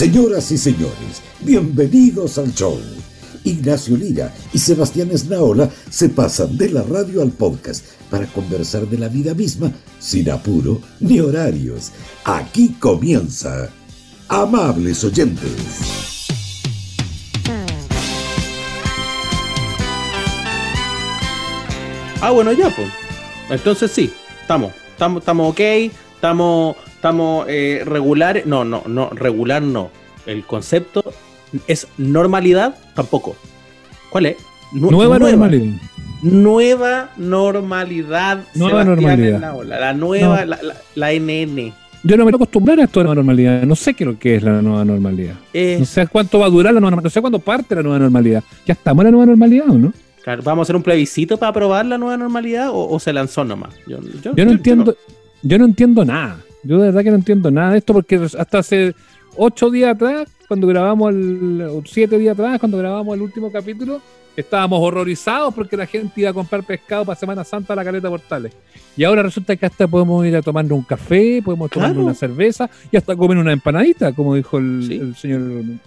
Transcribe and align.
Señoras 0.00 0.50
y 0.50 0.56
señores, 0.56 1.20
bienvenidos 1.40 2.38
al 2.38 2.54
show. 2.54 2.80
Ignacio 3.44 3.98
Lira 3.98 4.34
y 4.50 4.58
Sebastián 4.58 5.10
Esnaola 5.10 5.68
se 5.90 6.08
pasan 6.08 6.56
de 6.56 6.70
la 6.70 6.82
radio 6.82 7.20
al 7.20 7.32
podcast 7.32 7.84
para 8.08 8.24
conversar 8.28 8.86
de 8.86 8.96
la 8.96 9.08
vida 9.08 9.34
misma 9.34 9.70
sin 9.98 10.30
apuro 10.30 10.80
ni 11.00 11.20
horarios. 11.20 11.92
Aquí 12.24 12.76
comienza. 12.80 13.68
Amables 14.28 15.04
oyentes. 15.04 15.52
Ah, 22.22 22.30
bueno, 22.30 22.52
ya, 22.52 22.74
pues. 22.74 22.88
Entonces 23.50 23.90
sí, 23.90 24.10
estamos. 24.40 24.72
Estamos, 24.92 25.20
estamos 25.20 25.50
ok, 25.50 25.60
estamos, 26.14 26.76
estamos 27.00 27.46
eh, 27.48 27.82
regulares. 27.86 28.44
No, 28.44 28.64
no, 28.64 28.82
no, 28.86 29.08
regular 29.10 29.62
no. 29.62 29.90
El 30.26 30.44
concepto 30.44 31.02
es 31.66 31.88
normalidad, 31.96 32.76
tampoco. 32.94 33.36
¿Cuál 34.10 34.26
es? 34.26 34.36
Nu- 34.72 34.90
nueva, 34.90 35.18
normalidad. 35.18 35.74
Nueva 36.22 37.08
normalidad. 37.16 38.44
Nueva 38.54 38.84
normalidad. 38.84 39.40
La 39.66 39.94
nueva, 39.94 40.40
No. 40.40 40.44
la, 40.44 40.58
la, 40.62 40.74
la 40.94 41.12
NN. 41.14 41.72
Yo 42.02 42.16
no 42.16 42.24
me 42.24 42.30
acostumbrar 42.30 42.78
a 42.80 42.84
esto 42.84 43.00
de 43.00 43.04
la 43.04 43.08
nueva 43.08 43.14
normalidad. 43.22 43.62
No 43.62 43.74
sé 43.76 43.94
qué 43.94 44.04
es 44.04 44.08
lo 44.10 44.18
que 44.18 44.34
es 44.36 44.42
la 44.42 44.60
nueva 44.62 44.84
normalidad. 44.84 45.34
Eh, 45.54 45.76
No 45.80 45.86
sé 45.86 46.06
cuánto 46.06 46.38
va 46.38 46.46
a 46.46 46.50
durar 46.50 46.74
la 46.74 46.80
nueva 46.80 46.90
normalidad. 46.90 47.04
No 47.04 47.10
sé 47.14 47.20
cuándo 47.22 47.38
parte 47.38 47.74
la 47.74 47.82
nueva 47.82 47.98
normalidad. 47.98 48.44
¿Ya 48.66 48.74
estamos 48.74 49.00
en 49.02 49.06
la 49.06 49.10
nueva 49.12 49.26
normalidad 49.26 49.70
o 49.70 49.78
no? 49.78 49.92
claro, 50.22 50.42
¿Vamos 50.42 50.60
a 50.60 50.64
hacer 50.64 50.76
un 50.76 50.82
plebiscito 50.82 51.38
para 51.38 51.48
aprobar 51.48 51.86
la 51.86 51.96
nueva 51.96 52.18
normalidad 52.18 52.68
o, 52.70 52.88
o 52.90 53.00
se 53.00 53.10
lanzó 53.14 53.42
nomás? 53.44 53.70
Yo, 53.86 53.98
yo- 54.22 54.34
Yo 54.36 54.44
no 54.44 54.50
entiendo, 54.52 54.94
yo 55.42 55.58
no 55.58 55.64
entiendo 55.64 56.04
nada. 56.04 56.36
Yo 56.62 56.78
de 56.78 56.86
verdad 56.86 57.02
que 57.02 57.10
no 57.10 57.16
entiendo 57.16 57.50
nada 57.50 57.72
de 57.72 57.78
esto 57.78 57.92
porque 57.92 58.16
hasta 58.16 58.58
hace 58.58 58.94
ocho 59.36 59.70
días 59.70 59.94
atrás, 59.94 60.28
cuando 60.48 60.66
grabamos 60.66 61.10
el, 61.14 61.62
o 61.70 61.82
siete 61.86 62.18
días 62.18 62.34
atrás, 62.38 62.58
cuando 62.58 62.78
grabamos 62.78 63.14
el 63.14 63.22
último 63.22 63.50
capítulo, 63.50 64.00
estábamos 64.36 64.80
horrorizados 64.82 65.52
porque 65.54 65.76
la 65.76 65.86
gente 65.86 66.20
iba 66.20 66.30
a 66.30 66.32
comprar 66.32 66.62
pescado 66.64 67.04
para 67.04 67.18
Semana 67.18 67.44
Santa 67.44 67.72
a 67.72 67.76
la 67.76 67.84
caleta 67.84 68.08
Portales. 68.08 68.52
Y 68.96 69.04
ahora 69.04 69.22
resulta 69.22 69.56
que 69.56 69.66
hasta 69.66 69.86
podemos 69.88 70.24
ir 70.26 70.36
a 70.36 70.42
tomarnos 70.42 70.78
un 70.78 70.84
café, 70.84 71.40
podemos 71.44 71.70
tomar 71.70 71.90
Claro. 71.90 72.04
una 72.04 72.14
cerveza 72.14 72.68
y 72.90 72.96
hasta 72.96 73.16
comer 73.16 73.38
una 73.38 73.52
empanadita, 73.52 74.12
como 74.12 74.34
dijo 74.34 74.58
el, 74.58 74.84
Sí. 74.86 74.94
el 74.96 75.14
señor 75.16 75.40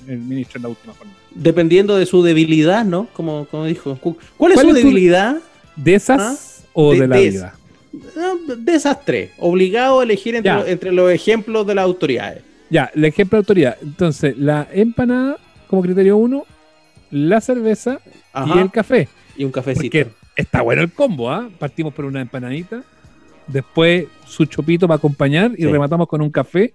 el 0.08 0.18
ministro 0.20 0.58
en 0.58 0.64
la 0.64 0.70
última 0.70 0.94
jornada. 0.94 1.18
Dependiendo 1.36 1.96
de 1.98 2.06
su 2.06 2.24
debilidad, 2.24 2.86
¿no? 2.86 3.08
Como, 3.14 3.46
como 3.50 3.66
dijo. 3.66 3.96
Cu- 3.98 4.18
¿Cuál 4.38 4.54
es 4.54 4.56
¿Cuál 4.58 4.68
su 4.72 4.76
es 4.76 4.82
tu- 4.82 4.88
debilidad? 4.88 5.38
¿De 5.76 5.96
esas 5.96 6.22
Ah, 6.22 6.66
o 6.74 6.94
de- 6.94 7.02
de, 7.02 7.08
la 7.08 7.16
de 7.18 7.30
vida? 7.30 7.56
Ah, 8.18 8.34
De 8.58 8.74
esas 8.76 9.04
tres. 9.06 9.32
Obligado 9.38 10.00
a 10.00 10.04
elegir 10.04 10.36
entre, 10.36 10.92
los 10.92 11.12
ejemplos 11.12 11.66
de 11.68 11.76
las 11.76 11.84
autoridades. 11.86 12.42
Ya, 12.70 12.92
el 12.96 13.06
ejemplo 13.06 13.38
de 13.38 13.42
autoridad. 13.42 13.78
Entonces, 13.82 14.38
la 14.38 14.68
empanada 14.74 15.38
como 15.68 15.82
criterio 15.84 16.18
uno, 16.18 16.46
la 17.12 17.40
cerveza 17.42 18.00
Ajá. 18.32 18.56
y 18.56 18.60
el 18.60 18.72
café. 18.72 19.08
Y 19.38 19.44
un 19.46 19.52
cafecito. 19.52 19.84
Porque 19.84 20.08
está 20.36 20.62
bueno 20.62 20.82
el 20.82 20.92
combo, 20.92 21.30
¿ah? 21.32 21.50
Partimos 21.60 21.94
por 21.94 22.06
una 22.06 22.22
empanadita, 22.22 22.84
después 23.48 24.06
su 24.26 24.46
chopito 24.46 24.88
para 24.88 24.98
acompañar 24.98 25.52
y 25.54 25.64
Sí. 25.64 25.68
rematamos 25.68 26.08
con 26.08 26.22
un 26.22 26.32
café. 26.32 26.74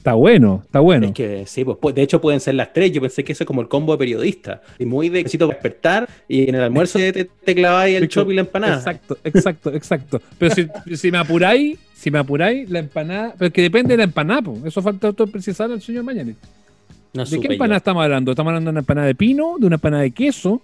Está 0.00 0.14
bueno, 0.14 0.62
está 0.64 0.80
bueno. 0.80 1.08
Es 1.08 1.12
que 1.12 1.44
sí, 1.46 1.62
pues, 1.62 1.94
de 1.94 2.00
hecho 2.00 2.22
pueden 2.22 2.40
ser 2.40 2.54
las 2.54 2.72
tres. 2.72 2.90
Yo 2.90 3.02
pensé 3.02 3.22
que 3.22 3.32
eso 3.32 3.44
es 3.44 3.46
como 3.46 3.60
el 3.60 3.68
combo 3.68 3.92
de 3.92 3.98
periodista. 3.98 4.62
Y 4.78 4.86
muy 4.86 5.10
de 5.10 5.18
necesito 5.18 5.46
despertar 5.46 6.08
y 6.26 6.48
en 6.48 6.54
el 6.54 6.62
almuerzo 6.62 6.98
te, 6.98 7.26
te, 7.26 7.54
clavabas 7.54 7.88
el 7.90 8.08
chop 8.08 8.30
y 8.30 8.34
la 8.34 8.40
empanada. 8.40 8.76
Exacto, 8.76 9.18
exacto, 9.24 9.70
exacto. 9.74 10.22
Pero 10.38 10.54
si, 10.54 10.66
si 10.96 11.10
me 11.10 11.18
apuráis, 11.18 11.78
si 11.92 12.10
me 12.10 12.18
apuráis, 12.18 12.70
la 12.70 12.78
empanada, 12.78 13.34
pero 13.38 13.52
que 13.52 13.60
depende 13.60 13.92
de 13.92 13.98
la 13.98 14.04
empanada, 14.04 14.40
po. 14.40 14.56
eso 14.64 14.80
falta 14.80 15.08
auto 15.08 15.26
precisar 15.26 15.70
al 15.70 15.82
señor 15.82 16.02
Mañanet. 16.02 16.36
No 17.12 17.22
¿De 17.26 17.38
qué 17.38 17.48
yo. 17.48 17.52
empanada 17.52 17.76
estamos 17.76 18.02
hablando? 18.02 18.30
¿Estamos 18.32 18.50
hablando 18.52 18.68
de 18.68 18.72
una 18.72 18.80
empanada 18.80 19.06
de 19.06 19.14
pino, 19.14 19.56
de 19.58 19.66
una 19.66 19.76
empanada 19.76 20.02
de 20.02 20.12
queso? 20.12 20.62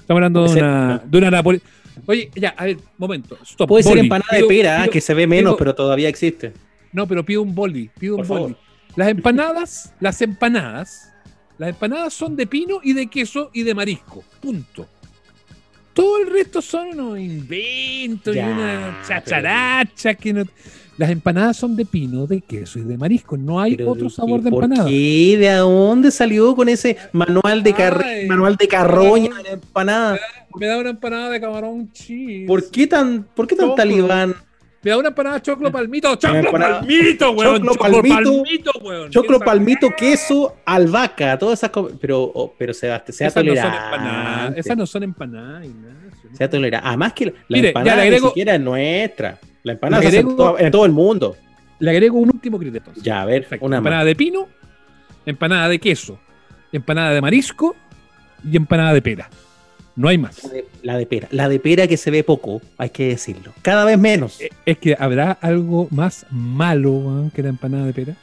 Estamos 0.00 0.18
hablando 0.18 0.42
de 0.48 0.58
una, 0.58 1.02
de 1.06 1.18
una 1.18 1.30
napoli- 1.30 1.62
Oye, 2.06 2.30
ya, 2.34 2.48
a 2.56 2.64
ver, 2.64 2.78
momento. 2.98 3.38
Stop. 3.44 3.68
Puede 3.68 3.84
ser 3.84 3.90
boli. 3.92 4.00
empanada 4.00 4.26
Pido- 4.32 4.48
de 4.48 4.54
pera, 4.56 4.78
pido- 4.82 4.90
que 4.90 5.00
se 5.00 5.14
ve 5.14 5.28
menos, 5.28 5.52
pido- 5.52 5.58
pero 5.58 5.74
todavía 5.76 6.08
existe. 6.08 6.52
No, 6.92 7.06
pero 7.06 7.24
pido 7.24 7.42
un 7.42 7.54
boli, 7.54 7.88
pido 7.96 8.16
Por 8.16 8.24
un 8.24 8.28
favor. 8.28 8.56
Las 8.96 9.08
empanadas, 9.08 9.92
las 10.00 10.20
empanadas, 10.20 11.12
las 11.58 11.70
empanadas 11.70 12.12
son 12.12 12.36
de 12.36 12.46
pino 12.46 12.80
y 12.82 12.92
de 12.92 13.06
queso 13.08 13.50
y 13.52 13.62
de 13.62 13.74
marisco. 13.74 14.22
Punto. 14.40 14.86
Todo 15.94 16.18
el 16.18 16.30
resto 16.30 16.62
son 16.62 16.88
unos 16.98 17.18
inventos 17.18 18.34
Ya, 18.34 18.48
y 18.48 18.52
una 18.52 19.02
chacharacha 19.06 20.14
que 20.14 20.32
no. 20.32 20.44
Las 20.98 21.10
empanadas 21.10 21.56
son 21.56 21.74
de 21.74 21.84
pino, 21.86 22.26
de 22.26 22.40
queso 22.42 22.78
y 22.78 22.82
de 22.82 22.96
marisco. 22.98 23.36
No 23.36 23.60
hay 23.60 23.76
Pero 23.76 23.90
otro 23.90 24.04
¿de 24.04 24.10
sabor 24.10 24.42
de 24.42 24.50
¿Por 24.50 24.64
empanada. 24.64 24.88
qué? 24.88 25.36
¿De 25.38 25.50
dónde 25.54 26.10
salió 26.10 26.54
con 26.54 26.68
ese 26.68 26.96
manual 27.12 27.62
de, 27.62 27.74
Ay. 27.74 28.26
manual 28.26 28.56
de 28.56 28.68
carroña 28.68 29.34
de 29.36 29.42
la 29.42 29.50
empanada? 29.50 30.18
Me 30.58 30.66
da 30.66 30.78
una 30.78 30.90
empanada 30.90 31.30
de 31.30 31.40
camarón 31.40 31.90
cheese. 31.92 32.46
¿Por 32.46 32.70
qué 32.70 32.86
tan, 32.86 33.24
por 33.34 33.46
qué 33.46 33.56
tan 33.56 33.74
talibán? 33.74 34.34
Me 34.84 34.90
da 34.90 34.98
una 34.98 35.08
empanada 35.08 35.36
de 35.36 35.42
choclo 35.42 35.70
palmito. 35.70 36.16
¡Choclo 36.16 36.38
empanada- 36.40 36.80
palmito, 36.80 37.30
weón! 37.32 37.54
Choclo 37.56 37.72
¡Choclo 37.72 37.78
palmito, 37.92 38.20
palmito, 38.42 38.70
weón! 38.82 39.10
Choclo, 39.10 39.40
palmito, 39.40 39.90
queso, 39.96 40.56
albahaca, 40.64 41.38
todas 41.38 41.60
esas 41.60 41.70
cosas. 41.70 41.96
Pero, 42.00 42.22
oh, 42.22 42.52
pero 42.58 42.74
Sebastián, 42.74 43.14
sea 43.14 43.28
Esas 43.28 43.44
no 43.44 43.54
son 43.54 43.72
empanadas. 43.72 44.56
Esas 44.56 44.76
no 44.76 44.86
son 44.86 45.02
empanadas, 45.04 45.64
Ignacio. 45.66 46.30
Sea 46.36 46.50
tolerante. 46.50 46.88
Además 46.88 47.12
que 47.12 47.26
la 47.26 47.32
Mire, 47.48 47.62
ya 47.62 47.68
empanada 47.68 47.96
le 47.96 48.02
agrego- 48.02 48.22
ni 48.24 48.28
siquiera 48.30 48.54
es 48.56 48.60
nuestra. 48.60 49.38
La 49.62 49.72
empanada 49.72 50.02
Le 50.02 50.10
se 50.10 50.16
hace 50.16 50.20
en 50.20 50.26
agrego- 50.26 50.36
todo, 50.36 50.58
en 50.58 50.70
todo 50.72 50.84
el 50.86 50.92
mundo. 50.92 51.36
Le 51.78 51.90
agrego 51.90 52.18
un 52.18 52.30
último 52.30 52.58
criterio. 52.58 52.78
entonces. 52.80 53.02
Ya, 53.04 53.22
a 53.22 53.24
ver, 53.24 53.42
Perfecto. 53.42 53.66
una 53.66 53.76
empanada 53.76 54.00
más. 54.02 54.06
de 54.06 54.16
pino, 54.16 54.48
empanada 55.26 55.68
de 55.68 55.78
queso, 55.78 56.18
empanada 56.72 57.10
de 57.12 57.20
marisco 57.20 57.76
y 58.50 58.56
empanada 58.56 58.92
de 58.94 59.02
pera. 59.02 59.30
No 59.96 60.08
hay 60.08 60.18
más. 60.18 60.42
La 60.44 60.50
de, 60.50 60.64
la 60.82 60.96
de 60.98 61.06
pera. 61.06 61.28
La 61.30 61.48
de 61.48 61.58
pera 61.60 61.86
que 61.86 61.96
se 61.96 62.10
ve 62.10 62.24
poco, 62.24 62.62
hay 62.78 62.90
que 62.90 63.08
decirlo. 63.08 63.52
Cada 63.62 63.84
vez 63.84 63.98
menos. 63.98 64.40
Eh, 64.40 64.48
Es 64.64 64.78
que 64.78 64.96
habrá 64.98 65.32
algo 65.32 65.88
más 65.90 66.24
malo 66.30 67.30
que 67.34 67.42
la 67.42 67.50
empanada 67.50 67.86
de 67.86 67.92
pera. 67.92 68.16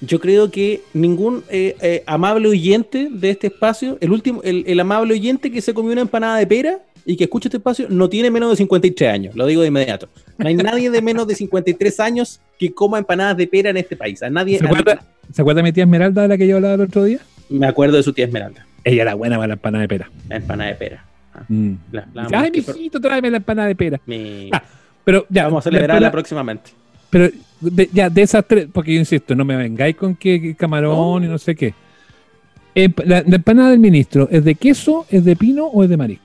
Yo 0.00 0.20
creo 0.20 0.50
que 0.50 0.82
ningún 0.94 1.42
eh, 1.48 1.76
eh, 1.80 2.02
amable 2.06 2.48
oyente 2.48 3.08
de 3.10 3.30
este 3.30 3.48
espacio, 3.48 3.98
el 4.00 4.12
último, 4.12 4.42
el, 4.44 4.64
el 4.66 4.78
amable 4.78 5.14
oyente 5.14 5.50
que 5.50 5.60
se 5.60 5.74
comió 5.74 5.92
una 5.92 6.02
empanada 6.02 6.36
de 6.38 6.46
pera 6.46 6.78
y 7.04 7.16
que 7.16 7.24
escucha 7.24 7.48
este 7.48 7.56
espacio, 7.56 7.86
no 7.88 8.08
tiene 8.08 8.30
menos 8.30 8.50
de 8.50 8.56
53 8.56 9.10
años. 9.10 9.34
Lo 9.34 9.46
digo 9.46 9.62
de 9.62 9.68
inmediato. 9.68 10.08
No 10.36 10.46
hay 10.46 10.54
nadie 10.54 10.90
de 10.90 11.00
menos 11.02 11.26
de 11.26 11.34
53 11.34 12.00
años 12.00 12.38
que 12.58 12.72
coma 12.72 12.98
empanadas 12.98 13.36
de 13.38 13.46
pera 13.46 13.70
en 13.70 13.78
este 13.78 13.96
país. 13.96 14.22
A 14.22 14.30
nadie. 14.30 14.58
¿Se 14.58 14.64
a- 14.64 14.68
acuerda, 14.68 15.02
¿Se 15.32 15.40
acuerda 15.42 15.58
de 15.60 15.62
mi 15.64 15.72
tía 15.72 15.84
Esmeralda 15.84 16.22
de 16.22 16.28
la 16.28 16.36
que 16.38 16.46
yo 16.46 16.56
hablaba 16.56 16.74
el 16.74 16.80
otro 16.82 17.02
día? 17.04 17.18
me 17.48 17.66
acuerdo 17.66 17.96
de 17.96 18.02
su 18.02 18.12
tía 18.12 18.26
Esmeralda. 18.26 18.66
Ella 18.88 19.02
era 19.02 19.14
buena 19.14 19.36
para 19.36 19.48
la 19.48 19.54
empanada 19.54 19.82
de 19.82 19.88
pera. 19.88 20.10
La 20.28 20.36
empanada 20.36 20.70
de 20.70 20.76
pera. 20.76 21.04
Ah, 21.34 21.42
Mm. 21.48 21.72
la- 21.92 22.08
la- 22.14 22.22
Dice, 22.24 22.36
Ay, 22.36 22.50
mijito, 22.50 23.00
tráeme 23.00 23.30
la 23.30 23.36
empanada 23.36 23.68
de 23.68 23.74
pera. 23.76 24.00
mi- 24.06 24.48
Ah, 24.52 24.62
Pero 25.04 25.26
ya, 25.28 25.44
vamos 25.44 25.66
a 25.66 25.70
la 25.70 25.74
celebrarla 25.76 26.10
próximamente. 26.10 26.70
Pero 27.10 27.28
de, 27.60 27.88
ya, 27.92 28.10
de 28.10 28.22
esas 28.22 28.44
tres, 28.46 28.66
porque 28.72 28.92
yo 28.94 28.98
insisto, 29.00 29.34
no 29.34 29.44
me 29.44 29.56
vengáis 29.56 29.96
con 29.96 30.14
que, 30.14 30.40
que 30.40 30.54
camarón 30.54 31.20
No. 31.22 31.26
y 31.26 31.28
no 31.30 31.38
sé 31.38 31.54
qué. 31.54 31.74
Emp- 32.74 33.02
la, 33.04 33.22
la 33.26 33.36
empanada 33.36 33.70
del 33.70 33.78
ministro, 33.78 34.28
¿es 34.30 34.44
de 34.44 34.54
queso, 34.54 35.06
es 35.10 35.24
de 35.24 35.34
pino 35.36 35.66
o 35.66 35.82
es 35.84 35.90
de 35.90 35.96
marisco? 35.96 36.24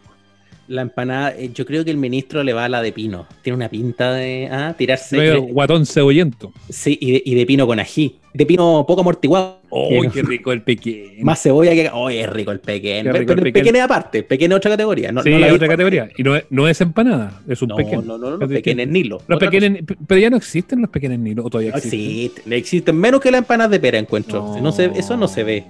La 0.68 0.82
empanada, 0.82 1.36
eh, 1.38 1.52
yo 1.54 1.66
creo 1.66 1.84
que 1.84 1.92
el 1.92 1.98
ministro 1.98 2.42
le 2.42 2.54
va 2.54 2.64
a 2.66 2.70
la 2.70 2.82
de 2.82 2.94
pino. 2.94 3.28
Tiene 3.42 3.58
una 3.58 3.68
pinta 3.70 4.14
de 4.14 4.48
ah, 4.50 4.74
tirarse. 4.78 5.38
Guatón 5.40 5.86
cebollento. 5.86 6.54
sí, 6.70 6.98
y 7.02 7.12
de, 7.12 7.22
y 7.26 7.36
de 7.36 7.46
pino 7.46 7.68
con 7.68 7.80
ají. 7.82 8.16
De 8.34 8.46
pino 8.46 8.86
poco 8.88 9.02
amortiguado. 9.02 9.60
¡Uy, 9.70 10.08
Que- 10.08 10.14
qué 10.14 10.22
rico 10.24 10.52
el 10.54 10.62
pequeño! 10.62 11.22
Más 11.24 11.42
cebolla 11.44 11.72
que. 11.74 11.90
¡Oh, 11.94 12.10
es 12.10 12.28
rico 12.30 12.52
el 12.52 12.60
pequeño! 12.62 13.12
Pero 13.12 13.18
el 13.18 13.26
pequeño. 13.26 13.54
pequeño 13.54 13.78
es 13.78 13.84
aparte, 13.84 14.24
pequeño 14.24 14.56
es 14.56 14.58
otra 14.58 14.72
categoría. 14.72 15.12
No, 15.12 15.22
sí, 15.22 15.30
no 15.32 15.40
la 15.40 15.48
es 15.48 15.54
otra 15.54 15.68
categoría. 15.68 16.10
Y 16.18 16.24
no 16.24 16.36
es, 16.36 16.46
no 16.50 16.68
es 16.68 16.80
empanada, 16.82 17.42
es 17.48 17.62
un 17.62 17.68
No, 17.70 17.76
pequeño. 17.76 18.02
no, 18.02 18.18
no, 18.18 18.30
no, 18.30 18.34
Es 18.36 18.40
los 18.40 18.50
distinto. 18.50 18.64
pequeños 18.78 18.88
Nilo. 18.88 19.22
Los 19.28 19.40
pequeños, 19.40 19.80
pero 20.08 20.22
ya 20.22 20.30
no 20.30 20.38
existen 20.38 20.82
los 20.82 20.90
pequeños 20.90 21.20
nilos, 21.20 21.46
o 21.46 21.50
todavía 21.50 21.72
existen. 21.72 22.00
existen, 22.00 22.54
existen 22.54 22.96
menos 22.98 23.20
que 23.20 23.30
las 23.32 23.40
empanadas 23.40 23.70
de 23.72 23.80
pera, 23.82 24.00
encuentro. 24.00 24.40
No. 24.56 24.62
No 24.62 24.72
se- 24.72 24.92
eso 24.96 25.18
no 25.18 25.28
se 25.28 25.44
ve. 25.44 25.66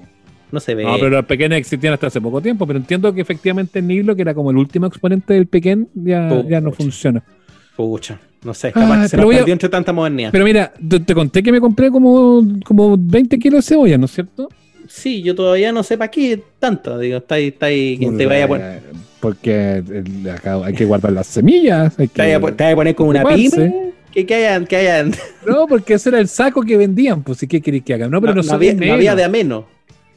No 0.54 0.60
se 0.60 0.76
ve. 0.76 0.84
No, 0.84 0.94
pero 0.98 1.10
los 1.10 1.26
pequeños 1.26 1.58
existían 1.58 1.94
hasta 1.96 2.06
hace 2.08 2.22
poco 2.22 2.40
tiempo, 2.40 2.68
pero 2.68 2.78
entiendo 2.78 3.12
que 3.12 3.22
efectivamente 3.22 3.80
el 3.80 3.88
Nilo, 3.88 4.16
que 4.16 4.22
era 4.22 4.36
como 4.36 4.52
el 4.52 4.58
último 4.58 4.86
exponente 4.86 5.34
del 5.34 5.48
pequeño, 5.48 5.88
ya, 5.96 6.30
Pucha. 6.30 6.48
ya 6.48 6.62
no 6.62 6.72
funciona. 6.72 7.24
Pucha, 7.76 8.20
no 8.44 8.54
sé, 8.54 8.72
capaz 8.72 9.00
Ah, 9.00 9.02
que 9.02 9.10
se 9.10 9.18
nos 9.18 9.26
a- 9.26 9.38
perdió 9.40 9.52
entre 9.54 9.68
tanta 9.70 9.92
modernidad. 9.92 10.30
Pero 10.32 10.46
mira, 10.46 10.72
te, 10.88 11.00
te 11.00 11.16
conté 11.16 11.42
que 11.42 11.52
me 11.52 11.60
compré 11.60 11.90
como, 11.90 12.46
como 12.64 12.96
20 13.00 13.40
kilos 13.40 13.66
de 13.66 13.70
cebolla, 13.74 13.98
¿no 13.98 14.06
es 14.06 14.12
cierto? 14.12 14.48
Sí, 14.88 15.24
yo 15.24 15.34
todavía 15.34 15.72
no 15.72 15.82
sé 15.82 15.98
para 15.98 16.12
qué 16.12 16.40
tanto. 16.60 17.00
Digo, 17.00 17.18
está 17.18 17.34
ahí, 17.36 17.48
está 17.48 17.66
ahí, 17.66 17.98
que 17.98 18.12
te 18.12 18.26
vaya 18.28 18.46
a 18.46 18.48
poner. 18.48 18.82
Porque 19.20 19.78
el- 19.78 20.30
acá 20.30 20.64
hay 20.64 20.74
que 20.76 20.86
guardar 20.86 21.14
las 21.14 21.26
semillas. 21.26 21.98
Hay 21.98 22.10
Te 22.10 22.22
vaya 22.22 22.38
a 22.38 22.40
que, 22.42 22.52
te 22.52 22.64
vaya 22.64 22.74
a 22.74 22.76
poner 22.76 22.94
como 22.94 23.10
una 23.10 23.24
pyme. 23.26 23.92
Que, 24.12 24.24
que 24.28 24.36
hayan, 24.36 24.68
que 24.68 24.76
hayan. 24.76 25.12
no, 25.48 25.66
porque 25.66 25.96
ese 25.96 26.10
era 26.10 26.20
el 26.20 26.28
saco 26.28 26.62
que 26.62 26.78
vendían, 26.78 27.24
pues, 27.24 27.42
¿y 27.42 27.48
qué 27.48 27.60
queréis 27.60 27.84
que 27.84 27.96
hagan? 27.96 28.12
No, 28.12 28.22
pero 28.22 28.36
no, 28.36 28.44
no, 28.44 28.48
no 28.48 28.54
había, 28.54 28.74
no 28.76 29.16
de 29.16 29.24
ameno. 29.24 29.66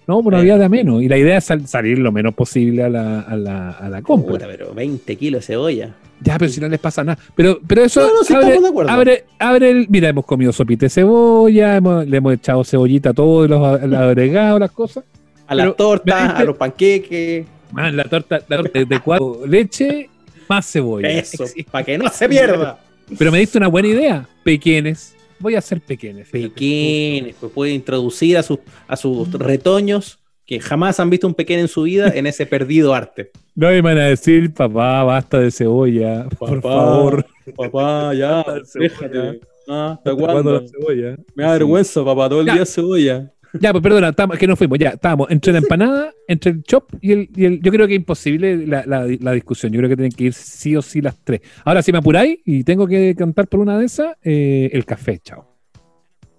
No, 0.07 0.23
pues 0.23 0.37
no 0.37 0.43
Eh. 0.43 0.59
de 0.59 0.65
a 0.65 0.69
menos. 0.69 1.03
Y 1.03 1.09
la 1.09 1.17
idea 1.19 1.39
es 1.39 1.45
sal- 1.45 1.67
salir 1.67 1.99
lo 1.99 2.13
menos 2.13 2.35
posible 2.35 2.85
a 2.85 2.89
la, 2.89 3.21
a 3.21 3.37
la, 3.37 3.71
a 3.71 3.89
la 3.89 4.03
compra. 4.03 4.33
Puta, 4.33 4.47
pero 4.47 4.73
20 4.73 5.17
kilos 5.17 5.41
de 5.43 5.47
cebolla. 5.55 5.95
Ya, 6.21 6.39
pero 6.39 6.51
si 6.51 6.61
no 6.61 6.69
les 6.69 6.79
pasa 6.81 7.03
nada. 7.05 7.19
Pero, 7.35 7.59
pero 7.67 7.83
eso 7.83 8.01
No, 8.01 8.07
no, 8.15 8.25
sí 8.25 8.33
abre, 8.33 8.47
estamos 8.47 8.63
de 8.63 8.69
acuerdo. 8.71 8.91
abre, 8.93 9.25
abre 9.39 9.71
el. 9.71 9.87
Mira, 9.91 10.09
hemos 10.09 10.25
comido 10.25 10.53
sopita 10.53 10.87
de 10.87 10.91
cebolla, 10.91 11.77
hemos- 11.77 12.07
le 12.07 12.17
hemos 12.17 12.33
echado 12.35 12.65
cebollita 12.65 13.11
a 13.11 13.15
todos 13.15 13.51
los 13.51 13.83
los 13.83 13.99
agregados, 14.01 14.61
las 14.61 14.71
cosas. 14.71 15.05
A 15.49 15.55
las 15.55 15.65
Pero, 15.65 15.75
tortas, 15.75 16.21
¿me 16.21 16.27
diste? 16.29 16.43
a 16.43 16.45
los 16.47 16.57
panqueques. 16.57 17.47
Man, 17.73 17.97
la 17.97 18.05
torta, 18.05 18.41
la 18.49 18.57
torta 18.59 18.85
de 18.85 19.01
cuatro 19.01 19.41
leche 19.47 20.09
más 20.49 20.71
cebolla. 20.71 21.09
Eso, 21.09 21.45
para 21.71 21.85
que 21.85 21.99
no 21.99 22.09
se 22.11 22.29
pierda. 22.29 22.79
Pero 23.19 23.31
me 23.33 23.39
diste 23.41 23.59
una 23.59 23.69
buena 23.69 23.89
idea. 23.89 24.27
Pequeñes. 24.45 25.16
Voy 25.39 25.55
a 25.55 25.59
hacer 25.59 25.81
pequeñes. 25.81 26.29
fíjate. 26.29 26.49
Pequeños, 26.51 27.37
pues 27.41 27.53
puede 27.53 27.73
introducir 27.73 28.39
a 28.39 28.43
sus, 28.43 28.59
a 28.89 28.97
sus 28.97 29.31
retoños 29.33 30.19
que 30.45 30.61
jamás 30.61 31.01
han 31.01 31.11
visto 31.11 31.27
un 31.27 31.35
pequeño 31.35 31.63
en 31.63 31.69
su 31.69 31.83
vida 31.83 32.09
en 32.15 32.27
ese 32.27 32.47
perdido 32.47 32.95
arte. 32.95 33.33
No 33.57 33.69
me 33.69 33.81
van 33.83 33.99
a 33.99 34.07
decir, 34.07 34.53
papá, 34.55 35.03
basta 35.03 35.41
de 35.41 35.51
cebolla. 35.51 36.29
por 36.39 36.63
favor. 36.63 37.27
Papá, 37.57 38.15
ya, 38.15 38.45
déjate. 38.75 39.41
Ah, 39.69 39.95
¿Hasta 39.99 40.15
cuándo 40.15 40.53
la 40.61 40.69
cebolla? 40.69 41.17
Me 41.35 41.43
da 41.43 41.53
vergüenza, 41.55 42.05
papá, 42.05 42.29
todo 42.29 42.41
el 42.43 42.47
Ya. 42.47 42.55
día 42.55 42.65
cebolla. 42.67 43.33
Ya, 43.61 43.73
pues 43.73 43.83
perdona, 43.83 44.09
estamos- 44.11 44.39
que 44.39 44.47
nos 44.47 44.59
fuimos, 44.59 44.79
ya, 44.79 44.91
estábamos 44.91 45.31
entre 45.31 45.53
la 45.53 45.59
empanada, 45.59 46.13
entre 46.29 46.53
el 46.53 46.63
chop 46.63 46.91
y 47.01 47.13
el, 47.13 47.29
y 47.35 47.45
el- 47.45 47.61
Yo 47.63 47.71
creo 47.73 47.87
que 47.87 47.95
es 47.95 47.99
imposible 48.01 48.67
la, 48.67 48.85
la- 48.87 49.07
la 49.21 49.33
discusión. 49.33 49.73
Yo 49.73 49.79
creo 49.79 49.89
que 49.91 49.97
tienen 49.97 50.13
que 50.13 50.25
ir 50.25 50.33
sí 50.33 50.77
o 50.77 50.83
sí 50.83 51.01
las 51.01 51.17
tres. 51.25 51.41
Ahora, 51.65 51.83
si 51.83 51.93
me 51.93 51.99
apuráis 51.99 52.39
y 52.45 52.65
tengo 52.65 52.87
que 52.87 53.15
cantar 53.17 53.49
por 53.49 53.61
una 53.61 53.79
de 53.79 53.87
esas, 53.87 54.17
eh, 54.23 54.71
el 54.73 54.85
café, 54.85 55.19
chao. 55.19 55.53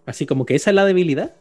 Así 0.06 0.26
como 0.26 0.46
que 0.46 0.56
esa 0.56 0.70
es 0.72 0.76
la 0.76 0.86
debilidad. 0.86 1.34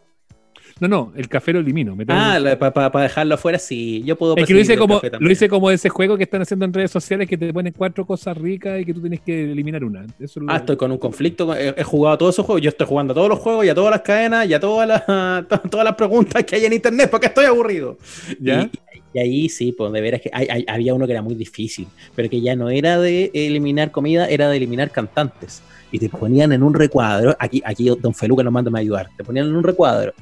No, 0.78 0.88
no, 0.88 1.12
el 1.16 1.26
café 1.28 1.54
lo 1.54 1.60
elimino. 1.60 1.96
Ah, 2.08 2.38
que- 2.42 2.56
para 2.56 3.02
dejarlo 3.02 3.34
afuera, 3.36 3.58
sí. 3.58 4.02
Yo 4.04 4.14
puedo 4.16 4.36
es 4.36 4.44
que 4.46 4.52
lo 4.52 4.60
hice, 4.60 4.76
como, 4.76 5.00
lo 5.20 5.30
hice 5.30 5.48
como 5.48 5.70
ese 5.70 5.88
juego 5.88 6.18
que 6.18 6.24
están 6.24 6.42
haciendo 6.42 6.66
en 6.66 6.72
redes 6.74 6.90
sociales 6.90 7.26
que 7.26 7.38
te 7.38 7.50
ponen 7.50 7.72
cuatro 7.74 8.04
cosas 8.04 8.36
ricas 8.36 8.78
y 8.80 8.84
que 8.84 8.92
tú 8.92 9.00
tienes 9.00 9.20
que 9.20 9.52
eliminar 9.52 9.82
una. 9.84 10.04
Eso 10.20 10.40
lo- 10.40 10.52
Ah, 10.52 10.56
estoy 10.58 10.76
con 10.76 10.92
un 10.92 10.98
conflicto. 10.98 11.54
He, 11.56 11.68
he 11.78 11.82
jugado 11.82 12.14
a 12.14 12.18
todos 12.18 12.34
esos 12.34 12.44
juegos. 12.44 12.60
Yo 12.60 12.68
estoy 12.68 12.86
jugando 12.86 13.12
a 13.12 13.14
todos 13.14 13.28
los 13.30 13.38
juegos 13.38 13.64
y 13.64 13.70
a 13.70 13.74
todas 13.74 13.90
las 13.90 14.02
cadenas 14.02 14.46
y 14.48 14.52
a 14.52 14.60
todas 14.60 14.86
las, 14.86 15.06
to- 15.48 15.60
todas 15.70 15.84
las 15.84 15.94
preguntas 15.94 16.44
que 16.44 16.56
hay 16.56 16.66
en 16.66 16.74
internet 16.74 17.08
porque 17.10 17.28
estoy 17.28 17.46
aburrido. 17.46 17.96
¿Ya? 18.38 18.68
Y, 19.14 19.18
y 19.18 19.18
ahí 19.18 19.48
sí, 19.48 19.72
pues 19.72 19.90
de 19.92 20.00
veras 20.02 20.20
que 20.20 20.28
hay- 20.30 20.48
hay- 20.50 20.64
había 20.68 20.92
uno 20.92 21.06
que 21.06 21.12
era 21.12 21.22
muy 21.22 21.34
difícil, 21.36 21.86
pero 22.14 22.28
que 22.28 22.42
ya 22.42 22.54
no 22.54 22.68
era 22.68 22.98
de 22.98 23.30
eliminar 23.32 23.90
comida, 23.92 24.28
era 24.28 24.50
de 24.50 24.58
eliminar 24.58 24.90
cantantes. 24.90 25.62
Y 25.90 25.98
te 26.00 26.10
ponían 26.10 26.52
en 26.52 26.62
un 26.62 26.74
recuadro, 26.74 27.34
aquí, 27.38 27.62
aquí 27.64 27.88
Don 27.98 28.12
Feluca 28.12 28.42
nos 28.42 28.52
manda 28.52 28.70
a 28.74 28.78
ayudar, 28.80 29.08
te 29.16 29.24
ponían 29.24 29.46
en 29.46 29.56
un 29.56 29.62
recuadro 29.62 30.12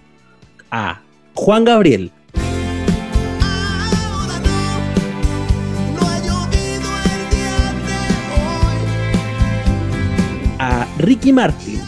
a 0.71 1.01
Juan 1.35 1.65
Gabriel, 1.65 2.11
a 10.59 10.87
Ricky 10.99 11.33
Martin? 11.33 11.81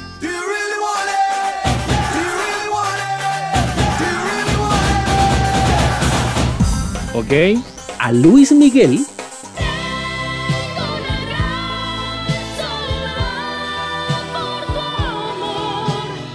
Ok. 7.15 7.33
a 7.99 8.13
Luis 8.13 8.53
Miguel 8.53 9.01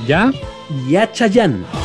¿Ya? 0.08 0.32
y 0.88 0.96
a 0.96 1.10
Chayanne. 1.12 1.81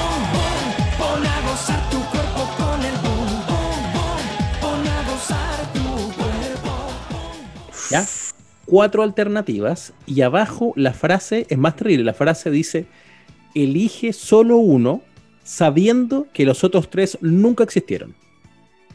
¿Ya? 7.91 8.05
Cuatro 8.65 9.03
alternativas 9.03 9.93
y 10.06 10.23
abajo 10.23 10.73
la 10.77 10.93
frase 10.93 11.47
es 11.49 11.56
más 11.59 11.77
terrible. 11.77 12.03
La 12.05 12.15
frase 12.15 12.50
dice, 12.50 12.87
elige 13.55 14.12
solo 14.12 14.56
uno 14.59 15.03
sabiendo 15.44 16.27
que 16.33 16.44
los 16.44 16.65
otros 16.65 16.91
tres 16.91 17.17
nunca 17.21 17.62
existieron. 17.65 18.15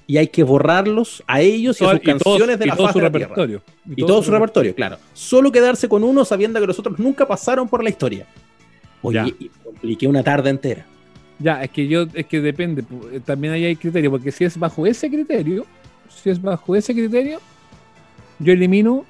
Y 0.08 0.18
hay 0.18 0.28
que 0.28 0.44
borrarlos 0.44 1.24
a 1.26 1.40
ellos 1.40 1.80
y 1.80 1.86
a 1.86 1.92
sus 1.92 2.00
Y 2.00 2.02
todos- 2.04 2.22
canciones 2.24 2.60
de 2.60 2.66
y 2.66 2.68
la 2.68 2.76
todo 2.76 2.86
faz 2.88 2.94
su 2.94 3.00
de 3.00 3.04
la 3.06 3.12
tierra. 3.12 3.28
repertorio. 3.30 3.62
Y 3.96 4.06
todo 4.06 4.22
su 4.22 4.32
repertorio, 4.32 4.76
claro. 4.76 4.98
Solo 5.14 5.52
quedarse 5.54 5.88
con 5.88 6.04
uno 6.04 6.26
sabiendo 6.26 6.60
que 6.60 6.68
los 6.68 6.78
otros 6.78 7.00
nunca 7.00 7.26
pasaron 7.26 7.70
por 7.70 7.82
la 7.82 7.90
historia. 7.90 8.26
Oye, 9.02 9.34
y 9.40 9.50
compliqué 9.64 10.08
una 10.08 10.22
tarde 10.22 10.50
entera. 10.50 10.86
Ya, 11.40 11.64
es 11.64 11.72
que 11.72 11.88
yo, 11.88 12.06
es 12.14 12.26
que 12.26 12.42
depende. 12.42 12.84
eh, 13.14 13.22
También 13.24 13.54
ahí 13.54 13.64
hay 13.66 13.76
criterio, 13.78 14.12
porque 14.12 14.32
si 14.34 14.44
es 14.44 14.60
bajo 14.60 14.86
ese 14.86 15.10
criterio, 15.10 15.66
si 16.10 16.30
es 16.30 16.42
bajo 16.42 16.76
ese 16.76 16.94
criterio, 16.94 17.40
yo 18.42 18.54
elimino. 18.54 19.06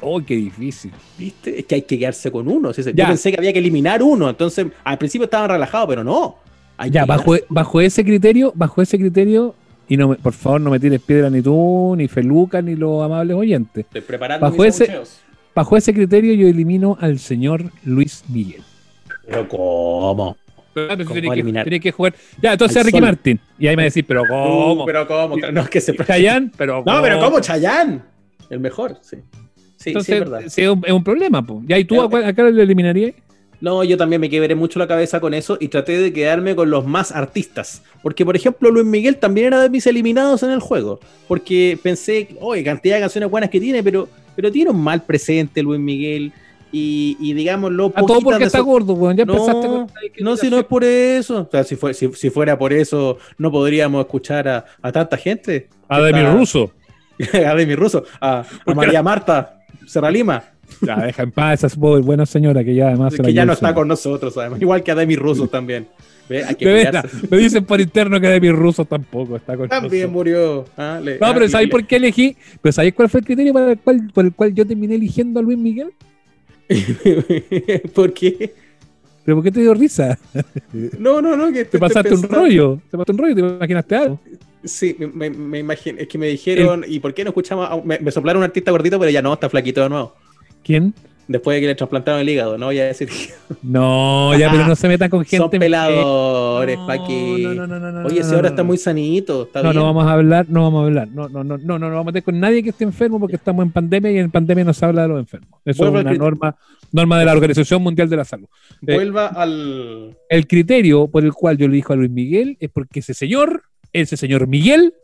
Oh, 0.00 0.20
qué 0.24 0.34
difícil. 0.36 0.92
¿Viste? 1.18 1.58
Es 1.60 1.66
que 1.66 1.74
hay 1.76 1.82
que 1.82 1.98
quedarse 1.98 2.30
con 2.30 2.48
uno. 2.48 2.72
¿sí? 2.72 2.82
Yo 2.82 2.90
Ya. 2.92 3.08
pensé 3.08 3.30
que 3.30 3.38
había 3.38 3.52
que 3.52 3.58
eliminar 3.58 4.02
uno. 4.02 4.30
Entonces, 4.30 4.66
al 4.84 4.96
principio 4.98 5.24
estaban 5.26 5.50
relajados, 5.50 5.88
pero 5.88 6.02
no. 6.02 6.36
Hay 6.78 6.90
Ya, 6.90 7.04
bajo, 7.04 7.32
quedarse. 7.32 7.46
bajo 7.50 7.80
ese 7.82 8.04
criterio, 8.04 8.52
bajo 8.54 8.80
ese 8.80 8.98
criterio, 8.98 9.54
y 9.88 9.96
no 9.98 10.08
me- 10.08 10.16
por 10.16 10.32
favor 10.32 10.60
no 10.62 10.70
me 10.70 10.80
tires 10.80 11.00
piedra 11.02 11.28
ni 11.28 11.42
tú, 11.42 11.94
ni 11.96 12.08
Feluca, 12.08 12.62
ni 12.62 12.76
los 12.76 13.02
amables 13.04 13.36
oyentes. 13.36 13.84
Estoy 13.84 14.00
preparando 14.00 14.46
bajo 14.46 14.62
mis 14.62 14.68
ese- 14.74 14.84
abucheos. 14.84 15.20
Bajo 15.54 15.76
ese 15.76 15.92
criterio 15.92 16.32
yo 16.32 16.48
elimino 16.48 16.96
al 17.00 17.18
señor 17.18 17.64
Luis 17.84 18.24
Miguel. 18.28 18.62
Pero 19.26 19.46
¿cómo? 19.48 20.36
Pero 20.72 20.96
¿Cómo 21.04 21.20
tiene 21.20 21.80
que, 21.80 21.90
jugar. 21.92 22.14
Ya, 22.40 22.52
entonces 22.52 22.76
Al 22.78 22.84
Ricky 22.84 22.98
sol. 22.98 23.02
Martin. 23.06 23.40
Y 23.58 23.66
ahí 23.66 23.76
me 23.76 23.82
decís, 23.82 24.04
pero 24.06 24.22
¿cómo? 24.26 24.82
Uh, 24.84 24.86
pero 24.86 25.06
¿cómo? 25.06 25.36
No, 25.36 25.60
es 25.62 25.68
que 25.68 25.80
se... 25.80 25.94
Chayanne, 25.96 26.50
pero 26.56 26.82
No, 26.86 27.02
pero 27.02 27.18
¿cómo 27.18 27.40
Chayán? 27.40 28.02
El 28.50 28.60
mejor, 28.60 28.98
sí. 29.00 29.16
Sí, 29.76 29.90
Entonces, 29.90 30.06
sí, 30.06 30.12
es 30.12 30.20
verdad. 30.30 30.42
sí, 30.48 30.60
es, 30.62 30.68
un, 30.68 30.82
es 30.84 30.92
un 30.92 31.02
problema, 31.02 31.40
po. 31.46 31.62
Ya, 31.66 31.78
¿y 31.78 31.84
tú 31.84 31.94
Ya, 31.94 32.02
a 32.02 32.08
cuál- 32.08 32.24
acá 32.24 32.42
lo 32.42 32.60
eliminarías? 32.62 33.14
No, 33.62 33.84
yo 33.84 33.96
también 33.98 34.20
me 34.20 34.30
quebré 34.30 34.54
mucho 34.54 34.78
la 34.78 34.86
cabeza 34.86 35.20
con 35.20 35.34
eso 35.34 35.58
y 35.60 35.68
traté 35.68 35.98
de 35.98 36.12
quedarme 36.14 36.54
con 36.56 36.70
los 36.70 36.86
más 36.86 37.12
artistas. 37.12 37.82
Porque, 38.02 38.24
por 38.24 38.34
ejemplo, 38.34 38.70
Luis 38.70 38.86
Miguel 38.86 39.16
también 39.16 39.48
era 39.48 39.60
de 39.62 39.68
mis 39.68 39.86
eliminados 39.86 40.42
en 40.42 40.50
el 40.50 40.60
juego. 40.60 40.98
Porque 41.28 41.78
pensé, 41.82 42.28
oye, 42.40 42.64
cantidad 42.64 42.94
de 42.96 43.02
canciones 43.02 43.30
buenas 43.30 43.50
que 43.50 43.60
tiene, 43.60 43.82
pero, 43.82 44.08
pero 44.34 44.50
tiene 44.50 44.70
un 44.70 44.82
mal 44.82 45.02
presente 45.02 45.62
Luis 45.62 45.78
Miguel. 45.80 46.32
Y, 46.72 47.16
y 47.20 47.34
digámoslo, 47.34 47.92
A 47.94 48.00
todo 48.02 48.20
porque 48.20 48.44
está 48.44 48.60
gordo, 48.60 48.94
weón. 48.94 49.16
Ya 49.16 49.24
No, 49.26 49.34
empezaste 49.34 49.66
con 49.66 49.86
No, 50.20 50.36
si 50.38 50.48
no 50.48 50.58
es 50.58 50.64
por 50.64 50.82
eso. 50.84 51.40
O 51.42 51.50
sea, 51.50 51.64
si, 51.64 51.76
fue- 51.76 51.92
si, 51.94 52.10
si 52.14 52.30
fuera 52.30 52.58
por 52.58 52.72
eso, 52.72 53.18
no 53.38 53.50
podríamos 53.50 54.00
escuchar 54.00 54.48
a, 54.48 54.64
a 54.80 54.92
tanta 54.92 55.16
gente. 55.18 55.68
A 55.88 56.00
Demi 56.00 56.22
Russo. 56.22 56.72
a 57.46 57.54
Demi 57.54 57.74
Russo, 57.74 58.04
a. 58.20 58.44
María 58.74 59.02
Marta 59.02 59.60
Serra 59.86 60.10
Lima, 60.10 60.42
Ya, 60.82 60.96
deja 60.96 61.22
en 61.22 61.32
paz 61.32 61.64
esa 61.64 61.76
buena 61.78 62.26
señora 62.26 62.62
que 62.64 62.74
ya 62.74 62.88
además 62.88 63.14
que 63.14 63.32
ya 63.32 63.44
no 63.44 63.52
está 63.52 63.74
con 63.74 63.88
nosotros, 63.88 64.36
además. 64.38 64.60
Igual 64.60 64.82
que 64.82 64.90
a 64.92 64.94
Demi 64.94 65.16
Russo 65.16 65.48
también. 65.48 65.88
¿Ve? 66.28 66.44
Me 67.28 67.38
dicen 67.38 67.64
por 67.64 67.80
interno 67.80 68.20
que 68.20 68.28
Demi 68.28 68.52
Russo 68.52 68.84
tampoco 68.84 69.34
está 69.34 69.56
con 69.56 69.68
También 69.68 70.02
nosotros. 70.04 70.12
murió. 70.12 70.64
Ah, 70.76 71.00
le- 71.02 71.18
No, 71.18 71.26
ah, 71.26 71.34
pero 71.34 71.48
¿sabéis 71.48 71.70
por 71.70 71.84
qué 71.84 71.96
elegí? 71.96 72.36
¿Pero 72.62 72.72
sabéis 72.72 72.94
cuál 72.94 73.08
fue 73.08 73.18
el 73.18 73.26
criterio 73.26 73.52
para 73.52 73.72
el 73.72 73.78
cual, 73.78 74.10
por 74.14 74.24
el 74.24 74.32
cual 74.32 74.54
yo 74.54 74.64
terminé 74.64 74.94
eligiendo 74.94 75.40
a 75.40 75.42
Luis 75.42 75.58
Miguel? 75.58 75.90
¿Por 77.94 78.12
qué? 78.12 78.54
¿Pero 79.24 79.36
por 79.36 79.44
qué 79.44 79.50
te 79.50 79.60
dio 79.60 79.74
risa? 79.74 80.18
No, 80.98 81.20
no, 81.20 81.36
no. 81.36 81.46
Que 81.48 81.52
Te 81.52 81.60
estoy 81.62 81.80
pasaste 81.80 82.14
un 82.14 82.22
rollo. 82.22 82.78
Te 82.90 82.96
pasaste 82.96 83.12
un 83.12 83.18
rollo, 83.18 83.34
te 83.34 83.40
imaginaste 83.40 83.96
algo. 83.96 84.20
Sí, 84.64 84.96
me, 84.98 85.58
imagino. 85.58 85.98
Es 85.98 86.08
que 86.08 86.18
me 86.18 86.26
dijeron, 86.26 86.84
¿y 86.86 87.00
por 87.00 87.14
qué 87.14 87.24
no 87.24 87.30
escuchamos? 87.30 87.68
a- 87.70 87.80
me, 87.82 87.98
me 87.98 88.10
soplaron 88.10 88.40
un 88.40 88.44
artista 88.44 88.70
gordito, 88.70 88.98
pero 88.98 89.10
ya 89.10 89.22
no, 89.22 89.32
está 89.32 89.48
flaquito 89.48 89.82
de 89.82 89.88
nuevo. 89.88 90.14
¿Quién? 90.62 90.92
Después 91.28 91.54
de 91.56 91.60
que 91.60 91.66
le 91.68 91.74
trasplantaron 91.76 92.20
el 92.20 92.28
hígado, 92.28 92.58
¿no? 92.58 92.72
Ya 92.72 92.86
decir 92.86 93.08
No, 93.62 94.36
ya, 94.36 94.50
pero 94.50 94.66
no 94.66 94.74
se 94.74 94.88
metan 94.88 95.08
con 95.08 95.20
gente. 95.24 95.36
son 95.36 95.48
peladores, 95.50 96.76
No, 96.76 96.86
¿pa' 96.88 97.06
qué? 97.06 97.38
no, 97.54 97.54
no, 97.54 97.66
no, 97.68 97.78
no, 97.78 97.92
no, 97.92 98.06
Oye, 98.08 98.20
no, 98.20 98.26
ahora 98.34 98.48
está 98.48 98.64
muy 98.64 98.76
sanito, 98.76 99.44
está 99.44 99.62
No, 99.62 99.70
bien. 99.70 99.76
no 99.76 99.84
vamos 99.84 100.06
a 100.06 100.12
hablar, 100.12 100.46
no 100.48 100.62
vamos 100.64 100.82
a 100.82 100.86
hablar. 100.86 101.08
No, 101.08 101.28
no, 101.28 101.44
no, 101.44 101.56
no, 101.56 101.78
no, 101.78 101.88
no 101.88 101.88
vamos 101.90 102.02
a 102.02 102.06
meter 102.06 102.22
con 102.24 102.40
nadie 102.40 102.62
que 102.64 102.70
esté 102.70 102.82
enfermo 102.84 103.20
porque 103.20 103.36
estamos 103.36 103.64
en 103.64 103.70
pandemia 103.70 104.10
y 104.10 104.18
en 104.18 104.30
pandemia 104.30 104.64
no 104.64 104.74
se 104.74 104.84
habla 104.84 105.02
de 105.02 105.08
los 105.08 105.20
enfermos. 105.20 105.60
Eso 105.64 105.84
es 105.84 105.90
una 105.90 106.12
norma, 106.14 106.56
norma 106.90 107.18
de 107.20 107.24
la 107.24 107.32
Organización 107.32 107.80
Mundial 107.82 108.08
de 108.10 108.16
la 108.16 108.24
Salud. 108.24 108.48
Vuelva 108.82 109.28
al. 109.28 110.16
El 110.28 110.46
criterio 110.48 111.06
por 111.06 111.24
el 111.24 111.32
cual 111.32 111.56
yo 111.58 111.68
le 111.68 111.76
dijo 111.76 111.92
a 111.92 111.96
Luis 111.96 112.10
Miguel 112.10 112.56
es 112.58 112.70
porque 112.70 112.98
ese 113.00 113.14
señor, 113.14 113.62
ese 113.92 114.16
señor 114.16 114.46
Miguel, 114.46 114.94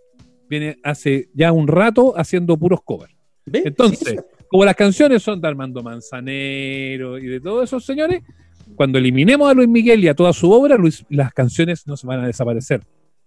viene 0.49 0.79
hace 0.83 1.29
ya 1.35 1.53
un 1.53 1.69
rato 1.69 2.15
haciendo 2.17 2.57
puros 2.57 2.81
covers. 2.85 3.15
¿Ve? 3.45 3.63
Entonces, 3.65 4.17
como 4.49 4.65
las 4.65 4.75
canciones 4.75 5.23
son 5.23 5.41
de 5.41 5.49
Armando 5.49 5.83
Manzanero 5.83 7.19
y 7.19 7.27
de 7.27 7.41
todos 7.41 7.65
esos 7.65 7.85
señores, 7.85 8.23
cuando 8.75 8.99
eliminemos 8.99 9.49
a 9.49 9.55
Luis 9.55 9.69
Miguel 9.69 10.03
y 10.05 10.09
a 10.09 10.15
toda 10.15 10.33
su 10.33 10.51
obra, 10.51 10.77
Luis, 10.77 11.05
las 11.09 11.33
canciones 11.33 11.87
no 11.87 11.97
se 11.97 12.07
van 12.07 12.21
a 12.21 12.27
desaparecer. 12.27 12.83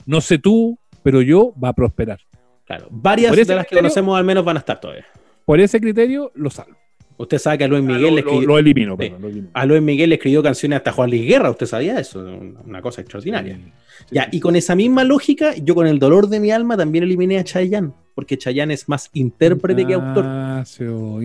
No 0.05 0.21
sé 0.21 0.37
tú, 0.37 0.77
pero 1.03 1.21
yo 1.21 1.53
va 1.61 1.69
a 1.69 1.73
prosperar. 1.73 2.19
claro. 2.65 2.87
Varias 2.91 3.35
de 3.35 3.55
las 3.55 3.65
que 3.65 3.75
conocemos 3.75 4.17
al 4.17 4.25
menos 4.25 4.43
van 4.43 4.57
a 4.57 4.59
estar 4.59 4.79
todavía. 4.79 5.05
Por 5.45 5.59
ese 5.59 5.79
criterio 5.79 6.31
lo 6.35 6.49
salvo. 6.49 6.77
Usted 7.21 7.37
sabe 7.37 7.57
que 7.57 7.63
a 7.65 7.67
Luis 7.67 7.83
Miguel 7.83 8.01
le 8.01 8.07
lo, 8.07 8.11
lo- 8.11 8.17
escribió, 8.19 8.47
lo 8.47 8.57
elimino, 8.57 8.93
Sí. 8.93 8.97
perdón, 8.97 9.21
lo 9.21 9.27
elimino. 9.27 9.49
a 9.53 9.65
Luis 9.65 9.81
Miguel 9.81 10.09
le 10.09 10.15
escribió 10.15 10.41
canciones 10.41 10.77
hasta 10.77 10.91
Juan 10.93 11.09
Luis 11.09 11.27
Guerra. 11.27 11.49
¿Usted 11.51 11.65
sabía 11.65 11.99
eso? 11.99 12.25
Una- 12.65 12.81
cosa 12.81 13.01
extraordinaria. 13.01 13.55
Sí. 13.57 13.71
Ya, 14.11 14.29
y 14.31 14.39
con 14.39 14.55
esa 14.55 14.73
misma 14.75 15.03
lógica, 15.03 15.53
yo 15.57 15.75
con 15.75 15.85
el 15.85 15.99
dolor 15.99 16.29
de 16.29 16.39
mi 16.39 16.49
alma 16.51 16.77
también 16.77 17.03
eliminé 17.03 17.37
a 17.37 17.43
Chayanne, 17.43 17.91
porque 18.15 18.37
Chayanne 18.37 18.73
es 18.73 18.87
más 18.87 19.09
intérprete 19.13 19.85
que 19.85 19.93
autor. 19.93 20.23
Ignacio, 20.23 21.19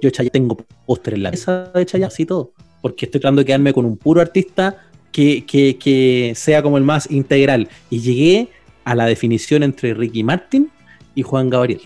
Yo, 0.00 0.10
Chayanne 0.10 0.30
tengo 0.30 0.56
póster 0.86 1.14
en 1.14 1.22
la 1.22 1.30
mesa 1.30 1.70
de 1.74 1.86
Chayanne, 1.86 2.06
así 2.08 2.26
todo, 2.26 2.52
porque 2.82 3.06
estoy 3.06 3.20
tratando 3.20 3.40
de 3.42 3.46
quedarme 3.46 3.72
con 3.72 3.84
un 3.84 3.96
puro 3.96 4.20
artista 4.20 4.76
que, 5.12 5.44
que, 5.46 5.76
que 5.78 6.32
sea 6.34 6.62
como 6.62 6.76
el 6.78 6.84
más 6.84 7.10
integral. 7.10 7.68
Y 7.90 8.00
llegué 8.00 8.48
a 8.84 8.94
la 8.94 9.06
definición 9.06 9.62
entre 9.62 9.94
Ricky 9.94 10.22
Martin 10.24 10.68
y 11.14 11.22
Juan 11.22 11.48
Gabriel. 11.50 11.80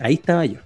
Ahí 0.00 0.14
estaba 0.14 0.44
yo. 0.46 0.54
Ya, 0.54 0.60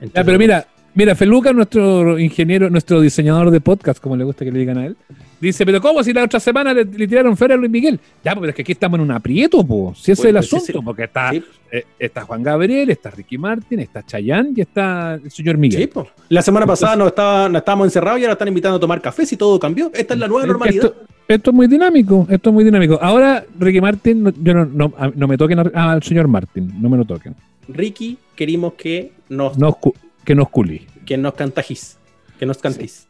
pero 0.00 0.06
Entonces, 0.20 0.38
mira, 0.38 0.66
mira, 0.94 1.14
Feluca, 1.14 1.52
nuestro 1.52 2.18
ingeniero, 2.18 2.70
nuestro 2.70 3.00
diseñador 3.00 3.50
de 3.50 3.60
podcast, 3.60 4.00
como 4.00 4.16
le 4.16 4.24
gusta 4.24 4.44
que 4.44 4.52
le 4.52 4.58
digan 4.58 4.78
a 4.78 4.86
él, 4.86 4.96
dice, 5.40 5.66
pero 5.66 5.80
¿cómo 5.80 6.02
si 6.02 6.12
la 6.12 6.24
otra 6.24 6.40
semana 6.40 6.72
le, 6.72 6.84
le 6.84 7.06
tiraron 7.06 7.36
fuera 7.36 7.54
a 7.54 7.56
Luis 7.56 7.70
Miguel? 7.70 8.00
Ya, 8.24 8.32
pues, 8.32 8.40
pero 8.40 8.50
es 8.50 8.56
que 8.56 8.62
aquí 8.62 8.72
estamos 8.72 8.98
en 8.98 9.04
un 9.04 9.10
aprieto, 9.10 9.64
po. 9.64 9.94
Si 9.94 10.12
ese 10.12 10.22
es 10.22 10.28
el 10.28 10.36
asunto, 10.36 10.82
porque 10.82 11.04
está, 11.04 11.30
sí, 11.30 11.44
eh, 11.70 11.84
está 11.98 12.22
Juan 12.22 12.42
Gabriel, 12.42 12.90
está 12.90 13.10
Ricky 13.10 13.38
Martin, 13.38 13.80
está 13.80 14.04
Chayanne 14.04 14.52
y 14.56 14.60
está 14.60 15.14
el 15.14 15.30
señor 15.30 15.58
Miguel. 15.58 15.82
sí, 15.82 15.86
po. 15.86 16.08
La 16.28 16.42
semana 16.42 16.66
pasada 16.66 16.96
nos 16.96 17.08
estábamos 17.08 17.86
encerrados 17.86 18.20
y 18.20 18.24
ahora 18.24 18.32
están 18.34 18.48
invitando 18.48 18.76
a 18.76 18.80
tomar 18.80 19.00
café 19.00 19.26
si 19.26 19.36
todo 19.36 19.58
cambió. 19.58 19.90
Esta 19.94 20.14
es 20.14 20.20
la 20.20 20.28
nueva 20.28 20.46
normalidad. 20.46 20.86
Esto, 20.86 21.04
esto 21.26 21.50
es 21.50 21.54
muy 21.56 21.66
dinámico, 21.66 22.26
esto 22.30 22.50
es 22.50 22.54
muy 22.54 22.64
dinámico. 22.64 22.98
Ahora, 23.00 23.44
Ricky 23.58 23.80
Martin, 23.80 24.22
no, 24.22 24.30
yo 24.42 24.54
no, 24.54 24.64
no, 24.66 24.92
no 25.14 25.28
me 25.28 25.36
toquen 25.36 25.58
al 25.74 26.02
señor 26.02 26.28
Martin, 26.28 26.72
no 26.80 26.88
me 26.88 26.96
lo 26.96 27.04
toquen. 27.04 27.34
Ricky, 27.68 28.18
querimos 28.36 28.74
que 28.74 29.12
nos, 29.28 29.58
No, 29.58 29.78
que 30.24 30.34
nos 30.34 30.48
culí. 30.50 30.86
que 31.06 31.16
nos 31.16 31.34
cantajís, 31.34 31.98
que 32.38 32.46
nos 32.46 32.58
cantís. 32.58 33.06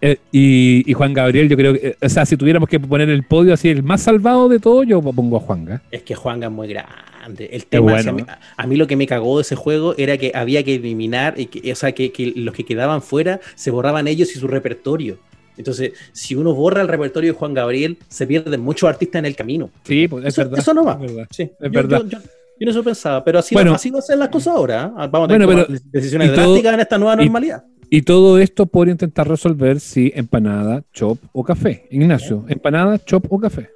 Eh, 0.00 0.16
y, 0.32 0.90
y 0.90 0.92
Juan 0.94 1.12
Gabriel, 1.12 1.48
yo 1.50 1.56
creo 1.56 1.74
que, 1.74 1.88
eh, 1.88 1.96
o 2.00 2.08
sea, 2.08 2.24
si 2.24 2.36
tuviéramos 2.36 2.68
que 2.68 2.80
poner 2.80 3.10
el 3.10 3.24
podio 3.24 3.52
así, 3.52 3.68
el 3.68 3.82
más 3.82 4.00
salvado 4.02 4.48
de 4.48 4.58
todo, 4.58 4.82
yo 4.84 5.02
pongo 5.02 5.36
a 5.36 5.40
Juanga. 5.40 5.82
Es 5.90 6.02
que 6.02 6.14
Juanga 6.14 6.46
es 6.46 6.52
muy 6.52 6.68
grande. 6.68 7.50
El 7.52 7.66
tema 7.66 7.92
bueno, 7.92 8.10
a, 8.10 8.14
mí, 8.14 8.22
a 8.56 8.66
mí 8.66 8.76
lo 8.76 8.86
que 8.86 8.96
me 8.96 9.06
cagó 9.06 9.36
de 9.38 9.42
ese 9.42 9.54
juego 9.56 9.94
era 9.98 10.16
que 10.16 10.32
había 10.34 10.62
que 10.62 10.76
eliminar, 10.76 11.34
y 11.38 11.46
que, 11.46 11.72
o 11.72 11.74
sea, 11.76 11.92
que, 11.92 12.10
que 12.12 12.32
los 12.36 12.54
que 12.54 12.64
quedaban 12.64 13.02
fuera 13.02 13.40
se 13.54 13.70
borraban 13.70 14.06
ellos 14.08 14.34
y 14.34 14.38
su 14.38 14.46
repertorio. 14.48 15.18
Entonces, 15.58 15.92
si 16.12 16.34
uno 16.34 16.54
borra 16.54 16.82
el 16.82 16.88
repertorio 16.88 17.32
de 17.32 17.38
Juan 17.38 17.52
Gabriel, 17.54 17.98
se 18.08 18.26
pierden 18.26 18.60
muchos 18.60 18.88
artistas 18.88 19.18
en 19.20 19.26
el 19.26 19.34
camino. 19.36 19.70
Sí, 19.84 20.06
pues 20.08 20.24
es 20.24 20.34
Eso- 20.34 20.42
verdad. 20.42 20.58
eso 20.60 20.74
no 20.74 20.84
va. 20.84 20.92
es 20.94 21.00
verdad. 21.00 21.26
Sí, 21.30 21.42
Es 21.42 21.50
yo, 21.60 21.70
verdad. 21.70 22.02
Yo, 22.04 22.08
yo- 22.10 22.18
yo 22.58 22.64
no 22.64 22.70
eso 22.70 22.82
pensaba, 22.84 23.22
pero 23.24 23.38
así, 23.38 23.54
Bueno. 23.54 23.74
así 23.74 23.90
van 23.90 23.98
a 23.98 24.02
ser 24.02 24.18
las 24.18 24.28
cosas 24.28 24.54
ahora. 24.54 24.92
¿ah? 24.96 25.06
Vamos 25.06 25.28
a 25.28 25.32
tener 25.32 25.46
Bueno, 25.46 25.64
pero- 25.66 25.80
decisiones 25.92 26.34
todo- 26.34 26.44
drásticas 26.52 26.74
en 26.74 26.80
esta 26.80 26.98
nueva 26.98 27.16
normalidad. 27.16 27.64
Y 27.88 28.02
todo 28.02 28.38
esto 28.38 28.66
por 28.66 28.88
intentar 28.88 29.28
resolver 29.28 29.78
si 29.78 30.12
empanada, 30.14 30.82
chop 30.92 31.18
o 31.32 31.44
café. 31.44 31.86
Ignacio, 31.90 32.44
empanada, 32.48 32.98
chop 32.98 33.26
o 33.32 33.38
café. 33.38 33.70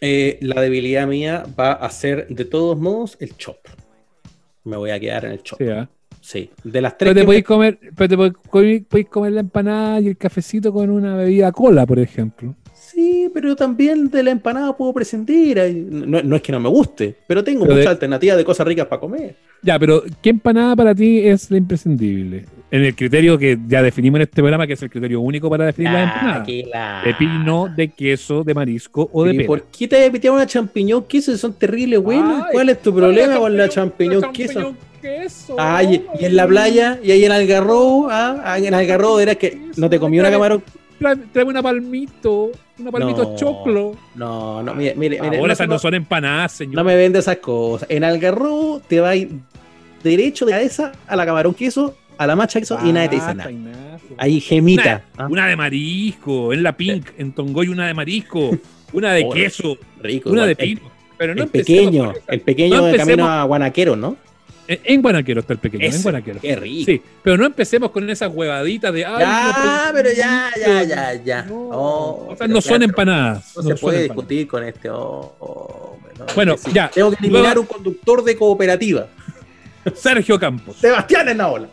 Eh, 0.00 0.38
la 0.42 0.60
debilidad 0.60 1.06
mía 1.06 1.44
va 1.58 1.72
a 1.72 1.88
ser, 1.90 2.26
de 2.28 2.44
todos 2.44 2.78
modos, 2.78 3.16
el 3.20 3.36
chop. 3.36 3.58
Me 4.64 4.76
voy 4.76 4.90
a 4.90 4.98
quedar 4.98 5.24
en 5.26 5.32
el 5.32 5.42
chop. 5.42 5.58
Sí. 5.58 5.66
Sí. 6.20 6.50
De 6.64 6.80
las 6.80 6.96
tres 6.96 7.10
Pero 7.10 7.20
te 7.20 7.26
podéis 7.26 7.44
comer, 7.44 7.78
pero 7.94 8.08
te 8.08 8.16
podéis 8.16 8.34
comer, 8.48 8.84
podéis 8.88 9.08
comer 9.08 9.32
la 9.32 9.40
empanada 9.40 10.00
y 10.00 10.08
el 10.08 10.16
cafecito 10.16 10.72
con 10.72 10.88
una 10.90 11.16
bebida 11.16 11.52
cola, 11.52 11.84
por 11.86 11.98
ejemplo. 11.98 12.54
Sí, 12.94 13.28
pero 13.34 13.56
también 13.56 14.08
de 14.08 14.22
la 14.22 14.30
empanada 14.30 14.76
puedo 14.76 14.92
prescindir. 14.92 15.58
No, 15.90 16.22
no 16.22 16.36
es 16.36 16.42
que 16.42 16.52
no 16.52 16.60
me 16.60 16.68
guste, 16.68 17.16
pero 17.26 17.42
tengo 17.42 17.64
muchas 17.64 17.78
de- 17.80 17.88
alternativas 17.88 18.36
de 18.36 18.44
cosas 18.44 18.66
ricas 18.66 18.86
para 18.86 19.00
comer. 19.00 19.34
Ya, 19.62 19.78
pero 19.78 20.02
¿qué 20.22 20.30
empanada 20.30 20.76
para 20.76 20.94
ti 20.94 21.20
es 21.26 21.50
la 21.50 21.56
imprescindible? 21.56 22.44
En 22.70 22.84
el 22.84 22.94
criterio 22.94 23.36
que 23.38 23.58
ya 23.66 23.82
definimos 23.82 24.18
en 24.18 24.22
este 24.22 24.42
programa, 24.42 24.66
que 24.66 24.74
es 24.74 24.82
el 24.82 24.90
criterio 24.90 25.20
único 25.20 25.48
para 25.50 25.64
definir 25.66 25.90
las 25.92 26.02
Ah, 26.08 26.14
empanadas. 26.14 26.46
que 26.46 26.64
la- 26.72 27.02
De 27.04 27.14
pino, 27.14 27.68
de 27.74 27.88
queso, 27.88 28.44
de 28.44 28.54
marisco 28.54 29.08
o 29.12 29.24
de 29.24 29.32
¿Y 29.32 29.36
pera. 29.38 29.46
¿Por 29.48 29.62
qué 29.64 29.88
te 29.88 30.10
piteado 30.10 30.36
una 30.36 30.46
champiñón 30.46 31.04
queso? 31.04 31.36
Son 31.36 31.54
terribles, 31.54 32.00
buenos. 32.00 32.42
Ay, 32.44 32.52
¿Cuál 32.52 32.68
es 32.68 32.82
tu 32.82 32.92
¿cuál 32.92 33.04
problema 33.04 33.38
con 33.38 33.56
la 33.56 33.64
la 33.64 33.68
champiñón 33.68 34.32
queso? 34.32 34.74
queso? 35.00 35.56
Ay, 35.58 36.04
y 36.20 36.24
en 36.26 36.36
la 36.36 36.46
playa, 36.46 36.98
y 37.02 37.10
ahí 37.10 37.24
en 37.24 37.32
Algarrobo, 37.32 38.08
ah, 38.10 38.40
ah, 38.44 38.58
en 38.58 38.72
Algarrobo 38.74 39.18
era 39.20 39.34
que 39.34 39.58
no 39.76 39.88
te 39.90 39.98
comí 39.98 40.18
una 40.20 40.30
camarón. 40.30 40.62
Trae, 40.98 41.16
tráeme 41.32 41.50
una 41.50 41.62
palmito, 41.62 42.50
una 42.78 42.90
palmito 42.90 43.22
No. 43.24 43.36
choclo. 43.36 43.96
No, 44.14 44.62
no, 44.62 44.74
mire, 44.74 44.94
mire, 44.94 45.20
mire, 45.20 45.36
Ahora 45.38 45.46
no, 45.48 45.52
esas 45.52 45.68
no- 45.68 45.74
no 45.74 45.78
son 45.78 45.94
empanadas, 45.94 46.52
señor. 46.52 46.74
no 46.76 46.84
me 46.84 46.96
vende 46.96 47.18
esas 47.18 47.36
cosas. 47.38 47.88
En 47.90 48.04
Algarrobo 48.04 48.80
te 48.86 49.00
va 49.00 49.10
a 49.10 49.16
ir 49.16 49.30
derecho 50.02 50.44
de 50.46 50.52
cabeza 50.52 50.92
a 51.06 51.16
la 51.16 51.24
camarón 51.26 51.54
queso, 51.54 51.96
a 52.18 52.26
la 52.26 52.36
macha 52.36 52.58
queso 52.60 52.78
y 52.84 52.92
nadie 52.92 53.08
te 53.10 53.14
dice 53.16 53.34
nada. 53.34 53.50
Ignacio. 53.50 54.08
Ahí 54.18 54.40
gemita. 54.40 55.02
Una, 55.14 55.24
ah, 55.24 55.28
una 55.30 55.46
de 55.46 55.56
marisco, 55.56 56.52
en 56.52 56.62
la 56.62 56.76
Pink, 56.76 57.06
en 57.18 57.32
Tongoy 57.32 57.68
una 57.68 57.86
de 57.86 57.94
marisco, 57.94 58.50
una 58.92 59.12
de 59.12 59.24
Oh, 59.24 59.30
queso, 59.30 59.78
rico. 60.02 60.30
una 60.30 60.46
de 60.46 60.54
pino. 60.56 60.80
Pero 61.16 61.34
no 61.34 61.44
el 61.44 61.48
pequeño, 61.48 62.10
esa. 62.10 62.32
el 62.32 62.40
pequeño 62.40 62.76
No 62.78 62.84
de 62.86 62.96
camino 62.96 63.26
a 63.28 63.44
Guanaquero, 63.44 63.94
¿no? 63.96 64.16
En, 64.66 64.80
en 64.84 65.02
Guanaquero 65.02 65.40
está 65.40 65.52
el 65.52 65.58
pequeño, 65.58 65.84
en 65.84 65.90
Ese, 65.90 66.02
Guanaquero. 66.02 66.40
Qué 66.40 66.56
rico. 66.56 66.86
Sí, 66.86 67.02
pero 67.22 67.36
no 67.36 67.44
empecemos 67.46 67.90
con 67.90 68.08
esas 68.08 68.30
huevaditas 68.34 68.92
de. 68.94 69.04
ay, 69.04 69.20
ya, 69.20 69.84
no, 69.88 69.92
pero 69.92 70.10
ya, 70.12 70.50
ya, 70.58 70.82
ya, 70.84 71.14
ya. 71.22 71.42
No, 71.42 71.68
Oh, 71.70 72.24
esas 72.28 72.38
pero 72.38 72.54
no 72.54 72.60
son 72.62 72.82
empanadas. 72.82 73.52
No, 73.56 73.62
no 73.62 73.68
se 73.68 73.74
puede 73.76 73.96
empanadas. 74.04 74.16
discutir 74.16 74.46
con 74.48 74.64
este. 74.64 74.88
oh, 74.90 75.36
oh, 75.38 75.98
no, 76.18 76.26
Bueno, 76.34 76.56
sí. 76.56 76.70
ya. 76.72 76.88
Tengo 76.90 77.10
que 77.10 77.16
eliminar 77.26 77.58
un 77.58 77.66
conductor 77.66 78.24
de 78.24 78.36
cooperativa. 78.36 79.06
Sergio 79.94 80.38
Campos. 80.40 80.76
Sebastián 80.76 81.28
en 81.28 81.38
la 81.38 81.48
ola. 81.48 81.68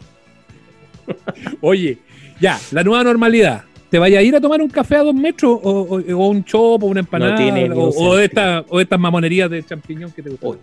Oye, 1.61 1.97
ya, 2.39 2.59
la 2.71 2.83
nueva 2.83 3.03
normalidad. 3.03 3.63
¿Te 3.89 3.99
vaya 3.99 4.19
a 4.19 4.21
ir 4.21 4.33
a 4.35 4.39
tomar 4.41 4.61
un 4.61 4.69
café 4.69 4.95
a 4.95 5.03
dos 5.03 5.13
metros 5.13 5.59
o, 5.63 5.69
o- 5.81 5.95
o 6.15 6.27
un 6.29 6.45
chop 6.45 6.81
o 6.83 6.85
una 6.87 7.01
empanada? 7.01 7.35
tiene 7.35 7.67
ni 7.67 7.75
o, 7.77 7.83
o 7.89 8.17
esta, 8.17 8.63
o 8.69 8.77
de 8.77 8.83
estas 8.83 8.99
mamonerías 8.99 9.49
de 9.49 9.63
champiñón 9.63 10.11
que 10.11 10.21
te 10.23 10.29
gustan. 10.29 10.57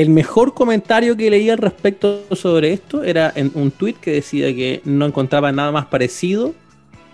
El 0.00 0.08
mejor 0.08 0.54
comentario 0.54 1.14
que 1.14 1.28
leí 1.28 1.50
al 1.50 1.58
respecto 1.58 2.24
sobre 2.32 2.72
esto 2.72 3.04
era 3.04 3.30
en 3.36 3.52
un 3.52 3.70
tweet 3.70 3.96
que 4.00 4.12
decía 4.12 4.46
que 4.46 4.80
no 4.86 5.04
encontraba 5.04 5.52
nada 5.52 5.72
más 5.72 5.84
parecido 5.88 6.54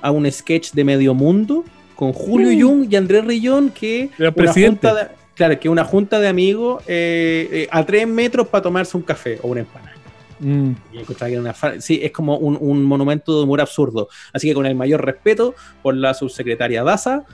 a 0.01 0.13
un 0.13 0.31
sketch 0.31 0.71
de 0.71 0.85
Medio 0.85 1.13
Mundo 1.13 1.65
con 1.97 2.13
Julio 2.13 2.49
Mm. 2.51 2.61
Jung 2.61 2.87
y 2.89 2.95
Andrés 2.95 3.25
Rillón 3.25 3.71
que 3.71 4.11
Era 4.17 4.33
una 4.37 4.53
junta 4.53 4.95
de, 4.95 5.09
claro, 5.35 5.59
que 5.59 5.69
una 5.69 5.85
junta 5.85 6.21
de 6.21 6.29
amigos 6.29 6.85
eh, 6.87 7.49
eh, 7.51 7.69
a 7.73 7.85
tres 7.85 8.07
metros 8.07 8.47
para 8.47 8.63
tomarse 8.63 8.97
un 8.97 9.03
café 9.03 9.41
o 9.43 9.49
una 9.49 9.63
empanada. 9.63 9.97
Mm. 10.39 10.71
Y 10.93 11.37
una 11.39 11.55
sí, 11.81 11.99
es 12.01 12.13
como 12.13 12.37
un, 12.37 12.57
un 12.61 12.85
monumento 12.85 13.37
de 13.37 13.43
humor 13.43 13.63
absurdo. 13.63 14.09
Así 14.33 14.47
que 14.47 14.55
con 14.55 14.65
el 14.65 14.77
mayor 14.77 15.05
respeto 15.05 15.57
por 15.83 15.97
la 15.97 16.15
subsecretaria 16.15 16.85
Daza, 16.85 17.25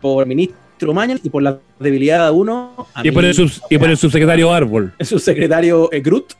por 0.00 0.22
el 0.22 0.28
ministro 0.30 0.63
Y 1.22 1.30
por 1.30 1.42
la 1.42 1.58
debilidad 1.78 2.26
de 2.26 2.30
uno. 2.32 2.86
a 2.94 3.06
Y, 3.06 3.10
por 3.10 3.24
el 3.24 3.34
sub- 3.34 3.50
y 3.70 3.78
por 3.78 3.88
el 3.90 3.96
subsecretario 3.96 4.52
Árbol. 4.52 4.92
el 4.98 5.06
subsecretario 5.06 5.88
eh, 5.92 6.00
Groot. 6.00 6.32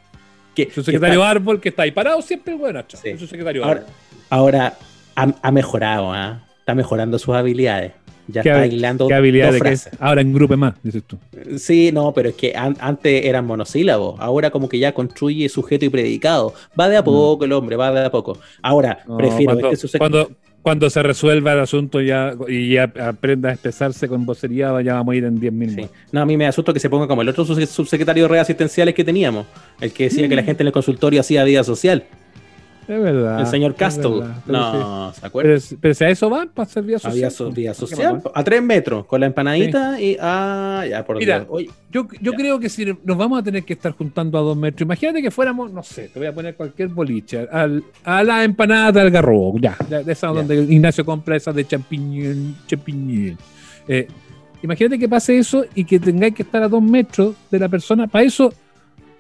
Que, 0.54 0.70
Subsecretario 0.70 1.14
que 1.18 1.22
está- 1.24 1.30
Árbol 1.30 1.60
que 1.60 1.68
está 1.70 1.82
ahí 1.82 1.90
parado 1.90 2.22
siempre, 2.22 2.54
bueno. 2.54 2.84
Sí. 2.88 3.08
El 3.08 3.18
subsecretario 3.18 3.64
ahora, 3.64 3.80
Árbol. 3.80 3.92
ahora 4.30 4.74
ha, 5.16 5.34
ha 5.42 5.50
mejorado, 5.50 6.12
¿ah? 6.12 6.44
está 6.60 6.74
mejorando 6.74 7.18
sus 7.18 7.34
habilidades. 7.34 7.92
Ya 8.28 8.40
¿Qué, 8.42 8.48
está 8.50 8.66
hilando 8.66 9.06
qué 9.08 9.14
habilidad 9.14 9.46
dos 9.48 9.54
de 9.54 9.60
que 9.60 9.66
frases. 9.68 9.92
ahora 10.00 10.20
en 10.22 10.32
grupo 10.32 10.56
más, 10.56 10.74
dices 10.82 11.02
tú. 11.06 11.18
Sí, 11.58 11.90
no, 11.92 12.12
pero 12.14 12.30
es 12.30 12.34
que 12.36 12.54
an- 12.56 12.76
antes 12.80 13.24
eran 13.26 13.44
monosílabos. 13.46 14.18
Ahora 14.20 14.50
como 14.50 14.66
que 14.68 14.78
ya 14.78 14.92
construye 14.94 15.46
sujeto 15.50 15.84
y 15.84 15.88
predicado. 15.90 16.54
Va 16.78 16.88
de 16.88 16.96
a 16.96 17.04
poco 17.04 17.44
el 17.44 17.52
hombre, 17.52 17.76
va 17.76 17.90
de 17.92 18.06
a 18.06 18.10
poco. 18.10 18.38
Ahora, 18.62 19.00
Mm. 19.06 19.10
No, 19.10 19.16
prefiero 19.18 19.52
cuando, 19.58 19.70
este 19.72 19.98
cuando, 19.98 20.30
cuando 20.64 20.88
se 20.88 21.02
resuelva 21.02 21.52
el 21.52 21.60
asunto 21.60 22.00
ya 22.00 22.32
y 22.48 22.72
ya 22.72 22.90
aprenda 23.06 23.50
a 23.50 23.52
expresarse 23.52 24.08
con 24.08 24.24
vocería, 24.24 24.80
ya 24.80 24.94
vamos 24.94 25.12
a 25.12 25.16
ir 25.16 25.24
en 25.24 25.38
10.000 25.38 25.74
Sí. 25.74 25.86
No, 26.10 26.22
a 26.22 26.26
mí 26.26 26.36
me 26.38 26.46
asusta 26.46 26.72
que 26.72 26.80
se 26.80 26.88
ponga 26.88 27.06
como 27.06 27.20
el 27.22 27.28
otro 27.28 27.44
subse- 27.44 27.66
subsecretario 27.66 28.24
de 28.24 28.28
redes 28.28 28.42
asistenciales 28.42 28.94
que 28.94 29.04
teníamos. 29.04 29.46
El 29.80 29.92
que 29.92 30.04
decía 30.04 30.26
Mm. 30.26 30.30
que 30.30 30.36
la 30.36 30.42
gente 30.42 30.62
en 30.62 30.68
el 30.68 30.72
consultorio 30.72 31.20
hacía 31.20 31.44
vida 31.44 31.62
social. 31.62 32.04
Es 32.86 33.02
verdad. 33.02 33.40
el 33.40 33.46
señor 33.46 33.74
Castle. 33.74 34.10
verdad, 34.20 34.36
pero 34.46 34.58
sí. 34.72 34.78
No, 34.78 35.12
¿se 35.14 35.26
acuerdan? 35.26 35.50
Pero, 35.50 35.60
si- 35.60 35.76
pero 35.76 35.94
si 35.94 36.04
a 36.04 36.08
eso 36.10 36.30
van, 36.30 36.48
para 36.50 36.66
hacer 36.66 36.82
vía 36.84 36.98
social. 36.98 37.30
So- 37.30 37.52
¿Qué 37.52 37.74
social. 37.74 38.22
va? 38.26 38.30
A 38.34 38.44
tres 38.44 38.62
metros, 38.62 39.06
con 39.06 39.20
la 39.20 39.26
empanadita 39.26 40.00
y. 40.00 40.16
Ah, 40.20 40.84
ya, 40.88 41.04
por 41.04 41.16
Mira. 41.18 41.44
Oye, 41.48 41.70
Yo, 41.90 42.06
yo 42.20 42.32
creo 42.32 42.58
que 42.58 42.68
si 42.68 42.84
nos 43.04 43.16
vamos 43.16 43.38
a 43.38 43.42
tener 43.42 43.64
que 43.64 43.72
estar 43.74 43.92
juntando 43.92 44.36
a 44.36 44.40
dos 44.40 44.56
metros, 44.56 44.82
imagínate 44.82 45.22
que 45.22 45.30
fuéramos, 45.30 45.72
no 45.72 45.82
sé, 45.82 46.08
te 46.08 46.18
voy 46.18 46.26
a 46.26 46.34
poner 46.34 46.56
cualquier 46.56 46.88
boliche, 46.88 47.46
al- 47.50 47.84
a 48.04 48.24
la 48.24 48.42
empanada 48.44 48.90
de 48.92 49.00
algarrobo, 49.02 49.58
ya, 49.60 49.76
ya, 49.88 50.02
de 50.02 50.12
esa 50.12 50.26
Ya. 50.28 50.32
donde 50.32 50.56
Ignacio 50.56 51.04
compra 51.04 51.36
esas 51.36 51.54
de 51.54 51.64
champiñón, 51.66 52.56
champiñón. 52.66 53.38
Eh, 53.86 54.08
imagínate 54.62 54.98
que 54.98 55.08
pase 55.08 55.38
eso 55.38 55.64
y 55.74 55.84
que 55.84 56.00
tengáis 56.00 56.34
que 56.34 56.42
estar 56.42 56.62
a 56.64 56.68
dos 56.68 56.82
metros 56.82 57.34
de 57.50 57.58
la 57.60 57.68
persona. 57.68 58.06
Para 58.08 58.24
eso, 58.24 58.52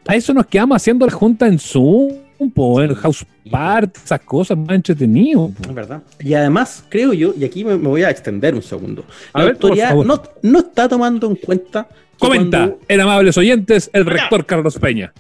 para 0.04 0.18
eso 0.18 0.34
nos 0.34 0.46
quedamos 0.46 0.76
haciendo 0.76 1.06
la 1.06 1.12
junta 1.12 1.46
en 1.46 1.58
Zoom, 1.60 2.12
po, 2.54 2.82
en 2.82 2.94
House 2.94 3.24
Party, 3.50 4.00
esas 4.04 4.20
cosas 4.20 4.56
más 4.58 4.70
entretenido. 4.70 5.48
po. 5.50 5.68
Es 5.68 5.74
verdad. 5.74 6.02
Y 6.20 6.34
además, 6.34 6.84
creo 6.88 7.12
yo, 7.12 7.34
y 7.38 7.44
aquí 7.44 7.64
me, 7.64 7.76
me 7.76 7.88
voy 7.88 8.02
a 8.02 8.10
extender 8.10 8.54
un 8.54 8.62
segundo. 8.62 9.04
A 9.32 9.38
La 9.40 9.44
ver, 9.46 9.54
autoridad 9.54 9.94
no, 9.94 10.22
no 10.42 10.58
está 10.58 10.88
tomando 10.88 11.26
en 11.28 11.36
cuenta. 11.36 11.88
Comenta, 12.18 12.58
cuando- 12.58 12.78
en 12.88 13.00
amables 13.00 13.36
oyentes, 13.38 13.90
el 13.92 14.06
rector 14.06 14.46
Carlos 14.46 14.78
Peña. 14.78 15.12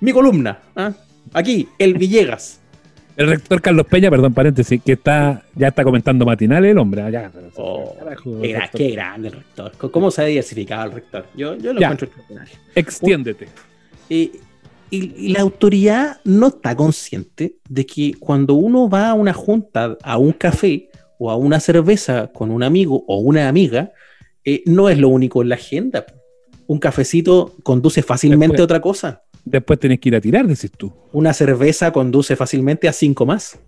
Mi 0.00 0.12
columna. 0.12 0.58
¿ah? 0.76 0.92
Aquí, 1.32 1.68
el 1.78 1.94
Villegas. 1.94 2.58
El 3.16 3.28
rector 3.28 3.60
Carlos 3.60 3.86
Peña, 3.86 4.08
perdón, 4.10 4.32
paréntesis, 4.32 4.80
que 4.82 4.92
está 4.92 5.42
ya 5.54 5.68
está 5.68 5.84
comentando 5.84 6.24
matinales 6.24 6.70
el 6.72 6.78
hombre. 6.78 7.02
ah, 7.02 7.10
Ya, 7.10 7.30
Oh, 7.56 7.94
carajo, 7.98 8.40
qué, 8.74 8.90
grande 8.90 9.28
el 9.28 9.34
rector. 9.34 9.72
¿Cómo 9.90 10.10
se 10.10 10.22
ha 10.22 10.24
diversificado 10.24 10.86
el 10.86 10.92
rector? 10.92 11.26
Yo, 11.36 11.54
yo 11.56 11.74
lo 11.74 11.80
Ya. 11.80 11.88
encuentro 11.88 12.06
extraordinario. 12.08 12.54
Extiéndete. 12.74 13.48
Eh, 14.08 14.32
y, 14.92 15.14
y 15.16 15.28
la 15.32 15.40
autoridad 15.40 16.20
no 16.24 16.48
está 16.48 16.76
consciente 16.76 17.56
de 17.66 17.86
que 17.86 18.12
cuando 18.20 18.54
uno 18.54 18.90
va 18.90 19.08
a 19.08 19.14
una 19.14 19.32
junta, 19.32 19.96
a 20.02 20.18
un 20.18 20.32
café 20.32 20.90
o 21.18 21.30
a 21.30 21.36
una 21.36 21.60
cerveza 21.60 22.30
con 22.32 22.50
un 22.50 22.62
amigo 22.62 23.02
o 23.08 23.18
una 23.18 23.48
amiga, 23.48 23.92
eh, 24.44 24.62
no 24.66 24.90
es 24.90 24.98
lo 24.98 25.08
único 25.08 25.40
en 25.40 25.48
la 25.48 25.54
agenda. 25.54 26.04
Un 26.66 26.78
cafecito 26.78 27.54
conduce 27.62 28.02
fácilmente 28.02 28.52
Después. 28.52 28.60
a 28.60 28.64
otra 28.64 28.80
cosa. 28.82 29.22
Después 29.46 29.78
tenés 29.78 29.98
que 29.98 30.10
ir 30.10 30.16
a 30.16 30.20
tirar, 30.20 30.46
decís 30.46 30.70
tú. 30.76 30.92
Una 31.12 31.32
cerveza 31.32 31.90
conduce 31.90 32.36
fácilmente 32.36 32.86
a 32.86 32.92
cinco 32.92 33.24
más. 33.24 33.58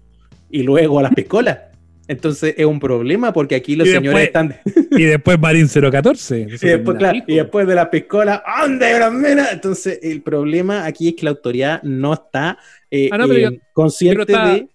Y 0.51 0.63
luego 0.63 0.99
a 0.99 1.03
las 1.03 1.15
piscolas. 1.15 1.59
Entonces 2.07 2.55
es 2.59 2.67
un 2.67 2.79
problema 2.81 3.33
porque 3.33 3.55
aquí 3.55 3.77
los 3.77 3.89
Y 3.89 3.93
señores 3.93 4.31
después- 4.33 4.57
están 4.63 4.89
Y 4.99 5.05
después 5.05 5.39
Marín 5.41 5.69
014. 5.69 6.41
Y 6.41 6.45
después, 6.69 6.99
claro, 6.99 7.19
y 7.27 7.35
después 7.37 7.67
de 7.67 7.75
la 7.75 7.91
piscola, 7.91 8.43
¿dónde 8.61 8.99
las 8.99 9.13
minas? 9.13 9.53
Entonces, 9.53 9.99
el 10.03 10.21
problema 10.23 10.85
aquí 10.85 11.09
es 11.09 11.15
que 11.15 11.25
la 11.25 11.31
autoridad 11.31 11.83
no 11.83 12.13
está 12.13 12.59
eh, 12.91 13.09
Ah, 13.11 13.19
no, 13.19 13.27
pero 13.27 13.39
eh, 13.41 13.43
yo- 13.43 13.59
consciente 13.73 14.15
yo 14.15 14.19
no 14.19 14.23
estaba- 14.25 14.55
de. 14.55 14.69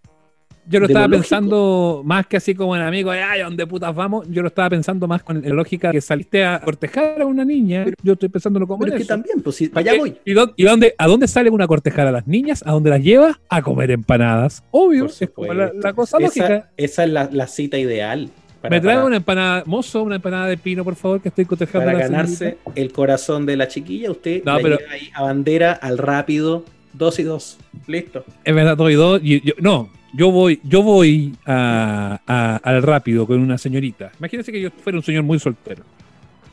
Yo 0.69 0.79
lo 0.79 0.85
estaba 0.85 1.07
lo 1.07 1.17
lógico. 1.17 1.21
pensando 1.29 2.01
más 2.05 2.27
que 2.27 2.37
así 2.37 2.53
como 2.53 2.75
en 2.75 2.83
amigo, 2.83 3.09
ay, 3.11 3.41
¿a 3.41 3.45
dónde 3.45 3.65
putas 3.65 3.93
vamos? 3.95 4.27
Yo 4.29 4.41
lo 4.43 4.49
estaba 4.49 4.69
pensando 4.69 5.07
más 5.07 5.23
con 5.23 5.41
la 5.41 5.49
lógica 5.49 5.91
que 5.91 5.99
saliste 5.99 6.45
a 6.45 6.61
cortejar 6.61 7.21
a 7.21 7.25
una 7.25 7.43
niña. 7.43 7.85
yo 8.03 8.13
estoy 8.13 8.29
pensándolo 8.29 8.67
como 8.67 8.79
Pero 8.81 8.93
en 8.95 9.01
es 9.01 9.07
que 9.07 9.07
también, 9.07 9.41
pues 9.41 9.55
si 9.55 9.67
para 9.69 9.81
allá 9.81 9.95
Eh, 9.95 9.99
voy. 9.99 10.15
¿Y, 10.25 10.33
dónde, 10.33 10.53
y 10.57 10.63
dónde- 10.63 10.95
a 10.97 11.07
dónde 11.07 11.27
sale 11.27 11.49
una 11.49 11.65
cortejar 11.67 12.07
a 12.07 12.11
las 12.11 12.27
niñas? 12.27 12.63
¿A 12.65 12.71
dónde 12.71 12.89
las 12.91 13.01
lleva? 13.01 13.39
A 13.49 13.61
comer 13.61 13.89
empanadas. 13.91 14.63
Obvio, 14.71 15.05
Por 15.07 15.13
es 15.19 15.29
como 15.31 15.53
la, 15.53 15.71
cosa 15.93 16.17
esa, 16.17 16.25
lógica. 16.27 16.69
esa 16.77 17.03
es 17.03 17.09
la, 17.09 17.29
la 17.31 17.47
cita 17.47 17.77
ideal. 17.77 18.29
Para, 18.61 18.75
Me 18.75 18.81
trae 18.81 18.95
para- 18.95 19.07
una 19.07 19.15
empanada, 19.15 19.63
mozo, 19.65 20.03
una 20.03 20.17
empanada 20.17 20.47
de 20.47 20.57
pino, 20.57 20.83
por 20.83 20.95
favor, 20.95 21.21
que 21.21 21.29
estoy 21.29 21.45
cortejando 21.45 21.87
para 21.87 21.97
ganarse 21.99 22.35
señorita. 22.35 22.71
el 22.75 22.91
corazón 22.91 23.45
de 23.45 23.55
la 23.57 23.67
chiquilla, 23.69 24.11
usted 24.11 24.43
No, 24.43 24.57
la 24.57 24.61
pero- 24.61 24.77
lleva 24.77 24.91
ahí 24.91 25.09
a 25.15 25.23
bandera, 25.23 25.71
al 25.71 25.97
rápido, 25.97 26.65
dos 26.93 27.17
y 27.19 27.23
dos. 27.23 27.57
Listo. 27.87 28.25
Es 28.43 28.53
verdad, 28.53 28.75
doy 28.77 28.95
dos. 28.95 29.21
y 29.23 29.41
yo- 29.41 29.53
no, 29.59 29.89
yo 30.13 30.31
voy, 30.31 30.59
yo 30.63 30.81
voy 30.83 31.33
a- 31.45 32.19
a- 32.27 32.55
al 32.63 32.81
rápido 32.83 33.25
con 33.27 33.39
una 33.39 33.57
señorita. 33.57 34.11
Imagínense 34.19 34.51
que 34.51 34.61
yo 34.61 34.69
fuera 34.71 34.97
un 34.97 35.03
señor 35.03 35.23
muy 35.23 35.39
soltero. 35.39 35.83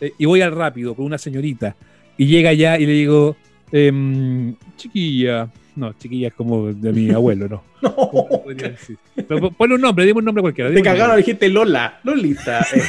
Eh, 0.01 0.13
y 0.19 0.25
voy 0.27 0.43
al 0.43 0.53
rápido 0.53 0.95
con 0.95 1.05
una 1.07 1.19
señorita. 1.19 1.75
Y 2.19 2.27
llega 2.27 2.51
allá 2.51 2.79
y 2.79 2.87
le 2.87 2.93
digo, 2.93 3.37
em, 3.73 4.55
chiquilla. 4.77 5.49
No, 5.75 5.93
chiquilla 5.93 6.29
es 6.29 6.35
como 6.35 6.73
de 6.73 6.93
mi 6.93 7.11
abuelo, 7.11 7.49
¿no. 7.49 7.63
¿Cómo 7.95 8.29
No, 8.31 8.43
podría 8.43 8.71
decir? 8.71 8.97
Pero 9.15 9.41
pon- 9.41 9.55
ponle 9.55 9.75
un 9.75 9.81
nombre, 9.83 10.07
dime 10.07 10.19
un 10.21 10.25
nombre 10.25 10.41
cualquiera. 10.43 10.73
te 10.73 10.81
cagaron, 10.83 11.17
dijiste 11.19 11.49
Lola, 11.51 12.01
Lolita. 12.03 12.61
eh. 12.75 12.81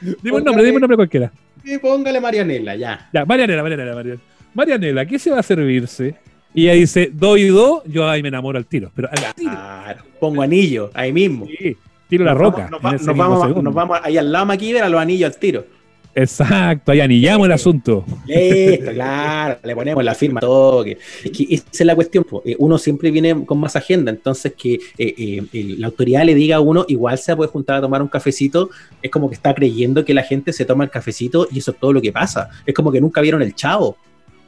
dime 0.22 0.36
un 0.38 0.44
nombre, 0.44 0.64
dime 0.64 0.76
un 0.76 0.80
nombre 0.80 0.96
cualquiera. 0.96 1.32
y 1.64 1.78
póngale 1.78 2.20
Marianela, 2.20 2.76
ya. 2.76 3.08
Ya, 3.12 3.24
Marianela, 3.24 3.62
Marianela, 3.62 3.94
Marianela. 3.94 4.22
Marianela, 4.54 5.06
¿qué 5.06 5.18
se 5.18 5.30
va 5.30 5.38
a 5.40 5.42
servirse? 5.42 6.14
Y 6.54 6.64
ella 6.64 6.74
dice, 6.74 7.10
doy 7.12 7.46
dos, 7.48 7.82
yo 7.86 8.08
ahí 8.08 8.22
me 8.22 8.28
enamoro 8.28 8.58
al 8.58 8.66
tiro. 8.66 8.90
Pero 8.94 9.08
al 9.10 9.34
tiro. 9.34 9.50
Claro, 9.52 10.02
pongo 10.18 10.42
anillo, 10.42 10.90
ahí 10.94 11.12
mismo. 11.12 11.46
Sí, 11.46 11.76
tiro 12.08 12.24
la 12.24 12.34
roca. 12.34 12.68
vamos- 12.70 12.82
Nos, 12.82 12.84
va- 12.84 13.06
nos 13.06 13.16
vamos, 13.16 13.40
segundo. 13.42 13.62
nos 13.62 13.74
vamos 13.74 13.98
ahí 14.02 14.16
al 14.18 14.32
lado 14.32 14.46
MacGyver 14.46 14.82
a 14.82 14.88
los 14.88 15.00
anillos 15.00 15.32
al 15.32 15.38
tiro. 15.38 15.64
Exacto, 16.12 16.90
ahí 16.90 17.00
anillamos 17.00 17.46
el 17.46 17.52
asunto. 17.52 18.04
Listo, 18.26 18.90
claro, 18.92 19.58
le 19.62 19.74
ponemos 19.76 20.02
la 20.04 20.14
firma 20.16 20.40
todo. 20.40 20.82
que- 20.82 20.98
es 21.24 21.30
que 21.30 21.46
esa 21.54 21.64
es 21.70 21.86
la 21.86 21.94
cuestión. 21.94 22.26
Eh, 22.44 22.56
Uno 22.58 22.78
siempre 22.78 23.12
viene 23.12 23.44
con 23.46 23.58
más 23.60 23.76
agenda, 23.76 24.10
entonces 24.10 24.52
que 24.54 24.74
eh, 24.98 25.14
eh, 25.52 25.74
la 25.78 25.86
autoridad 25.86 26.24
le 26.24 26.34
diga 26.34 26.56
a 26.56 26.60
uno, 26.60 26.84
igual 26.88 27.16
se 27.16 27.34
puede 27.36 27.48
juntar 27.48 27.76
a 27.76 27.80
tomar 27.80 28.02
un 28.02 28.08
cafecito, 28.08 28.70
es 29.00 29.08
como 29.10 29.28
que 29.28 29.36
está 29.36 29.54
creyendo 29.54 30.04
que 30.04 30.12
la 30.12 30.24
gente 30.24 30.52
se 30.52 30.64
toma 30.64 30.82
el 30.82 30.90
cafecito 30.90 31.46
y 31.52 31.60
eso 31.60 31.70
es 31.70 31.78
todo 31.78 31.92
lo 31.92 32.02
que 32.02 32.10
pasa. 32.12 32.50
Es 32.66 32.74
como 32.74 32.90
que 32.90 33.00
nunca 33.00 33.20
vieron 33.20 33.40
el 33.40 33.54
chavo. 33.54 33.96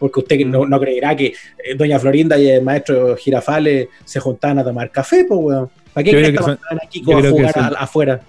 Porque 0.03 0.21
usted 0.21 0.45
no, 0.47 0.67
no 0.67 0.81
creerá 0.81 1.17
que 1.17 1.27
eh, 1.27 1.75
Doña 1.77 1.99
Florinda 1.99 2.37
y 2.39 2.49
el 2.49 2.63
maestro 2.63 3.17
Girafales 3.17 3.89
se 4.05 4.19
juntaban 4.21 4.59
a 4.59 4.65
tomar 4.65 4.91
café, 4.91 5.25
pues, 5.27 5.41
weón. 5.41 5.71
¿Para 5.95 6.05
qué 6.05 6.11
son- 6.11 6.59
mandaban 6.59 6.79
a 7.25 7.31
jugar 7.31 7.53
son- 7.53 7.63
a- 7.65 7.69
afuera? 7.79 8.21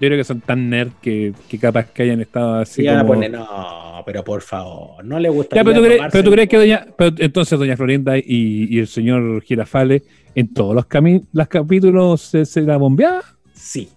Yo 0.00 0.08
creo 0.08 0.18
que 0.18 0.24
son 0.24 0.40
tan 0.40 0.68
nerd 0.68 0.90
que, 1.00 1.32
que 1.48 1.58
capaz 1.58 1.86
que 1.92 2.02
hayan 2.02 2.20
estado 2.20 2.56
así 2.56 2.82
Y 2.82 2.86
van 2.86 2.98
a 2.98 3.06
como... 3.06 3.28
no, 3.28 4.02
pero 4.04 4.24
por 4.24 4.42
favor, 4.42 5.04
no 5.04 5.18
le 5.18 5.28
gusta. 5.28 5.54
Ya, 5.56 5.62
pero 5.64 5.76
tú, 5.76 5.84
crees, 5.86 6.02
pero 6.10 6.24
tú 6.24 6.30
crees 6.32 6.48
que 6.48 6.56
doña, 6.58 6.86
pero 6.98 7.14
entonces 7.18 7.58
doña 7.58 7.76
Florinda 7.76 8.18
y, 8.18 8.66
y 8.68 8.78
el 8.80 8.88
señor 8.88 9.42
Girafales 9.42 10.02
en 10.34 10.52
todos 10.52 10.74
los, 10.74 10.86
los 11.32 11.48
capítulos 11.48 12.20
se, 12.20 12.44
se 12.44 12.60
la 12.62 12.76
bombeaba. 12.76 13.22
Sí. 13.54 13.88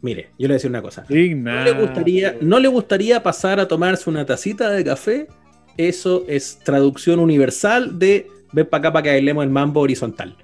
Mire, 0.00 0.30
yo 0.36 0.36
le 0.38 0.46
voy 0.48 0.52
a 0.54 0.54
decir 0.54 0.70
una 0.70 0.82
cosa. 0.82 1.04
¿No 1.08 1.64
le, 1.64 1.72
gustaría, 1.74 2.36
¿No 2.40 2.58
le 2.58 2.66
gustaría 2.66 3.22
pasar 3.22 3.60
a 3.60 3.68
tomarse 3.68 4.10
una 4.10 4.26
tacita 4.26 4.68
de 4.68 4.82
café? 4.84 5.28
Eso 5.76 6.24
es 6.28 6.58
traducción 6.64 7.18
universal 7.20 7.98
de 7.98 8.26
ven 8.52 8.66
para 8.66 8.80
acá 8.80 8.92
para 8.92 9.02
que 9.04 9.08
bailemos 9.10 9.44
el 9.44 9.50
mambo 9.50 9.80
horizontal. 9.80 10.36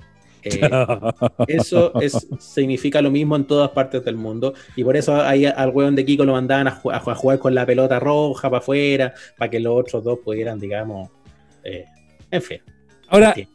Eh, 0.42 0.60
eso 1.48 1.92
es, 2.00 2.26
significa 2.38 3.02
lo 3.02 3.10
mismo 3.10 3.36
en 3.36 3.44
todas 3.44 3.70
partes 3.70 4.04
del 4.04 4.16
mundo. 4.16 4.54
Y 4.76 4.84
por 4.84 4.96
eso 4.96 5.16
ahí 5.20 5.44
al 5.44 5.70
hueón 5.70 5.94
de 5.94 6.04
Kiko 6.04 6.24
lo 6.24 6.32
mandaban 6.32 6.68
a, 6.68 6.80
ju- 6.80 6.92
a 6.94 7.00
ju- 7.00 7.12
a 7.12 7.14
jugar 7.14 7.38
con 7.38 7.54
la 7.54 7.66
pelota 7.66 7.98
roja 8.00 8.48
para 8.48 8.58
afuera, 8.58 9.12
para 9.36 9.50
que 9.50 9.60
los 9.60 9.72
otros 9.78 10.02
dos 10.04 10.18
pudieran, 10.24 10.58
digamos. 10.58 11.10
eh, 11.64 11.84
en 12.30 12.42
fin. 12.42 12.58
Ahora, 13.08 13.34
Sí. 13.34 13.46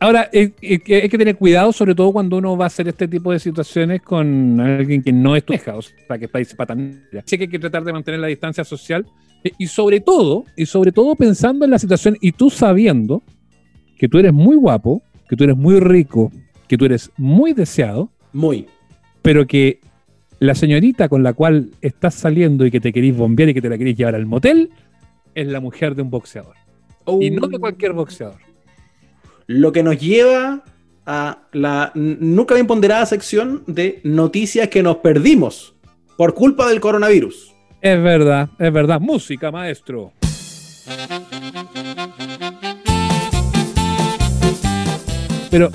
ahora 0.00 0.28
eh, 0.32 0.50
eh, 0.60 0.78
que 0.80 1.02
hay 1.02 1.08
que 1.08 1.18
tener 1.18 1.36
cuidado, 1.36 1.72
sobre 1.72 1.94
todo 1.94 2.12
cuando 2.12 2.36
uno 2.36 2.56
va 2.56 2.64
a 2.64 2.66
hacer 2.66 2.88
este 2.88 3.06
tipo 3.08 3.30
de 3.32 3.38
situaciones 3.38 4.02
con 4.02 4.58
alguien 4.60 5.02
que 5.02 5.12
no 5.12 5.36
es 5.36 5.44
tu 5.44 5.52
hija, 5.54 5.76
o 5.76 5.82
sea, 5.82 6.18
que 6.18 6.24
está 6.26 6.38
patanera. 6.56 7.22
Sé 7.24 7.38
que 7.38 7.44
hay 7.44 7.50
que 7.50 7.58
tratar 7.58 7.84
de 7.84 7.92
mantener 7.92 8.20
la 8.20 8.26
distancia 8.26 8.64
social 8.64 9.06
eh, 9.06 9.31
y 9.58 9.66
sobre 9.66 10.00
todo, 10.00 10.44
y 10.56 10.66
sobre 10.66 10.92
todo 10.92 11.14
pensando 11.16 11.64
en 11.64 11.70
la 11.70 11.78
situación 11.78 12.16
y 12.20 12.32
tú 12.32 12.50
sabiendo 12.50 13.22
que 13.98 14.08
tú 14.08 14.18
eres 14.18 14.32
muy 14.32 14.56
guapo, 14.56 15.02
que 15.28 15.36
tú 15.36 15.44
eres 15.44 15.56
muy 15.56 15.80
rico, 15.80 16.30
que 16.68 16.76
tú 16.76 16.84
eres 16.84 17.10
muy 17.16 17.52
deseado, 17.52 18.10
Muy. 18.32 18.66
pero 19.22 19.46
que 19.46 19.80
la 20.38 20.54
señorita 20.54 21.08
con 21.08 21.22
la 21.22 21.32
cual 21.32 21.70
estás 21.80 22.14
saliendo 22.14 22.66
y 22.66 22.70
que 22.70 22.80
te 22.80 22.92
querís 22.92 23.16
bombear 23.16 23.50
y 23.50 23.54
que 23.54 23.62
te 23.62 23.68
la 23.68 23.78
querís 23.78 23.96
llevar 23.96 24.14
al 24.14 24.26
motel 24.26 24.70
es 25.34 25.46
la 25.46 25.60
mujer 25.60 25.94
de 25.94 26.02
un 26.02 26.10
boxeador. 26.10 26.56
Y 27.20 27.30
no 27.30 27.46
de 27.46 27.58
cualquier 27.58 27.92
boxeador. 27.92 28.40
Lo 29.46 29.72
que 29.72 29.82
nos 29.82 29.98
lleva 29.98 30.64
a 31.06 31.48
la 31.52 31.92
nunca 31.94 32.54
bien 32.54 32.66
ponderada 32.66 33.06
sección 33.06 33.64
de 33.66 34.00
noticias 34.04 34.68
que 34.68 34.82
nos 34.82 34.96
perdimos 34.98 35.74
por 36.16 36.34
culpa 36.34 36.68
del 36.68 36.80
coronavirus. 36.80 37.51
Es 37.82 38.00
verdad, 38.00 38.48
es 38.60 38.72
verdad. 38.72 39.00
Música, 39.00 39.50
maestro. 39.50 40.12
Pero 45.50 45.68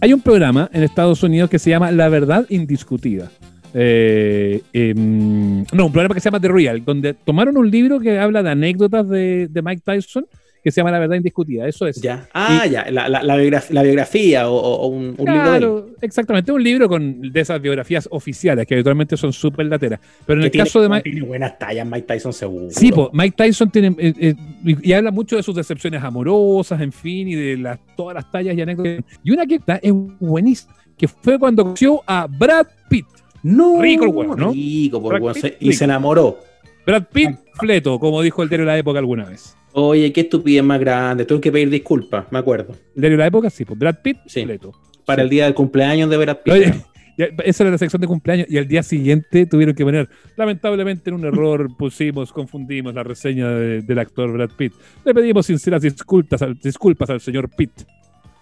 hay 0.00 0.14
un 0.14 0.22
programa 0.22 0.70
en 0.72 0.84
Estados 0.84 1.22
Unidos 1.22 1.50
que 1.50 1.58
se 1.58 1.68
llama 1.68 1.92
La 1.92 2.08
Verdad 2.08 2.46
Indiscutida. 2.48 3.30
Eh, 3.74 4.62
em, 4.72 5.66
no, 5.70 5.86
un 5.86 5.92
programa 5.92 6.14
que 6.14 6.20
se 6.22 6.28
llama 6.30 6.40
The 6.40 6.48
Real, 6.48 6.82
donde 6.82 7.12
tomaron 7.12 7.58
un 7.58 7.70
libro 7.70 8.00
que 8.00 8.18
habla 8.18 8.42
de 8.42 8.50
anécdotas 8.50 9.06
de, 9.06 9.48
de 9.48 9.62
Mike 9.62 9.82
Tyson 9.84 10.26
que 10.62 10.70
se 10.70 10.80
llama 10.80 10.90
La 10.90 10.98
Verdad 10.98 11.16
Indiscutida. 11.16 11.66
Eso 11.68 11.86
es. 11.86 12.00
Ya. 12.00 12.28
Ah, 12.34 12.66
ya. 12.66 12.90
La, 12.90 13.08
la- 13.08 13.22
la 13.22 13.36
biograf- 13.36 13.70
la 13.70 13.82
biografía 13.82 14.48
o, 14.50 14.86
un, 14.88 15.08
libro. 15.16 15.24
Claro, 15.24 15.90
exactamente. 16.00 16.50
Un 16.52 16.62
libro 16.62 16.88
con 16.88 17.20
de 17.32 17.40
esas 17.40 17.60
biografías 17.60 18.08
oficiales 18.10 18.66
que 18.66 18.74
habitualmente 18.74 19.16
son 19.16 19.32
súper 19.32 19.66
lateras. 19.66 20.00
Pero 20.26 20.40
en 20.40 20.44
el 20.46 20.50
tiene, 20.50 20.64
caso 20.64 20.80
de 20.82 20.88
Mike. 20.88 21.02
tiene 21.10 21.26
buenas 21.26 21.58
tallas 21.58 21.86
Mike 21.86 22.06
Tyson 22.06 22.32
seguro. 22.32 22.66
Sí, 22.70 22.90
po, 22.92 23.10
Mike 23.12 23.34
Tyson 23.36 23.70
tiene 23.70 23.88
eh, 23.98 24.12
eh, 24.18 24.34
y, 24.64 24.90
y 24.90 24.92
habla 24.92 25.10
mucho 25.10 25.36
de 25.36 25.42
sus 25.42 25.54
decepciones 25.54 26.02
amorosas, 26.02 26.80
en 26.80 26.92
fin, 26.92 27.28
y 27.28 27.34
de 27.34 27.56
las, 27.56 27.78
todas 27.96 28.14
las 28.14 28.30
tallas 28.30 28.56
y 28.56 28.60
anécdotas. 28.60 29.04
Y 29.22 29.30
una 29.30 29.46
que 29.46 29.56
está 29.56 29.76
es 29.76 29.92
buenísima, 30.20 30.74
que 30.96 31.06
fue 31.08 31.38
cuando 31.38 31.62
conoció 31.64 32.02
a 32.06 32.26
Brad 32.28 32.66
Pitt. 32.88 33.06
No, 33.42 33.80
Rico 33.80 34.04
el 34.04 34.10
weón, 34.10 34.38
¿no? 34.38 34.50
Rico, 34.52 35.00
por 35.00 35.20
Brad 35.20 35.34
Pitt, 35.34 35.44
y 35.60 35.66
rico. 35.66 35.78
se 35.78 35.84
enamoró. 35.84 36.38
Brad 36.84 37.04
Pitt 37.12 37.30
fleto, 37.58 37.98
como 37.98 38.22
dijo 38.22 38.42
el 38.42 38.48
diario 38.48 38.64
de 38.66 38.72
la 38.72 38.78
época 38.78 38.98
alguna 38.98 39.24
vez. 39.24 39.56
Oye, 39.72 40.12
qué 40.12 40.22
estupidez 40.22 40.62
más 40.64 40.80
grande. 40.80 41.24
Tuve 41.24 41.40
que 41.40 41.52
pedir 41.52 41.70
disculpas, 41.70 42.26
me 42.30 42.38
acuerdo. 42.38 42.72
El 42.94 43.00
diario 43.02 43.16
de 43.18 43.22
la 43.22 43.26
época, 43.28 43.50
sí, 43.50 43.64
pues 43.64 43.78
Brad 43.78 43.96
Pitt 44.02 44.16
Sí. 44.26 44.44
fleto. 44.44 44.72
Para 45.04 45.22
Sí. 45.22 45.24
el 45.24 45.30
día 45.30 45.44
del 45.44 45.54
cumpleaños 45.54 46.08
de 46.10 46.16
Brad 46.16 46.38
Pitt. 46.44 46.52
Oye, 46.54 46.74
esa 47.44 47.64
era 47.64 47.70
la 47.72 47.78
sección 47.78 48.00
de 48.00 48.06
cumpleaños 48.06 48.46
y 48.50 48.58
al 48.58 48.66
día 48.68 48.82
siguiente 48.82 49.46
tuvieron 49.46 49.74
que 49.74 49.84
poner, 49.84 50.08
lamentablemente 50.36 51.10
en 51.10 51.16
un 51.16 51.24
error 51.24 51.68
pusimos, 51.78 52.32
confundimos 52.32 52.94
la 52.94 53.02
reseña 53.02 53.48
de- 53.50 53.82
del 53.82 53.98
actor 53.98 54.32
Brad 54.32 54.50
Pitt. 54.56 54.72
Le 55.04 55.14
pedimos 55.14 55.46
sinceras 55.46 55.82
disculpas 55.82 56.42
al, 56.42 56.54
disculpas 56.58 57.10
al 57.10 57.20
señor 57.20 57.48
Pitt. 57.56 57.72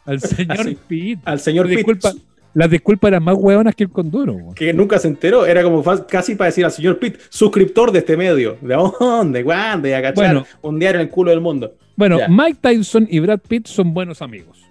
Al 0.04 0.20
señor 0.20 0.60
Así. 0.60 0.76
Pitt. 0.88 1.18
Al 1.24 1.40
señor 1.40 1.66
Pitt, 1.66 1.76
Disculpa, 1.78 2.12
las 2.56 2.70
disculpas 2.70 3.08
eran 3.08 3.22
más 3.22 3.36
hueonas 3.38 3.74
que 3.74 3.84
el 3.84 3.90
conduro. 3.90 4.32
weón. 4.32 4.54
que 4.54 4.72
nunca 4.72 4.98
se 4.98 5.08
enteró. 5.08 5.44
Era 5.46 5.62
como 5.62 5.82
casi 6.08 6.34
para 6.34 6.46
decir 6.46 6.64
al 6.64 6.72
señor 6.72 6.98
Pitt, 6.98 7.18
suscriptor 7.28 7.92
de 7.92 7.98
este 7.98 8.16
medio. 8.16 8.56
¿De 8.62 8.74
dónde? 8.74 9.44
¿Cuándo? 9.44 9.86
Y 9.88 9.92
a 9.92 10.00
cachar 10.00 10.14
Bueno. 10.14 10.46
un 10.62 10.78
diario 10.78 11.00
en 11.00 11.06
el 11.06 11.12
culo 11.12 11.30
del 11.30 11.40
mundo. 11.40 11.74
Bueno, 11.96 12.18
Ya. 12.18 12.28
Mike 12.28 12.58
Tyson 12.60 13.06
y 13.10 13.20
Brad 13.20 13.40
Pitt 13.46 13.66
son 13.66 13.92
buenos 13.92 14.22
amigos. 14.22 14.62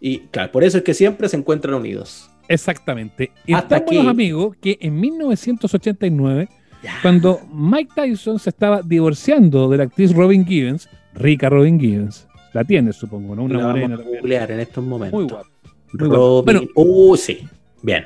Y 0.00 0.18
claro, 0.32 0.50
por 0.50 0.64
eso 0.64 0.78
es 0.78 0.82
que 0.84 0.94
siempre 0.94 1.28
se 1.28 1.36
encuentran 1.36 1.74
unidos. 1.74 2.28
Exactamente. 2.48 3.30
Y 3.46 3.52
Hasta 3.54 3.76
tan 3.78 3.84
buenos 3.86 4.06
amigos 4.08 4.56
que 4.60 4.76
en 4.80 4.98
1989, 4.98 6.48
cuando 7.02 7.40
Mike 7.52 7.92
Tyson 7.94 8.38
se 8.38 8.50
estaba 8.50 8.82
divorciando 8.82 9.68
de 9.68 9.76
la 9.78 9.84
actriz 9.84 10.12
Robin 10.14 10.44
Givens, 10.46 10.88
rica 11.14 11.48
Robin 11.48 11.78
Givens, 11.78 12.26
la 12.52 12.64
tiene 12.64 12.92
supongo, 12.92 13.36
¿no? 13.36 13.44
Una 13.44 13.58
Una 13.58 13.68
morena. 13.68 13.96
vamos 13.96 14.06
a 14.06 14.08
googlear 14.16 14.50
en 14.50 14.60
estos 14.60 14.82
momentos. 14.84 15.20
Muy 15.20 15.28
guapa. 15.30 15.49
Muy. 15.92 16.42
Bueno. 16.44 16.62
Uh, 16.74 17.16
sí. 17.16 17.40
Bien. 17.82 18.04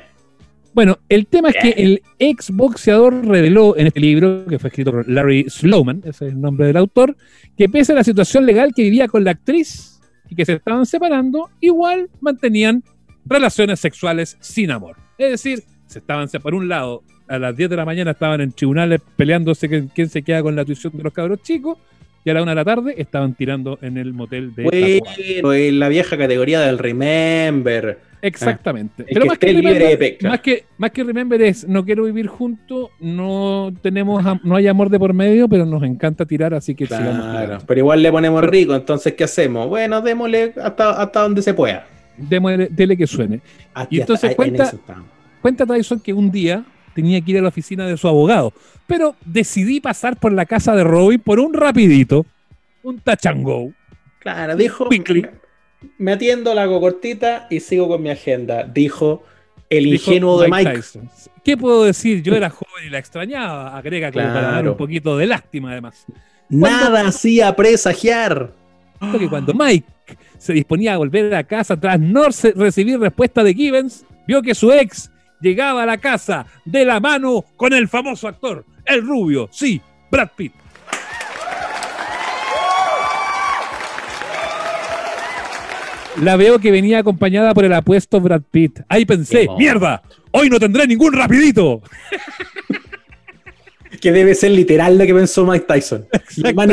Bueno, 0.73 0.99
el 1.07 1.25
tema 1.27 1.49
es 1.49 1.55
que 1.61 1.69
el 1.69 2.01
ex 2.19 2.51
boxeador 2.51 3.25
reveló 3.25 3.77
en 3.77 3.87
este 3.87 4.01
libro, 4.01 4.45
que 4.45 4.59
fue 4.59 4.67
escrito 4.67 4.91
por 4.91 5.07
Larry 5.09 5.45
Slowman, 5.49 5.99
ese 6.03 6.27
es 6.27 6.33
el 6.33 6.41
nombre 6.41 6.67
del 6.67 6.75
autor, 6.75 7.15
que 7.57 7.69
pese 7.69 7.93
a 7.93 7.95
la 7.95 8.03
situación 8.03 8.45
legal 8.45 8.73
que 8.75 8.83
vivía 8.83 9.07
con 9.07 9.23
la 9.23 9.31
actriz 9.31 10.01
y 10.29 10.35
que 10.35 10.43
se 10.43 10.53
estaban 10.53 10.85
separando, 10.85 11.49
igual 11.61 12.09
mantenían 12.19 12.83
relaciones 13.25 13.79
sexuales 13.79 14.35
sin 14.41 14.69
amor. 14.69 14.97
Es 15.17 15.31
decir, 15.31 15.63
se 15.87 15.99
estaban 15.99 16.27
por 16.43 16.53
un 16.53 16.67
lado, 16.67 17.03
a 17.27 17.39
las 17.39 17.55
10 17.55 17.69
de 17.69 17.75
la 17.77 17.85
mañana 17.85 18.11
estaban 18.11 18.41
en 18.41 18.51
tribunales 18.51 18.99
peleándose 19.15 19.69
que- 19.69 19.87
quién 19.95 20.09
se 20.09 20.23
queda 20.23 20.43
con 20.43 20.57
la 20.57 20.65
tuición 20.65 20.91
de 20.95 21.03
los 21.03 21.13
cabros 21.13 21.41
chicos, 21.41 21.77
y 22.25 22.29
a 22.31 22.33
la 22.33 22.41
una 22.41 22.51
de 22.51 22.55
la 22.55 22.65
tarde 22.65 22.95
estaban 22.97 23.35
tirando 23.35 23.77
en 23.83 23.97
el 23.97 24.11
motel 24.11 24.53
de. 24.55 24.63
Bueno, 24.63 25.53
en 25.53 25.79
la 25.79 25.87
vieja 25.89 26.17
categoría 26.17 26.59
del 26.61 26.79
Remember. 26.79 27.99
Exactamente. 28.19 29.05
El 29.07 29.21
que 29.21 29.27
más 29.27 29.37
que, 29.37 29.45
esté 29.45 29.53
libre 29.53 29.73
de 29.73 29.79
remember, 29.79 29.99
pesca. 29.99 30.29
más 30.29 30.39
que 30.39 30.65
más 30.79 30.89
que 30.91 31.03
remember 31.03 31.41
es 31.43 31.67
no 31.67 31.85
quiero 31.85 32.05
vivir 32.05 32.25
juntos, 32.25 32.89
no 32.99 33.71
tenemos 33.83 34.23
no 34.43 34.55
hay 34.55 34.65
amor 34.65 34.89
de 34.89 34.97
por 34.97 35.13
medio, 35.13 35.47
pero 35.47 35.67
nos 35.67 35.83
encanta 35.83 36.25
tirar, 36.25 36.55
así 36.55 36.73
que 36.73 36.87
Claro, 36.87 37.59
pero 37.67 37.79
igual 37.79 38.01
le 38.01 38.11
ponemos 38.11 38.43
rico, 38.43 38.73
entonces 38.73 39.13
¿qué 39.13 39.25
hacemos? 39.25 39.69
Bueno, 39.69 40.01
démosle 40.01 40.53
hasta, 40.59 40.99
hasta 40.99 41.21
donde 41.21 41.43
se 41.43 41.53
pueda. 41.53 41.85
Démosle- 42.17 42.69
dele 42.69 42.97
que 42.97 43.05
suene. 43.05 43.41
Y 43.91 43.99
entonces 43.99 44.31
en 44.31 44.35
cuenta-. 44.35 44.71
Cuenta 45.43 45.65
Tyson 45.67 45.99
que 45.99 46.11
un 46.11 46.31
día 46.31 46.65
tenía 46.95 47.21
que 47.21 47.31
ir 47.31 47.37
a 47.37 47.41
la 47.41 47.49
oficina 47.49 47.85
de 47.85 47.97
su 47.97 48.07
abogado, 48.07 48.53
pero 48.87 49.15
decidí 49.25 49.79
pasar 49.81 50.17
por 50.17 50.31
la 50.33 50.45
casa 50.47 50.75
de 50.75 50.83
Robin 50.83 51.19
por 51.19 51.39
un 51.39 51.53
rapidito, 51.53 52.25
un 52.81 52.99
touch 52.99 53.25
and 53.27 53.43
go. 53.43 53.71
Claro, 54.19 54.55
dijo, 54.55 54.89
Quickly. 54.89 55.27
me, 55.99 56.13
atiendo, 56.13 56.53
la 56.55 56.63
hago 56.63 56.79
cortita 56.79 57.45
y 57.51 57.59
sigo 57.59 57.87
con 57.87 58.01
mi 58.01 58.09
agenda. 58.09 58.63
Dijo 58.63 59.23
el 59.69 59.83
Dijo 59.83 60.11
ingenuo 60.11 60.41
de 60.41 60.47
Mike. 60.49 60.71
Tyson. 60.73 61.09
¿Qué 61.43 61.57
puedo 61.57 61.83
decir? 61.83 62.23
Yo 62.23 62.33
era 62.33 62.49
joven 62.49 62.87
y 62.87 62.89
la 62.89 62.97
extrañaba, 62.97 63.77
agrega 63.77 64.11
como 64.11 64.25
para 64.25 64.41
dar 64.41 64.51
Claro. 64.53 64.71
un 64.71 64.77
poquito 64.77 65.15
de 65.17 65.27
lástima 65.27 65.71
además. 65.73 66.05
Nada 66.49 67.07
hacía 67.07 67.55
presagiar. 67.55 68.51
que 69.19 69.29
cuando 69.29 69.53
Mike 69.53 69.85
se 70.37 70.53
disponía 70.53 70.93
a 70.93 70.97
volver 70.97 71.33
a 71.35 71.43
casa 71.43 71.79
tras 71.79 71.99
no 71.99 72.25
recibir 72.55 72.99
respuesta 72.99 73.43
de 73.43 73.53
Givens, 73.53 74.05
vio 74.27 74.41
que 74.41 74.55
su 74.55 74.71
ex 74.71 75.11
llegaba 75.41 75.83
a 75.83 75.85
la 75.85 75.97
casa 75.97 76.45
de 76.63 76.85
la 76.85 76.99
mano 76.99 77.45
con 77.55 77.73
el 77.73 77.87
famoso 77.87 78.27
actor, 78.27 78.65
el 78.85 79.05
rubio, 79.05 79.49
sí, 79.51 79.81
Brad 80.11 80.29
Pitt. 80.35 80.53
La 86.21 86.37
veo 86.37 86.59
que 86.59 86.71
venía 86.71 86.99
acompañada 86.99 87.53
por 87.53 87.65
el 87.65 87.73
apuesto 87.73 88.21
Brad 88.21 88.41
Pitt. 88.49 88.79
Ahí 88.87 89.05
pensé, 89.05 89.47
mierda, 89.57 90.01
hoy 90.31 90.49
no 90.49 90.59
tendré 90.59 90.87
ningún 90.87 91.13
rapidito. 91.13 91.81
Que 94.01 94.11
debe 94.11 94.35
ser 94.35 94.51
literal 94.51 94.97
lo 94.97 95.05
que 95.05 95.13
pensó 95.15 95.45
Mike 95.45 95.65
Tyson. 95.67 96.05
Man, 96.53 96.71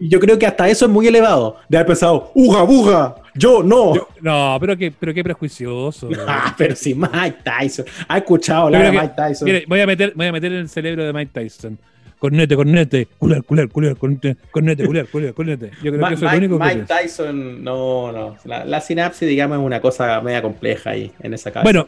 yo 0.00 0.18
creo 0.18 0.38
que 0.38 0.46
hasta 0.46 0.68
eso 0.68 0.86
es 0.86 0.90
muy 0.90 1.06
elevado. 1.06 1.56
De 1.68 1.76
haber 1.76 1.86
pensado, 1.86 2.32
¡uga, 2.34 2.62
buga! 2.62 3.21
Yo 3.34 3.62
no. 3.62 3.94
Yo- 3.94 4.08
no, 4.20 4.56
pero 4.60 4.76
qué, 4.76 4.90
pero 4.98 5.14
qué 5.14 5.22
prejuicioso. 5.24 6.08
Ah, 6.26 6.54
pero 6.56 6.76
si 6.76 6.94
Mike 6.94 7.36
Tyson 7.44 7.84
ha 8.08 8.18
escuchado 8.18 8.64
hablar 8.66 8.82
de 8.90 8.92
Mike 8.92 9.14
Tyson. 9.16 9.46
Mire, 9.46 9.64
voy 9.66 9.80
a 9.80 9.86
meter, 9.86 10.12
voy 10.14 10.26
a 10.26 10.32
meter 10.32 10.52
en 10.52 10.58
el 10.58 10.68
cerebro 10.68 11.04
de 11.04 11.12
Mike 11.12 11.30
Tyson. 11.32 11.78
Cornete, 12.18 12.54
cornete, 12.54 13.06
culer, 13.18 13.42
culer, 13.42 13.68
culer, 13.68 13.96
cornete, 13.96 14.36
cornete, 14.52 14.86
culer, 14.86 15.08
culer, 15.08 15.34
cornete. 15.34 15.70
Yo 15.82 15.90
creo 15.90 15.98
Ma- 16.02 16.08
que 16.10 16.14
eso 16.14 16.24
es 16.26 16.32
Mike, 16.32 16.46
lo 16.48 16.54
único 16.56 16.68
que 16.68 16.74
Mike. 16.76 16.86
Tyson, 16.86 17.64
no, 17.64 18.12
no. 18.12 18.36
La, 18.44 18.64
la 18.64 18.80
sinapsis, 18.80 19.28
digamos, 19.28 19.58
es 19.58 19.64
una 19.64 19.80
cosa 19.80 20.20
media 20.20 20.40
compleja 20.40 20.90
ahí, 20.90 21.10
en 21.20 21.34
esa 21.34 21.50
cabeza. 21.50 21.84
Bueno, 21.84 21.86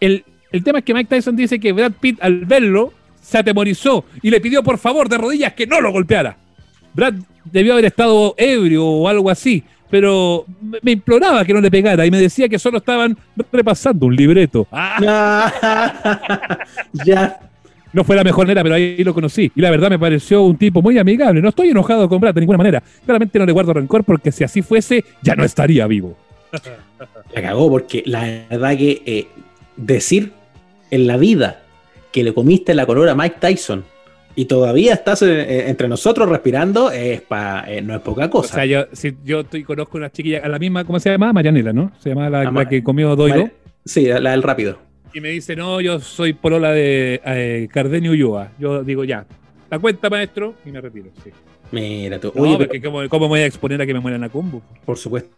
El, 0.00 0.24
el 0.50 0.64
tema 0.64 0.80
es 0.80 0.84
que 0.84 0.92
Mike 0.94 1.08
Tyson 1.14 1.36
dice 1.36 1.60
que 1.60 1.72
Brad 1.72 1.92
Pitt 2.00 2.18
al 2.20 2.44
verlo 2.46 2.92
se 3.20 3.38
atemorizó 3.38 4.04
y 4.22 4.30
le 4.30 4.40
pidió 4.40 4.62
por 4.64 4.78
favor 4.78 5.08
de 5.08 5.18
rodillas 5.18 5.52
que 5.52 5.66
no 5.68 5.80
lo 5.80 5.92
golpeara. 5.92 6.36
Brad 6.94 7.14
debió 7.44 7.74
haber 7.74 7.84
estado 7.84 8.34
ebrio 8.38 8.84
o 8.84 9.08
algo 9.08 9.30
así, 9.30 9.62
pero 9.90 10.44
me- 10.82 10.92
imploraba 10.92 11.44
que 11.44 11.52
no 11.54 11.60
le 11.60 11.70
pegara 11.70 12.04
y 12.06 12.10
me 12.10 12.18
decía 12.20 12.48
que 12.48 12.58
solo 12.58 12.78
estaban 12.78 13.16
repasando 13.52 14.06
un 14.06 14.14
libreto. 14.16 14.66
Ah, 14.70 16.58
ya. 17.04 17.40
no 17.92 18.04
fue 18.04 18.16
la 18.16 18.24
mejor 18.24 18.46
manera, 18.46 18.62
pero 18.62 18.74
ahí 18.74 19.02
lo 19.04 19.14
conocí. 19.14 19.50
Y 19.54 19.60
la 19.60 19.70
verdad 19.70 19.90
me 19.90 19.98
pareció 19.98 20.42
un 20.42 20.56
tipo 20.56 20.82
muy 20.82 20.98
amigable. 20.98 21.40
No 21.40 21.48
estoy 21.48 21.68
enojado 21.70 22.08
con 22.08 22.20
Brad 22.20 22.34
de 22.34 22.40
ninguna 22.40 22.58
manera. 22.58 22.82
Claramente 23.04 23.38
no 23.38 23.46
le 23.46 23.52
guardo 23.52 23.72
rencor 23.72 24.04
porque 24.04 24.30
si 24.32 24.44
así 24.44 24.62
fuese, 24.62 25.04
ya 25.22 25.34
no 25.34 25.44
estaría 25.44 25.86
vivo. 25.86 26.16
La 27.34 27.42
cagó 27.42 27.68
porque 27.68 28.02
la 28.06 28.22
verdad 28.48 28.76
que 28.76 29.02
eh, 29.04 29.26
decir 29.76 30.32
en 30.90 31.06
la 31.06 31.18
vida 31.18 31.60
que 32.10 32.24
le 32.24 32.32
comiste 32.32 32.74
la 32.74 32.86
color 32.86 33.08
a 33.10 33.14
Mike 33.14 33.36
Tyson 33.38 33.84
y 34.34 34.44
todavía 34.44 34.94
estás 34.94 35.22
eh, 35.22 35.26
eh, 35.40 35.64
entre 35.68 35.88
nosotros 35.88 36.28
respirando 36.28 36.90
es 36.90 37.20
pa, 37.22 37.64
eh, 37.66 37.82
no 37.82 37.94
es 37.94 38.00
poca 38.00 38.26
O 38.26 38.30
cosa. 38.30 38.54
sea, 38.54 38.66
yo, 38.66 38.86
si 38.92 39.16
yo 39.24 39.40
estoy, 39.40 39.64
conozco 39.64 39.98
una 39.98 40.10
chiquilla, 40.10 40.40
a 40.44 40.48
la 40.48 40.58
misma, 40.58 40.84
¿cómo 40.84 41.00
se 41.00 41.10
llama? 41.10 41.32
Marianela, 41.32 41.72
¿no? 41.72 41.92
Se 41.98 42.10
llama 42.10 42.30
la, 42.30 42.68
que 42.68 42.82
comió. 42.82 43.16
Vale. 43.16 43.52
Sí, 43.84 44.06
la, 44.06 44.30
del 44.30 44.42
rápido. 44.42 44.78
Y 45.14 45.20
me 45.20 45.30
dice, 45.30 45.56
no, 45.56 45.80
yo 45.80 46.00
soy 46.00 46.34
polola 46.34 46.70
de 46.72 47.20
eh, 47.24 47.68
Cardenio 47.72 48.12
Ulloa. 48.12 48.52
Yo 48.58 48.84
digo, 48.84 49.04
ya, 49.04 49.26
la 49.70 49.78
cuenta, 49.78 50.10
maestro, 50.10 50.54
y 50.64 50.70
me 50.70 50.80
retiro. 50.80 51.10
Sí. 51.24 51.30
Mira 51.72 52.18
tú. 52.18 52.32
No, 52.34 52.42
Oye, 52.42 52.66
pero 52.66 52.90
¿cómo, 52.90 53.08
cómo 53.08 53.24
me 53.26 53.28
voy 53.30 53.40
a 53.40 53.46
exponer 53.46 53.80
a 53.82 53.86
que 53.86 53.94
me 53.94 54.00
mueran 54.00 54.24
a 54.24 54.28
combo? 54.28 54.62
por 54.84 54.96
supuesto. 54.96 55.34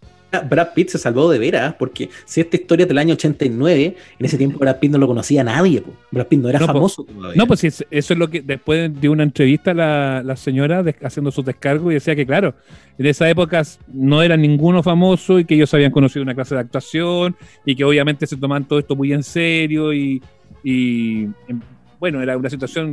Brad 0.48 0.68
Pitt 0.74 0.88
se 0.90 0.98
salvó 0.98 1.30
de 1.30 1.38
veras, 1.38 1.74
porque 1.78 2.08
si 2.24 2.40
esta 2.40 2.56
historia 2.56 2.84
es 2.84 2.88
del 2.88 2.98
año 2.98 3.14
89, 3.14 3.96
en 4.18 4.26
ese 4.26 4.36
tiempo 4.38 4.58
Brad 4.58 4.76
Pitt 4.78 4.92
no 4.92 4.98
lo 4.98 5.06
conocía 5.06 5.42
nadie. 5.44 5.80
po. 5.80 5.92
Brad 6.10 6.26
Pitt 6.26 6.40
no 6.40 6.48
era 6.48 6.58
No, 6.60 6.66
po. 6.66 6.72
famoso 6.74 7.04
todavía. 7.04 7.36
No, 7.36 7.46
pues 7.46 7.64
eso 7.64 7.84
es 7.90 8.10
lo 8.18 8.28
que 8.30 8.40
después 8.42 9.00
de 9.00 9.08
una 9.08 9.22
entrevista 9.22 9.74
la, 9.74 10.22
la 10.24 10.36
señora 10.36 10.84
haciendo 11.02 11.30
sus 11.30 11.44
descargos 11.44 11.90
y 11.90 11.94
decía 11.94 12.14
que, 12.14 12.24
claro, 12.26 12.54
en 12.98 13.06
esa 13.06 13.28
época 13.28 13.62
no 13.92 14.22
era 14.22 14.36
ninguno 14.36 14.82
famoso 14.82 15.38
y 15.38 15.44
que 15.44 15.54
ellos 15.54 15.72
habían 15.74 15.90
conocido 15.90 16.22
una 16.22 16.34
clase 16.34 16.54
de 16.54 16.60
actuación 16.60 17.34
y 17.64 17.74
que 17.74 17.84
obviamente 17.84 18.26
se 18.26 18.36
tomaban 18.36 18.64
todo 18.64 18.78
esto 18.78 18.94
muy 18.96 19.12
en 19.12 19.22
serio 19.22 19.92
y, 19.92 20.22
y, 20.62 21.26
bueno, 21.98 22.22
era 22.22 22.36
una 22.36 22.48
situación 22.50 22.90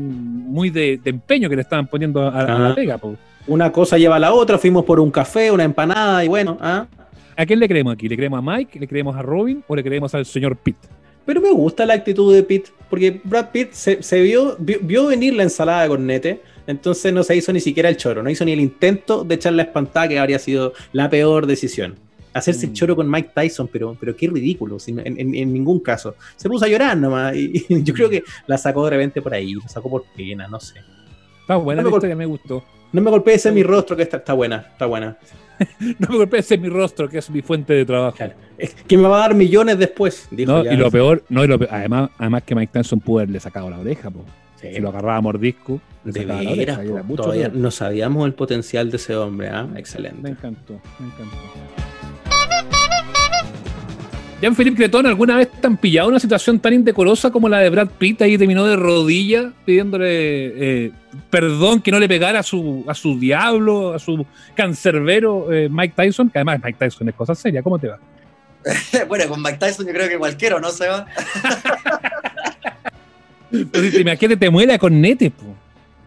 muy 0.50 0.70
de, 0.70 1.00
de 1.04 1.10
empeño 1.10 1.50
que 1.50 1.56
le 1.56 1.62
estaban 1.62 1.88
poniendo 1.88 2.22
a, 2.22 2.30
a 2.30 2.60
la 2.60 2.70
Ah. 2.70 2.76
pega. 2.76 2.98
po. 2.98 3.16
Una 3.48 3.72
cosa 3.72 3.98
lleva 3.98 4.18
a 4.18 4.20
la 4.20 4.34
otra, 4.34 4.58
fuimos 4.58 4.84
por 4.84 5.00
un 5.00 5.10
café, 5.12 5.50
una 5.52 5.64
empanada 5.64 6.24
y 6.26 6.28
bueno, 6.28 6.58
¿ah? 6.60 6.86
¿A 7.38 7.46
quién 7.46 7.60
le 7.60 7.68
creemos 7.68 7.94
aquí? 7.94 8.10
¿Le 8.10 8.16
creemos 8.18 8.40
a 8.40 8.42
Mike? 8.42 8.80
¿Le 8.80 8.88
creemos 8.88 9.16
a 9.16 9.22
Robin? 9.22 9.64
¿O 9.68 9.76
le 9.76 9.84
creemos 9.84 10.14
al 10.16 10.26
señor 10.26 10.58
Pitt? 10.58 10.76
Pero 11.26 11.40
me 11.42 11.52
gusta 11.52 11.86
la 11.86 11.94
actitud 11.94 12.34
de 12.34 12.42
Pitt, 12.42 12.68
porque 12.90 13.20
Brad 13.24 13.52
Pitt 13.52 13.74
se, 13.74 14.02
se 14.02 14.22
vio, 14.22 14.56
vio, 14.60 14.80
vio 14.82 15.08
venir 15.08 15.34
la 15.34 15.44
ensalada 15.44 15.84
de 15.84 15.90
cornete, 15.90 16.42
entonces 16.68 17.14
no 17.14 17.22
se 17.24 17.36
hizo 17.36 17.52
ni 17.54 17.60
siquiera 17.60 17.90
el 17.90 17.98
choro, 17.98 18.24
no 18.24 18.30
hizo 18.30 18.44
ni 18.46 18.54
el 18.54 18.60
intento 18.62 19.24
de 19.24 19.36
echar 19.36 19.54
la 19.54 19.64
espantada, 19.64 20.08
que 20.08 20.18
habría 20.18 20.40
sido 20.40 20.74
la 20.94 21.10
peor 21.10 21.46
decisión. 21.46 21.96
Hacerse 22.34 22.66
el 22.68 22.72
Mm. 22.72 22.76
choro 22.76 22.96
con 22.96 23.10
Mike 23.12 23.32
Tyson, 23.36 23.68
pero, 23.72 23.98
pero 24.00 24.16
qué 24.16 24.28
ridículo, 24.28 24.78
en, 24.88 25.00
en- 25.00 25.36
en 25.36 25.54
ningún 25.54 25.80
caso. 25.80 26.16
Se 26.38 26.48
puso 26.48 26.66
a 26.66 26.68
llorar 26.70 26.96
nomás, 26.98 27.36
y, 27.36 27.66
y 27.68 27.84
yo 27.84 27.94
creo 27.94 28.10
que 28.10 28.24
la 28.48 28.58
sacó 28.58 28.86
de 28.86 28.92
repente 28.92 29.22
por 29.22 29.34
ahí, 29.34 29.54
la 29.54 29.68
sacó 29.68 29.90
por 29.90 30.06
pena, 30.16 30.48
no 30.48 30.60
sé. 30.60 30.76
Está 31.42 31.58
buena 31.58 31.82
No 31.82 31.90
la 31.90 31.96
historia, 31.96 32.16
me 32.16 32.26
gustó. 32.26 32.64
No 32.92 33.02
me 33.02 33.10
golpees 33.12 33.46
en 33.46 33.54
mi 33.56 33.64
rostro, 33.64 33.96
que 33.96 34.04
está, 34.04 34.18
está 34.18 34.34
buena, 34.34 34.68
está 34.72 34.86
buena. 34.86 35.18
No 36.00 36.08
me 36.10 36.18
golpees 36.18 36.52
en 36.52 36.62
mi 36.62 36.70
rostro, 36.70 37.10
que 37.10 37.18
es 37.18 37.30
mi 37.32 37.42
fuente 37.42 37.74
de 37.74 37.84
trabajo. 37.86 38.16
Claro. 38.16 38.34
Es 38.58 38.74
que 38.76 38.96
me 38.98 39.08
va 39.08 39.18
a 39.18 39.20
dar 39.22 39.34
millones 39.36 39.78
después, 39.80 40.28
dijo 40.32 40.52
No, 40.52 40.64
ya. 40.64 40.74
y 40.74 40.78
lo 40.78 40.92
peor, 40.92 41.24
no, 41.30 41.44
y 41.44 41.48
lo 41.48 41.58
peor- 41.58 41.70
además, 41.72 42.10
además 42.20 42.44
que 42.44 42.54
Mike 42.56 42.72
Tyson 42.74 43.00
pudo 43.00 43.20
haberle 43.20 43.40
sacado 43.40 43.70
la 43.70 43.80
oreja, 43.80 44.10
po. 44.12 44.24
Sí, 44.62 44.74
Si 44.76 44.80
lo 44.80 44.90
agarraba 44.90 45.18
a 45.18 45.22
mordisco, 45.22 45.80
de 46.04 46.26
veras, 46.26 46.80
po, 46.80 47.04
mucho 47.04 47.24
todavía 47.24 47.50
no 47.50 47.70
sabíamos 47.72 48.26
el 48.28 48.34
potencial 48.34 48.90
de 48.92 48.98
ese 48.98 49.16
hombre, 49.16 49.50
¿ah? 49.50 49.64
Me 49.64 49.80
Excelente. 49.80 50.30
encantó, 50.30 50.80
me 51.00 51.08
encantó. 51.08 51.38
Jean-Philippe 54.42 54.78
Cretón, 54.78 55.08
¿alguna 55.08 55.36
vez 55.36 55.50
te 55.50 55.66
han 55.66 55.78
pillado 55.78 56.10
una 56.10 56.20
situación 56.20 56.60
tan 56.60 56.74
indecorosa 56.74 57.32
como 57.32 57.50
la 57.50 57.60
de 57.60 57.72
Brad 57.72 57.90
Pitt? 57.98 58.22
Ahí 58.22 58.38
terminó 58.38 58.66
de 58.66 58.76
rodillas 58.76 59.48
pidiéndole 59.66 60.06
eh, 60.86 60.92
perdón 61.30 61.82
que 61.82 61.92
no 61.92 62.00
le 62.00 62.08
pegara 62.08 62.40
a 62.40 62.44
su, 62.44 62.86
a 62.88 62.94
su 62.94 63.20
diablo, 63.20 63.94
a 63.94 64.00
su 64.00 64.26
cancerbero 64.56 65.52
eh, 65.52 65.70
Mike 65.70 65.94
Tyson, 65.96 66.30
que 66.30 66.38
además 66.38 66.62
Mike 66.64 66.78
Tyson 66.78 67.10
es 67.10 67.16
cosa 67.16 67.34
seria. 67.34 67.64
¿Cómo 67.64 67.80
te 67.80 67.88
va? 67.88 67.98
bueno, 69.08 69.28
con 69.28 69.42
Mike 69.42 69.58
Tyson 69.58 69.88
yo 69.88 69.94
creo 69.94 70.08
que 70.08 70.18
cualquiera, 70.18 70.60
¿no, 70.60 70.70
si 70.70 70.84
te 73.66 74.02
imagínate, 74.02 74.38
te 74.38 74.50
muele 74.50 74.78
con 74.78 75.00
nete, 75.00 75.32
po. 75.32 75.56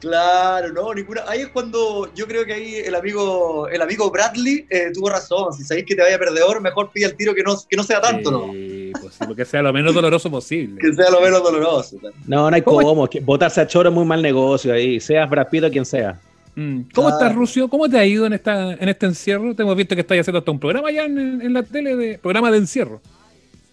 Claro, 0.01 0.73
no, 0.73 0.95
ninguna. 0.95 1.23
Ahí 1.29 1.41
es 1.43 1.49
cuando 1.49 2.13
yo 2.15 2.27
creo 2.27 2.45
que 2.47 2.55
ahí 2.55 2.75
el 2.77 2.95
amigo, 2.95 3.69
el 3.69 3.83
amigo 3.83 4.11
Bradley 4.11 4.65
eh, 4.71 4.91
tuvo 4.95 5.11
razón. 5.11 5.53
Si 5.53 5.63
sabéis 5.63 5.87
que 5.87 5.95
te 5.95 6.03
vaya 6.03 6.19
perdedor, 6.19 6.61
mejor 6.63 6.91
pide 6.91 7.07
el 7.07 7.17
tiro 7.17 7.35
que 7.35 7.43
no, 7.43 7.55
que 7.69 7.77
no 7.77 7.83
sea 7.83 8.01
tanto, 8.01 8.31
¿no? 8.31 8.53
Sí, 8.53 8.93
pues 9.01 9.15
sí, 9.15 9.25
porque 9.27 9.45
sea 9.45 9.61
lo 9.63 9.73
menos 9.73 9.95
doloroso 9.95 10.31
posible. 10.31 10.81
Que 10.81 10.93
sea 10.95 11.11
lo 11.11 11.21
menos 11.21 11.43
doloroso. 11.43 11.97
No, 12.27 12.49
no 12.51 12.57
hay 12.57 12.63
¿Cómo 12.63 12.81
cómo. 12.83 13.09
que 13.11 13.21
Botarse 13.21 13.61
a 13.61 13.67
choro 13.67 13.91
es 13.91 13.95
muy 13.95 14.05
mal 14.07 14.23
negocio 14.23 14.73
ahí. 14.73 14.99
Seas 15.01 15.29
Brad 15.29 15.49
Pitt 15.49 15.65
o 15.65 15.71
quien 15.71 15.85
sea. 15.85 16.19
Mm. 16.55 16.81
¿Cómo 16.95 17.09
Claro. 17.09 17.23
estás, 17.23 17.35
Rucio? 17.37 17.69
¿Cómo 17.69 17.89
te 17.89 17.99
ha 17.99 18.05
ido 18.07 18.25
en 18.27 18.33
esta 18.33 18.73
en 18.73 18.89
este 18.89 19.05
encierro? 19.07 19.55
Te 19.55 19.63
hemos 19.63 19.77
visto 19.77 19.95
que 19.95 20.01
estás 20.01 20.19
haciendo 20.19 20.39
hasta 20.39 20.51
un 20.51 20.59
programa 20.59 20.91
ya 20.91 21.05
en, 21.05 21.43
en 21.43 21.53
la 21.53 21.63
tele, 21.63 21.95
de 21.95 22.19
programa 22.19 22.51
de 22.51 22.57
encierro. 22.59 23.01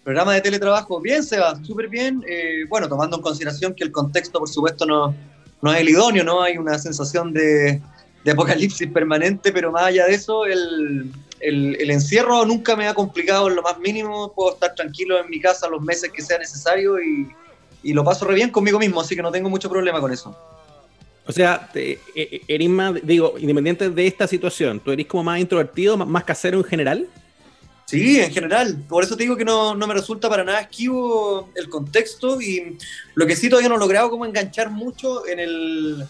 Programa 0.04 0.32
de 0.34 0.40
teletrabajo, 0.42 1.00
bien, 1.00 1.22
Seba, 1.22 1.58
súper 1.64 1.88
bien. 1.88 2.22
Eh, 2.28 2.64
bueno, 2.68 2.88
tomando 2.88 3.16
en 3.16 3.22
consideración 3.22 3.74
que 3.74 3.84
el 3.84 3.92
contexto, 3.92 4.38
por 4.38 4.48
supuesto, 4.48 4.86
no, 4.86 5.14
no 5.62 5.72
es 5.72 5.80
el 5.80 5.88
idóneo, 5.88 6.24
¿no? 6.24 6.42
Hay 6.42 6.56
una 6.58 6.78
sensación 6.78 7.32
de, 7.32 7.80
apocalipsis 8.30 8.88
permanente, 8.90 9.52
pero 9.52 9.72
más 9.72 9.84
allá 9.84 10.06
de 10.06 10.14
eso, 10.14 10.44
el, 10.44 11.10
el- 11.40 11.90
encierro 11.90 12.44
nunca 12.44 12.76
me 12.76 12.86
ha 12.86 12.92
complicado 12.94 13.48
en 13.48 13.56
lo 13.56 13.62
más 13.62 13.78
mínimo. 13.78 14.32
Puedo 14.34 14.52
estar 14.54 14.74
tranquilo 14.74 15.18
en 15.18 15.30
mi 15.30 15.40
casa 15.40 15.68
los 15.68 15.80
meses 15.80 16.10
que 16.12 16.20
sea 16.22 16.38
necesario 16.38 17.00
y, 17.02 17.28
y 17.82 17.92
lo 17.94 18.04
paso 18.04 18.26
re 18.26 18.34
bien 18.34 18.50
conmigo 18.50 18.78
mismo, 18.78 19.00
así 19.00 19.16
que 19.16 19.22
no 19.22 19.30
tengo 19.32 19.48
mucho 19.48 19.70
problema 19.70 20.00
con 20.00 20.12
eso. 20.12 20.36
O 21.26 21.32
sea, 21.32 21.68
te- 21.72 21.98
eh, 22.14 22.42
eres 22.48 22.68
más, 22.68 22.94
digo, 23.02 23.34
independiente 23.38 23.88
de 23.90 24.06
esta 24.06 24.26
situación, 24.26 24.80
¿tú 24.80 24.92
eres 24.92 25.06
como 25.06 25.24
más 25.24 25.40
introvertido, 25.40 25.96
más 25.96 26.24
casero 26.24 26.58
en 26.58 26.64
general? 26.64 27.06
Sí, 27.88 28.20
en 28.20 28.30
general. 28.30 28.84
Por 28.86 29.02
eso 29.02 29.16
te 29.16 29.22
digo 29.22 29.34
que 29.34 29.46
no, 29.46 29.74
no 29.74 29.86
me 29.86 29.94
resulta 29.94 30.28
para 30.28 30.44
nada 30.44 30.60
esquivo 30.60 31.48
el 31.54 31.70
contexto 31.70 32.38
y 32.38 32.76
lo 33.14 33.26
que 33.26 33.34
sí 33.34 33.48
todavía 33.48 33.70
no 33.70 33.76
he 33.76 33.78
logrado 33.78 34.10
como 34.10 34.26
enganchar 34.26 34.68
mucho 34.68 35.26
en 35.26 35.38
el, 35.38 36.06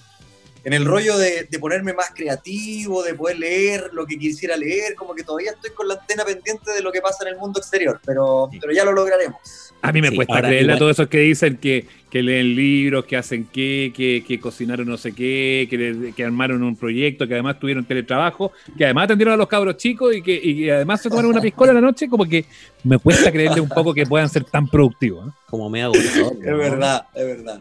en 0.68 0.74
el 0.74 0.84
rollo 0.84 1.16
de, 1.16 1.48
de 1.50 1.58
ponerme 1.58 1.94
más 1.94 2.10
creativo, 2.14 3.02
de 3.02 3.14
poder 3.14 3.38
leer 3.38 3.90
lo 3.92 4.06
que 4.06 4.18
quisiera 4.18 4.56
leer, 4.56 4.94
como 4.94 5.14
que 5.14 5.24
todavía 5.24 5.52
estoy 5.52 5.70
con 5.70 5.88
la 5.88 5.94
antena 5.94 6.24
pendiente 6.24 6.72
de 6.72 6.82
lo 6.82 6.92
que 6.92 7.00
pasa 7.00 7.24
en 7.26 7.34
el 7.34 7.38
mundo 7.38 7.58
exterior, 7.58 7.98
pero, 8.04 8.50
pero 8.60 8.72
ya 8.72 8.84
lo 8.84 8.92
lograremos. 8.92 9.38
A 9.80 9.92
mí 9.92 10.02
me 10.02 10.10
Sí, 10.10 10.16
cuesta 10.16 10.42
creerle 10.42 10.72
a 10.72 10.78
todos 10.78 10.92
esos 10.92 11.08
que 11.08 11.18
dicen 11.20 11.56
que, 11.56 11.86
que 12.10 12.22
leen 12.22 12.54
libros, 12.54 13.04
que 13.04 13.16
hacen 13.16 13.48
qué, 13.50 13.92
que, 13.94 14.24
que 14.26 14.40
cocinaron 14.40 14.86
no 14.88 14.96
sé 14.96 15.12
qué, 15.12 15.68
que, 15.70 16.12
que 16.14 16.24
armaron 16.24 16.62
un 16.62 16.76
proyecto, 16.76 17.26
que 17.26 17.34
además 17.34 17.60
tuvieron 17.60 17.84
teletrabajo, 17.84 18.52
que 18.76 18.84
además 18.84 19.04
atendieron 19.04 19.34
a 19.34 19.36
los 19.36 19.46
cabros 19.46 19.76
chicos 19.76 20.14
y 20.14 20.22
que, 20.22 20.34
y 20.34 20.64
que 20.64 20.72
además 20.72 21.00
se 21.00 21.08
tomaron 21.08 21.30
una 21.30 21.40
piscola 21.40 21.70
en 21.70 21.76
la 21.76 21.80
noche, 21.80 22.08
como 22.08 22.24
que 22.24 22.44
me 22.82 22.98
cuesta 22.98 23.30
creerle 23.30 23.60
un 23.60 23.68
poco 23.68 23.94
que 23.94 24.04
puedan 24.04 24.28
ser 24.28 24.44
tan 24.44 24.68
productivos. 24.68 25.28
¿eh? 25.28 25.32
Como 25.48 25.70
me 25.70 25.82
agotador. 25.82 26.34
Es 26.44 26.56
verdad, 26.56 27.06
es 27.14 27.24
verdad. 27.24 27.60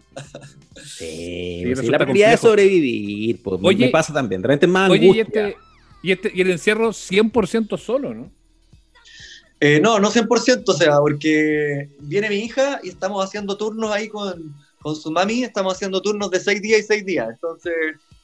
Sí, 0.83 1.59
Sí, 1.59 1.61
pues 1.65 1.79
sí, 1.79 1.87
la 1.87 1.99
prioridad 1.99 2.33
es 2.33 2.39
sobrevivir. 2.39 3.41
Pues, 3.43 3.59
Oye, 3.63 3.85
me 3.85 3.91
pasa 3.91 4.13
también. 4.13 4.41
De 4.41 4.47
repente 4.47 4.65
es 4.65 4.71
más 4.71 4.89
Oye, 4.89 5.05
y 5.05 5.09
angustia. 5.19 5.47
este, 5.49 5.57
y 6.03 6.11
este 6.11 6.31
y 6.33 6.41
el 6.41 6.51
encierro 6.51 6.89
100% 6.93 7.77
solo, 7.77 8.13
¿no? 8.13 8.31
Eh, 9.59 9.79
no, 9.81 9.99
no 9.99 10.11
100%, 10.11 10.63
o 10.67 10.73
sea, 10.73 10.97
porque 10.99 11.89
viene 12.01 12.29
mi 12.29 12.35
hija 12.35 12.79
y 12.83 12.89
estamos 12.89 13.25
haciendo 13.25 13.57
turnos 13.57 13.91
ahí 13.91 14.07
con, 14.07 14.53
con 14.81 14.95
su 14.95 15.11
mami, 15.11 15.43
estamos 15.43 15.73
haciendo 15.73 15.99
turnos 16.01 16.29
de 16.29 16.39
seis 16.39 16.61
días 16.61 16.81
y 16.81 16.83
seis 16.83 17.05
días. 17.05 17.27
Entonces, 17.31 17.73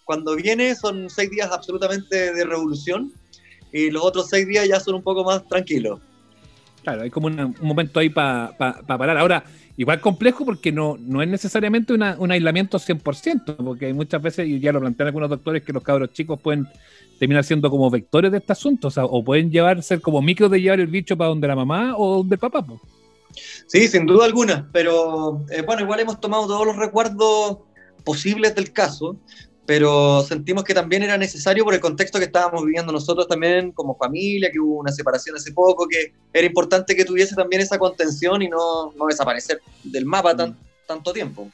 cuando 0.05 0.35
viene 0.35 0.75
son 0.75 1.09
seis 1.09 1.31
días 1.31 1.49
absolutamente 1.51 2.33
de 2.33 2.45
revolución 2.45 3.11
y 3.71 3.89
los 3.89 4.03
otros 4.03 4.29
seis 4.29 4.47
días 4.47 4.67
ya 4.67 4.79
son 4.79 4.93
un 4.95 5.01
poco 5.01 5.23
más 5.23 5.47
tranquilos. 5.47 5.99
Claro, 6.83 7.01
hay 7.01 7.09
como 7.09 7.27
una- 7.27 7.47
un 7.47 7.55
momento 7.61 7.99
ahí 7.99 8.09
para 8.09 8.55
parar. 8.85 9.17
Ahora, 9.17 9.43
igual 9.77 9.99
complejo 9.99 10.45
porque 10.45 10.71
no, 10.71 10.97
no 10.99 11.21
es 11.21 11.27
necesariamente 11.27 11.93
un 11.93 12.31
aislamiento 12.31 12.77
100%, 12.77 13.55
porque 13.57 13.87
hay 13.87 13.93
muchas 13.93 14.21
veces, 14.21 14.47
y 14.47 14.59
ya 14.59 14.71
lo 14.71 14.79
plantean 14.79 15.07
algunos 15.07 15.29
doctores, 15.29 15.63
que 15.63 15.73
los 15.73 15.83
cabros 15.83 16.13
chicos 16.13 16.39
pueden 16.39 16.67
terminar 17.19 17.43
siendo 17.43 17.69
como 17.69 17.89
vectores 17.89 18.31
de 18.31 18.39
este 18.39 18.53
asunto, 18.53 18.89
o 18.89 18.91
sea, 18.91 19.05
o 19.05 19.23
pueden 19.23 19.51
llevar, 19.51 19.81
ser 19.81 20.01
como 20.01 20.21
micros 20.21 20.51
de 20.51 20.61
llevar 20.61 20.79
el 20.79 20.87
bicho 20.87 21.17
para 21.17 21.29
donde 21.29 21.47
la 21.47 21.55
mamá 21.55 21.95
o 21.97 22.17
donde 22.17 22.35
el 22.35 22.39
papá. 22.39 22.65
po. 22.65 22.79
Sí, 23.67 23.87
sin 23.87 24.05
duda 24.05 24.25
alguna, 24.25 24.69
pero 24.71 25.43
eh, 25.49 25.63
bueno, 25.63 25.81
igual 25.81 25.99
hemos 25.99 26.19
tomado 26.19 26.45
todos 26.47 26.65
los 26.67 26.75
recuerdos 26.75 27.59
posibles 28.03 28.53
del 28.55 28.71
caso, 28.71 29.17
pero 29.65 30.21
sentimos 30.23 30.63
que 30.63 30.73
también 30.73 31.03
era 31.03 31.17
necesario 31.17 31.63
por 31.63 31.73
el 31.73 31.79
contexto 31.79 32.19
que 32.19 32.25
estábamos 32.25 32.65
viviendo 32.65 32.91
nosotros 32.91 33.27
también 33.27 33.71
como 33.71 33.95
familia, 33.95 34.51
que 34.51 34.59
hubo 34.59 34.79
una 34.79 34.91
separación 34.91 35.35
hace 35.35 35.51
poco, 35.53 35.87
que 35.87 36.11
era 36.33 36.45
importante 36.45 36.95
que 36.95 37.05
tuviese 37.05 37.35
también 37.35 37.61
esa 37.61 37.77
contención 37.77 38.41
y 38.41 38.49
no, 38.49 38.91
no 38.97 39.05
desaparecer 39.07 39.61
del 39.83 40.05
mapa 40.05 40.35
tan, 40.35 40.55
tanto 40.87 41.13
tiempo. 41.13 41.49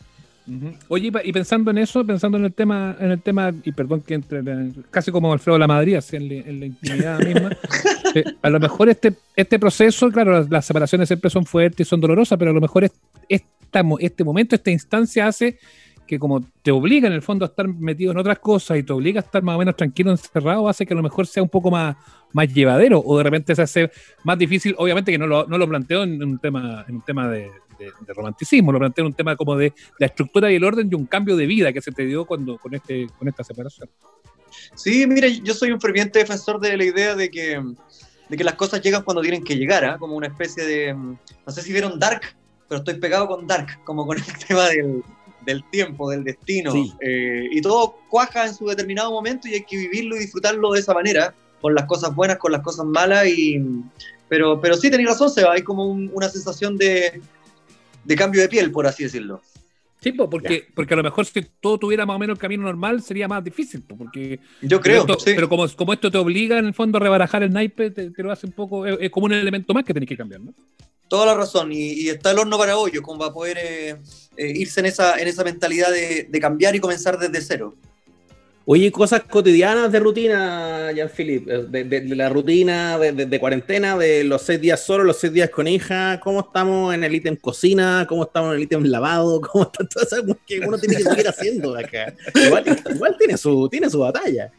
Oye, 0.88 1.12
y 1.24 1.32
pensando 1.32 1.70
en 1.70 1.78
eso, 1.78 2.04
pensando 2.04 2.40
en 2.40 2.46
el 2.46 2.54
tema, 2.54 2.98
en 3.00 3.12
el 3.12 3.22
tema, 3.22 3.54
y 3.64 3.72
perdón 3.72 4.02
que 4.02 4.16
entre 4.16 4.42
casi 4.90 5.12
como 5.12 5.32
Alfredo 5.32 5.54
de 5.58 5.60
la 5.60 5.68
Madrid, 5.68 5.94
así 5.94 6.16
en, 6.16 6.28
la- 6.28 6.50
en 6.50 6.60
la 6.60 6.66
intimidad 6.66 7.20
misma, 7.24 7.56
eh, 8.16 8.24
a 8.42 8.50
lo 8.50 8.60
mejor 8.60 8.90
este, 8.90 9.14
este 9.36 9.60
proceso, 9.60 10.10
claro, 10.10 10.32
las, 10.32 10.50
las 10.50 10.66
separaciones 10.66 11.08
siempre 11.08 11.30
son 11.30 11.46
fuertes 11.46 11.86
y 11.86 11.88
son 11.88 12.02
dolorosas, 12.02 12.40
pero 12.40 12.50
a 12.50 12.54
lo 12.56 12.62
mejor 12.62 12.86
es- 12.86 12.92
esta 13.28 13.84
mo- 13.84 14.00
este 14.00 14.24
momento, 14.24 14.56
esta 14.56 14.72
instancia 14.72 15.28
hace 15.28 15.60
que 16.10 16.18
como 16.18 16.44
te 16.64 16.72
obliga 16.72 17.08
en 17.08 17.14
el 17.14 17.22
fondo 17.22 17.46
a 17.46 17.50
estar 17.50 17.68
metido 17.68 18.12
en 18.12 18.18
otras 18.18 18.40
cosas 18.40 18.80
y 18.80 18.84
te 18.84 18.92
obliga 18.92 19.22
a 19.22 19.24
estar 19.24 19.44
más 19.44 19.56
o 19.56 19.60
menos 19.60 19.76
tranquilo, 19.76 20.10
encerrado, 20.10 20.68
hace 20.68 20.84
que 20.84 20.96
a 20.96 20.98
lo 20.98 21.04
mejor 21.04 21.28
sea 21.28 21.44
un 21.44 21.50
poco 21.50 21.70
más, 21.70 21.96
más 22.34 22.52
llevadero 22.52 23.00
o 23.00 23.20
de 23.20 23.24
repente 23.24 23.56
se 23.56 23.62
hace 23.62 23.92
más 24.24 24.36
difícil, 24.36 24.74
obviamente 24.80 25.12
que 25.12 25.20
no 25.20 25.28
lo, 25.28 25.46
no 25.46 25.56
lo 25.56 25.70
planteo 25.70 26.02
en 26.02 26.24
un 26.24 26.40
tema, 26.40 26.84
en 26.88 26.96
un 26.96 27.02
tema 27.04 27.30
de, 27.30 27.52
romanticismo, 28.08 28.72
lo 28.72 28.80
planteo 28.80 29.04
en 29.04 29.12
un 29.12 29.14
tema 29.14 29.36
como 29.36 29.56
de 29.56 29.72
la 30.00 30.08
estructura 30.08 30.52
y 30.52 30.56
el 30.56 30.64
orden 30.64 30.90
de 30.90 30.96
un 30.96 31.06
cambio 31.06 31.38
de 31.38 31.46
vida 31.46 31.72
que 31.72 31.80
se 31.80 31.92
te 31.92 32.08
dio 32.08 32.26
cuando 32.26 32.58
con 32.58 32.74
este 32.74 33.08
con 33.20 33.28
esta 33.28 33.44
separación. 33.44 33.88
Sí, 34.74 35.06
mire, 35.06 35.40
yo 35.42 35.54
soy 35.54 35.72
un 35.72 35.80
ferviente 35.80 36.18
defensor 36.18 36.60
de 36.60 36.76
la 36.76 36.86
idea 36.86 37.16
de 37.16 37.30
que, 37.30 37.62
de 38.30 38.38
que 38.38 38.44
las 38.44 38.56
cosas 38.56 38.82
llegan 38.82 39.04
cuando 39.04 39.22
tienen 39.22 39.44
que 39.44 39.56
llegar, 39.56 39.86
¿ah? 39.86 39.98
como 40.00 40.16
una 40.16 40.28
especie 40.28 40.66
de, 40.66 40.94
mm, 40.94 41.18
no 41.46 41.54
sé 41.54 41.62
si 41.62 41.72
vieron 41.72 42.00
Dark, 42.00 42.22
pero 42.68 42.80
estoy 42.80 42.96
pegado 42.96 43.28
con 43.28 43.46
Dark, 43.46 43.84
como 43.84 44.08
con 44.08 44.18
el 44.18 44.24
tema 44.48 44.68
del, 44.70 45.04
del 45.50 45.64
tiempo, 45.70 46.10
del 46.10 46.24
destino, 46.24 46.72
Sí. 46.72 46.94
eh, 47.02 47.48
y 47.52 47.62
todo 47.62 47.98
cuaja 48.10 48.46
en 48.48 48.54
su 48.54 48.66
determinado 48.68 49.12
momento 49.12 49.48
y 49.48 49.54
hay 49.56 49.64
que 49.64 49.78
vivirlo 49.78 50.16
y 50.16 50.20
disfrutarlo 50.20 50.72
de 50.72 50.80
esa 50.80 50.94
manera, 50.94 51.34
con 51.62 51.76
las 51.76 51.86
cosas 51.86 52.16
buenas, 52.16 52.38
con 52.38 52.52
las 52.52 52.62
cosas 52.62 52.86
malas, 52.86 53.28
y, 53.28 53.62
pero, 54.30 54.60
pero 54.62 54.76
sí, 54.78 54.90
tenéis 54.90 55.10
razón, 55.10 55.30
Seba, 55.30 55.54
hay 55.54 55.62
como 55.64 55.86
un- 55.86 56.10
una 56.14 56.30
sensación 56.30 56.78
de, 56.78 57.22
de 58.06 58.16
cambio 58.16 58.42
de 58.42 58.48
piel, 58.50 58.72
por 58.72 58.88
así 58.88 59.04
decirlo. 59.04 59.42
Sí, 60.02 60.14
po, 60.14 60.30
porque, 60.30 60.66
porque 60.74 60.94
a 60.94 60.98
lo 60.98 61.04
mejor 61.04 61.26
si 61.26 61.42
todo 61.60 61.78
tuviera 61.78 62.06
más 62.06 62.16
o 62.16 62.20
menos 62.20 62.36
el 62.38 62.40
camino 62.40 62.64
normal 62.64 63.02
sería 63.02 63.28
más 63.28 63.44
difícil, 63.44 63.82
po, 63.82 63.98
porque 63.98 64.40
Yo 64.62 64.80
creo, 64.80 65.04
pero, 65.06 65.14
esto- 65.18 65.26
sí. 65.26 65.34
pero 65.36 65.50
como, 65.50 65.68
como 65.76 65.92
esto 65.92 66.10
te 66.10 66.18
obliga 66.18 66.58
en 66.58 66.68
el 66.68 66.74
fondo 66.74 66.98
a 66.98 67.02
rebarajar 67.02 67.44
el 67.44 67.52
naipe, 67.52 67.92
te, 67.92 68.10
te 68.12 68.24
lo 68.24 68.32
hace 68.32 68.46
un 68.46 68.54
poco, 68.54 68.86
es, 68.86 68.98
es 69.02 69.10
como 69.10 69.26
un 69.26 69.34
elemento 69.34 69.74
más 69.74 69.84
que 69.84 69.94
tenés 69.94 70.08
que 70.08 70.16
cambiar, 70.16 70.40
¿no? 70.40 70.54
Toda 71.10 71.26
la 71.26 71.34
razón, 71.34 71.72
y, 71.74 71.92
y 71.94 72.10
está 72.10 72.32
el 72.32 72.40
horno 72.40 72.58
para 72.58 72.78
hoyo, 72.78 73.02
como 73.02 73.20
para 73.20 73.34
poder 73.34 73.58
eh, 73.60 73.96
eh, 74.38 74.54
irse 74.56 74.80
en 74.80 74.86
esa, 74.86 75.20
en 75.20 75.28
esa 75.28 75.44
mentalidad 75.44 75.92
de, 75.92 76.28
de 76.30 76.40
cambiar 76.40 76.76
y 76.76 76.80
comenzar 76.80 77.18
desde 77.20 77.42
cero. 77.42 77.76
Oye, 78.66 78.92
cosas 78.92 79.24
cotidianas 79.24 79.92
de 79.92 80.00
rutina, 80.00 80.92
Jean-Philippe, 80.92 81.64
de, 81.70 81.84
de- 81.86 82.02
de 82.02 82.16
la 82.16 82.30
rutina 82.30 83.00
de, 83.00 83.40
cuarentena, 83.40 83.98
de 83.98 84.24
los 84.24 84.44
seis 84.44 84.62
días 84.62 84.80
solo, 84.86 85.04
los 85.04 85.18
seis 85.18 85.34
días 85.34 85.50
con 85.50 85.68
hija, 85.68 86.20
¿cómo 86.24 86.42
estamos 86.42 86.94
en 86.94 87.04
el 87.04 87.16
ítem 87.16 87.36
cocina? 87.36 88.06
¿Cómo 88.08 88.26
estamos 88.26 88.52
en 88.52 88.58
el 88.58 88.64
ítem 88.64 88.84
lavado? 88.84 89.42
¿Cómo 89.52 89.64
están 89.64 89.90
todas 89.90 90.10
esas 90.12 90.22
cosas 90.22 90.38
que 90.46 90.60
uno 90.60 90.78
tiene 90.78 90.98
que 90.98 91.04
seguir 91.04 91.28
haciendo 91.28 91.76
acá? 91.76 92.14
Igual, 92.46 92.80
igual 92.94 93.16
tiene, 93.18 93.36
su, 93.38 93.68
tiene 93.70 93.90
su 93.90 93.98
batalla. 94.00 94.52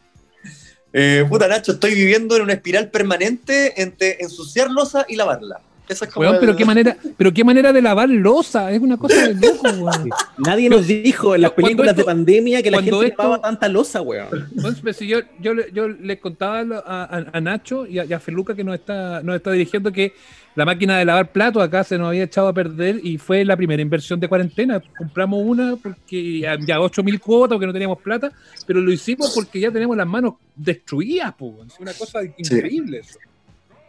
Eh, 0.91 1.23
puta 1.29 1.47
Nacho, 1.47 1.71
estoy 1.71 1.95
viviendo 1.95 2.35
en 2.35 2.41
una 2.41 2.53
espiral 2.53 2.89
permanente 2.91 3.81
entre 3.81 4.17
ensuciar 4.19 4.69
losa 4.69 5.05
y 5.07 5.15
lavarla. 5.15 5.61
Esa 5.91 6.05
es 6.05 6.11
como 6.11 6.21
Weón, 6.21 6.35
el- 6.35 6.39
pero 6.39 6.55
qué 6.55 6.65
manera, 6.65 6.97
pero 7.17 7.33
qué 7.33 7.43
manera 7.43 7.73
de 7.73 7.81
lavar 7.81 8.09
losa, 8.09 8.71
es 8.71 8.79
una 8.79 8.97
cosa 8.97 9.27
de 9.27 9.33
loco, 9.47 9.67
weón. 9.79 10.09
Nadie 10.37 10.69
nos 10.69 10.87
dijo 10.87 11.35
en 11.35 11.41
las 11.41 11.51
películas 11.51 11.89
esto- 11.91 12.01
de 12.01 12.05
pandemia 12.05 12.63
que 12.63 12.71
la 12.71 12.81
gente 12.81 13.07
esto- 13.07 13.23
lavaba 13.23 13.41
tanta 13.41 13.67
losa, 13.67 14.01
weón. 14.01 14.27
Entonces, 14.55 14.81
pues, 14.81 14.97
si 14.97 15.07
yo, 15.07 15.19
yo, 15.39 15.53
le- 15.53 15.71
yo 15.73 15.87
le 15.89 16.19
contaba 16.19 16.61
a, 16.85 17.03
a- 17.17 17.25
a 17.33 17.41
Nacho 17.41 17.85
y 17.85 17.99
a, 17.99 18.05
y 18.05 18.13
a 18.13 18.19
Feluca 18.19 18.55
que 18.55 18.63
nos 18.63 18.75
está, 18.75 19.21
nos 19.21 19.35
está 19.35 19.51
dirigiendo 19.51 19.91
que 19.91 20.13
la 20.55 20.65
máquina 20.65 20.97
de 20.97 21.05
lavar 21.05 21.31
platos 21.31 21.63
acá 21.63 21.83
se 21.83 21.97
nos 21.97 22.09
había 22.09 22.23
echado 22.23 22.49
a 22.49 22.53
perder 22.53 22.99
y 23.03 23.17
fue 23.17 23.45
la 23.45 23.55
primera 23.55 23.81
inversión 23.81 24.19
de 24.19 24.27
cuarentena. 24.27 24.81
Compramos 24.97 25.41
una 25.45 25.75
porque 25.77 26.39
ya, 26.39 26.57
ya 26.59 26.79
8 26.81 27.03
mil 27.03 27.19
cuotas 27.21 27.55
porque 27.55 27.67
no 27.67 27.73
teníamos 27.73 27.99
plata, 28.01 28.31
pero 28.67 28.81
lo 28.81 28.91
hicimos 28.91 29.31
porque 29.33 29.59
ya 29.61 29.71
tenemos 29.71 29.95
las 29.95 30.07
manos 30.07 30.33
destruidas, 30.55 31.33
po. 31.35 31.63
es 31.65 31.79
una 31.79 31.93
cosa 31.93 32.19
increíble 32.37 32.99
eso. 32.99 33.17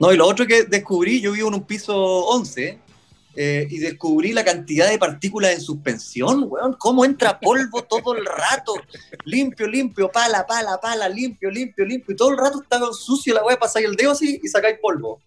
No, 0.03 0.12
y 0.12 0.17
lo 0.17 0.27
otro 0.27 0.45
que 0.49 0.65
descubrí, 0.65 1.21
yo 1.21 1.31
vivo 1.31 1.47
en 1.47 1.55
un 1.55 1.65
piso 1.65 1.95
11 1.95 2.77
eh, 3.37 3.69
y 3.71 3.79
descubrí 3.79 4.33
la 4.33 4.45
cantidad 4.45 4.91
de 4.91 4.99
partículas 4.99 5.53
en 5.53 5.61
suspensión, 5.61 6.47
weón. 6.49 6.75
Cómo 6.77 7.05
entra 7.05 7.38
polvo 7.38 7.85
todo 7.85 8.17
el 8.17 8.27
rato. 8.27 8.75
Limpio, 9.25 9.69
limpio, 9.69 10.11
pala, 10.11 10.45
pala, 10.45 10.81
pala, 10.81 11.09
limpio, 11.09 11.53
limpio, 11.53 11.85
limpio. 11.85 12.15
Y 12.15 12.17
todo 12.17 12.33
el 12.33 12.38
rato 12.38 12.62
está 12.62 12.81
sucio 12.93 13.33
la 13.33 13.45
weá, 13.45 13.57
pasáis 13.57 13.87
el 13.87 13.95
dedo 13.95 14.11
así 14.11 14.41
y 14.43 14.49
sacáis 14.49 14.77
polvo. 14.83 15.23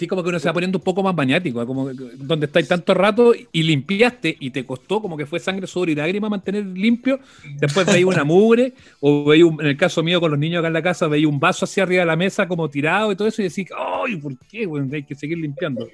Sí, 0.00 0.06
como 0.06 0.22
que 0.22 0.30
uno 0.30 0.38
se 0.38 0.48
va 0.48 0.54
poniendo 0.54 0.78
un 0.78 0.82
poco 0.82 1.02
más 1.02 1.14
maniático, 1.14 1.60
¿eh? 1.60 1.66
como 1.66 1.90
donde 1.92 2.46
estáis 2.46 2.66
tanto 2.66 2.94
rato 2.94 3.34
y 3.52 3.62
limpiaste 3.62 4.34
y 4.40 4.50
te 4.50 4.64
costó 4.64 5.02
como 5.02 5.14
que 5.14 5.26
fue 5.26 5.38
sangre, 5.38 5.66
sudor 5.66 5.90
y 5.90 5.94
lágrima 5.94 6.30
mantener 6.30 6.64
limpio. 6.64 7.20
Después 7.58 7.84
veía 7.86 8.06
una 8.06 8.24
mugre, 8.24 8.72
o 9.00 9.26
veía, 9.26 9.44
un- 9.44 9.60
en 9.60 9.66
el 9.66 9.76
caso 9.76 10.02
mío 10.02 10.18
con 10.18 10.30
los 10.30 10.40
niños 10.40 10.60
acá 10.60 10.68
en 10.68 10.72
la 10.72 10.80
casa, 10.82 11.06
veía 11.06 11.28
un 11.28 11.38
vaso 11.38 11.66
hacia 11.66 11.82
arriba 11.82 12.00
de 12.00 12.06
la 12.06 12.16
mesa 12.16 12.48
como 12.48 12.70
tirado 12.70 13.12
y 13.12 13.16
todo 13.16 13.28
eso 13.28 13.42
y 13.42 13.48
decís, 13.48 13.68
¡ay, 13.76 14.16
¿por 14.16 14.38
qué? 14.38 14.66
hay 14.90 15.02
que 15.02 15.14
seguir 15.14 15.36
limpiando. 15.36 15.86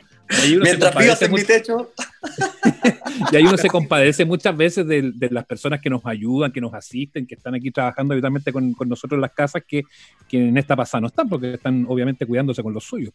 Mientras 0.62 0.96
vivas 0.96 1.20
en 1.22 1.32
mi 1.32 1.40
mucho- 1.40 1.46
techo, 1.48 1.90
y 3.32 3.36
ahí 3.36 3.42
uno 3.44 3.56
se 3.56 3.68
compadece 3.68 4.24
muchas 4.24 4.56
veces 4.56 4.86
de, 4.86 5.10
de 5.14 5.30
las 5.30 5.44
personas 5.46 5.80
que 5.80 5.90
nos 5.90 6.06
ayudan, 6.06 6.52
que 6.52 6.60
nos 6.60 6.74
asisten, 6.74 7.26
que 7.26 7.34
están 7.34 7.56
aquí 7.56 7.72
trabajando 7.72 8.12
habitualmente 8.14 8.52
con, 8.52 8.72
con 8.72 8.88
nosotros 8.88 9.16
en 9.16 9.22
las 9.22 9.32
casas, 9.32 9.64
que, 9.66 9.82
que 10.28 10.48
en 10.48 10.56
esta 10.58 10.76
pasada 10.76 11.00
no 11.00 11.06
están, 11.08 11.28
porque 11.28 11.54
están 11.54 11.86
obviamente 11.88 12.24
cuidándose 12.24 12.62
con 12.62 12.72
los 12.72 12.84
suyos. 12.84 13.12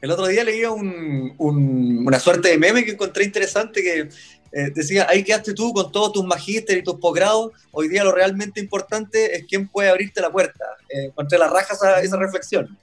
El 0.00 0.10
otro 0.10 0.26
día 0.26 0.44
leía 0.44 0.70
un- 0.70 1.32
un- 1.38 2.04
una 2.06 2.18
suerte 2.18 2.48
de 2.48 2.58
meme 2.58 2.84
que 2.84 2.92
encontré 2.92 3.24
interesante 3.24 3.82
que 3.82 4.08
eh, 4.52 4.70
decía, 4.74 5.06
ahí 5.10 5.22
quedaste 5.24 5.52
tú 5.52 5.72
con 5.72 5.90
todos 5.92 6.12
tus 6.12 6.24
magísteres 6.24 6.80
y 6.80 6.84
tus 6.84 6.94
posgrados, 6.94 7.50
hoy 7.72 7.88
día 7.88 8.04
lo 8.04 8.12
realmente 8.12 8.58
importante 8.60 9.36
es 9.36 9.44
quién 9.46 9.68
puede 9.68 9.90
abrirte 9.90 10.20
la 10.20 10.30
puerta. 10.30 10.64
Eh, 10.88 11.06
encontré 11.06 11.36
la 11.38 11.48
raja 11.48 11.74
esa, 11.74 12.00
esa 12.00 12.16
reflexión. 12.16 12.78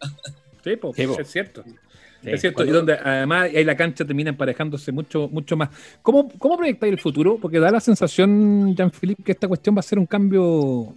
Sí, 0.63 0.75
po, 0.75 0.93
Sí, 0.93 1.07
po. 1.07 1.19
es 1.19 1.31
cierto. 1.31 1.63
Sí, 1.65 2.29
es 2.29 2.41
cierto, 2.41 2.57
cuando- 2.57 2.71
y 2.71 2.75
donde 2.75 2.93
además 2.93 3.49
ahí 3.53 3.63
la 3.63 3.75
cancha 3.75 4.05
termina 4.05 4.29
emparejándose 4.29 4.91
mucho, 4.91 5.27
mucho 5.31 5.57
más. 5.57 5.69
¿Cómo, 6.01 6.29
cómo 6.37 6.57
proyectáis 6.57 6.93
el 6.93 6.99
futuro? 6.99 7.37
Porque 7.41 7.59
da 7.59 7.71
la 7.71 7.79
sensación, 7.79 8.75
Jean-Philippe, 8.75 9.23
que 9.23 9.31
esta 9.31 9.47
cuestión 9.47 9.75
va 9.75 9.79
a 9.79 9.83
ser 9.83 9.97
un 9.99 10.05
cambio, 10.05 10.93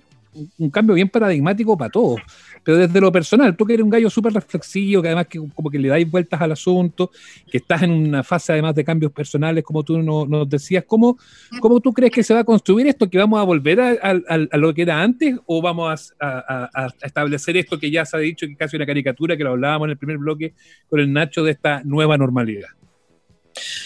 un 0.58 0.70
cambio 0.70 0.94
bien 0.94 1.08
paradigmático 1.08 1.76
para 1.76 1.90
todos. 1.90 2.20
Pero 2.64 2.78
desde 2.78 3.00
lo 3.00 3.12
personal, 3.12 3.56
tú 3.56 3.64
que 3.64 3.74
eres 3.74 3.84
un 3.84 3.90
gallo 3.90 4.10
súper 4.10 4.32
reflexivo, 4.32 5.00
que 5.00 5.08
además 5.08 5.26
que 5.28 5.38
como 5.54 5.70
que 5.70 5.78
le 5.78 5.88
dais 5.88 6.10
vueltas 6.10 6.40
al 6.40 6.52
asunto, 6.52 7.10
que 7.50 7.58
estás 7.58 7.82
en 7.82 7.90
una 7.92 8.22
fase 8.24 8.52
además 8.52 8.74
de 8.74 8.84
cambios 8.84 9.12
personales, 9.12 9.62
como 9.62 9.84
tú 9.84 10.02
no- 10.02 10.26
nos 10.26 10.48
decías, 10.48 10.84
¿cómo, 10.86 11.16
¿cómo 11.60 11.80
tú 11.80 11.92
crees 11.92 12.12
que 12.12 12.22
se 12.24 12.34
va 12.34 12.40
a 12.40 12.44
construir 12.44 12.86
esto? 12.88 13.08
¿Que 13.08 13.18
vamos 13.18 13.38
a 13.38 13.44
volver 13.44 13.80
a, 13.80 13.90
a- 13.90 14.20
a- 14.50 14.56
lo 14.56 14.74
que 14.74 14.82
era 14.82 15.00
antes 15.00 15.36
o 15.46 15.62
vamos 15.62 16.12
a- 16.20 16.68
a 16.74 16.88
establecer 17.02 17.56
esto 17.56 17.78
que 17.78 17.90
ya 17.90 18.04
se 18.04 18.16
ha 18.16 18.20
dicho, 18.20 18.46
que 18.46 18.52
es 18.52 18.58
casi 18.58 18.76
una 18.76 18.86
caricatura, 18.86 19.36
que 19.36 19.44
lo 19.44 19.50
hablábamos 19.50 19.86
en 19.86 19.90
el 19.92 19.98
primer 19.98 20.18
bloque 20.18 20.54
con 20.88 20.98
el 21.00 21.12
Nacho, 21.12 21.44
de 21.44 21.52
esta 21.52 21.82
nueva 21.84 22.18
normalidad? 22.18 22.68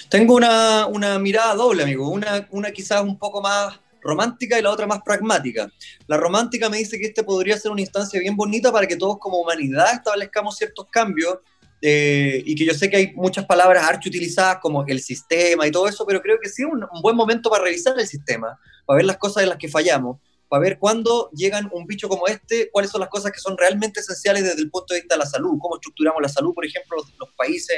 Tengo 0.09 0.35
una, 0.35 0.87
una 0.87 1.19
mirada 1.19 1.55
doble, 1.55 1.83
amigo. 1.85 2.09
Una, 2.09 2.47
una 2.51 2.71
quizás 2.73 3.03
un 3.03 3.19
poco 3.19 3.41
más 3.41 3.79
romántica 4.03 4.59
y 4.59 4.63
la 4.63 4.71
otra 4.71 4.87
más 4.87 5.01
pragmática. 5.03 5.71
La 6.07 6.17
romántica 6.17 6.69
me 6.69 6.79
dice 6.79 6.99
que 6.99 7.07
este 7.07 7.25
podría 7.25 7.59
ser 7.59 7.71
una 7.71 7.81
instancia 7.81 8.21
bien 8.21 8.37
bonita 8.37 8.73
para 8.73 8.87
que 8.87 8.97
todos 8.97 9.19
como 9.19 9.39
humanidad 9.39 9.95
establezcamos 9.95 10.57
ciertos 10.57 10.87
cambios 10.91 11.39
eh, 11.83 12.43
y 12.45 12.55
que 12.55 12.67
yo 12.67 12.75
sé 12.75 12.91
que 12.91 12.97
hay 12.97 13.13
muchas 13.15 13.47
palabras 13.47 13.85
archi 13.85 14.11
utilizadas 14.11 14.59
como 14.61 14.85
el 14.87 15.01
sistema 15.01 15.67
y 15.67 15.71
todo 15.71 15.89
eso, 15.89 16.05
pero 16.07 16.21
creo 16.21 16.39
que 16.39 16.49
sí 16.49 16.63
es 16.63 16.69
un, 16.71 16.85
buen 17.03 17.17
momento 17.17 17.51
para 17.51 17.65
revisar 17.65 17.99
el 17.99 18.07
sistema, 18.07 18.59
para 18.85 18.99
ver 18.99 19.07
las 19.07 19.17
cosas 19.17 19.45
en 19.45 19.49
las 19.49 19.59
que 19.59 19.69
fallamos, 19.69 20.19
para 20.49 20.61
ver 20.61 20.79
cuándo 20.79 21.31
llegan 21.31 21.71
un 21.73 21.87
bicho 21.87 22.09
como 22.09 22.27
este, 22.27 22.71
cuáles 22.71 22.91
son 22.91 23.01
las 23.01 23.09
cosas 23.09 23.33
que 23.33 23.39
son 23.39 23.57
realmente 23.57 24.01
esenciales 24.01 24.45
desde 24.45 24.61
el 24.61 24.71
punto 24.71 24.93
de 24.93 25.01
vista 25.01 25.15
de 25.15 25.21
la 25.21 25.27
salud, 25.27 25.59
cómo 25.59 25.77
estructuramos 25.77 26.21
la 26.21 26.29
salud, 26.29 26.53
por 26.53 26.67
ejemplo, 26.67 26.99
los, 26.99 27.15
los 27.19 27.31
países 27.35 27.77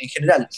en 0.00 0.08
general 0.08 0.48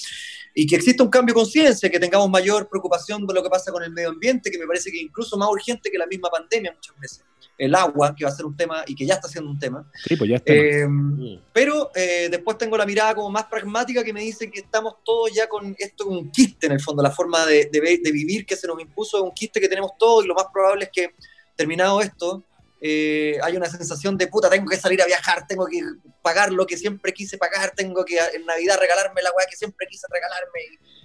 y 0.55 0.67
que 0.67 0.77
exista 0.77 1.03
un 1.03 1.11
cambio 1.11 1.35
de 1.35 1.41
conciencia, 1.41 1.89
que 1.91 1.99
tengamos 1.99 2.29
mayor 2.29 2.69
preocupación 2.69 3.27
de 3.27 3.35
lo 3.35 3.43
que 3.43 3.49
pasa 3.49 3.73
con 3.73 3.83
el 3.83 3.91
medio 3.91 4.11
ambiente, 4.11 4.51
que 4.51 4.59
me 4.59 4.67
parece 4.67 4.91
que 4.91 4.99
incluso 4.99 5.37
más 5.37 5.49
urgente 5.49 5.91
que 5.91 5.99
la 5.99 6.07
misma 6.07 6.29
pandemia 6.29 6.73
muchas 6.73 6.99
veces. 6.99 7.25
El 7.59 7.75
agua, 7.75 8.15
que 8.17 8.25
va 8.25 8.31
a 8.31 8.35
ser 8.35 8.47
un 8.47 8.57
tema 8.57 8.83
y 8.87 8.95
que 8.95 9.07
ya 9.07 9.15
está 9.15 9.29
siendo 9.29 9.51
un 9.51 9.59
tema. 9.59 9.89
Sí, 10.07 10.17
pues 10.17 10.29
ya 10.29 10.37
está. 10.37 10.53
Eh, 10.53 10.87
Mm. 10.87 11.39
pero 11.53 11.91
eh, 11.95 12.29
después 12.31 12.59
tengo 12.59 12.77
la 12.77 12.87
mirada 12.87 13.15
como 13.15 13.31
más 13.31 13.45
pragmática 13.45 14.03
que 14.03 14.13
me 14.13 14.23
dice 14.23 14.51
que 14.51 14.61
estamos 14.61 14.97
todos 15.05 15.33
ya 15.33 15.49
con 15.49 15.75
esto, 15.79 16.07
un 16.07 16.31
quiste 16.31 16.67
en 16.67 16.73
el 16.73 16.81
fondo, 16.81 17.03
la 17.03 17.11
forma 17.11 17.47
de, 17.47 17.69
de 17.71 18.13
vivir 18.13 18.45
que 18.45 18.57
se 18.57 18.67
nos 18.67 18.81
impuso 18.81 19.19
es 19.19 19.23
un 19.23 19.33
quiste 19.33 19.61
que 19.61 19.69
tenemos 19.69 19.93
todos 19.99 20.25
y 20.25 20.29
lo 20.29 20.35
más 20.35 20.47
probable 20.53 20.85
es 20.85 20.91
que 20.93 21.15
terminado 21.57 22.01
esto 22.01 22.43
eh, 22.85 23.39
hay 23.45 23.57
una 23.57 23.67
sensación 23.67 24.19
de 24.19 24.27
puta, 24.27 24.51
tengo 24.51 24.69
que 24.69 24.77
salir 24.77 25.01
a 25.01 25.07
viajar, 25.07 25.47
tengo 25.47 25.67
que 25.67 25.81
pagar 26.21 26.53
lo 26.53 26.67
que 26.67 26.77
siempre 26.77 27.13
quise 27.13 27.39
pagar, 27.39 27.73
tengo 27.77 28.05
que 28.05 28.17
en 28.35 28.45
Navidad 28.45 28.77
regalarme 28.81 29.23
la 29.23 29.31
weá 29.31 29.47
que 29.49 29.55
siempre 29.57 29.87
quise 29.89 30.07
regalarme. 30.11 30.59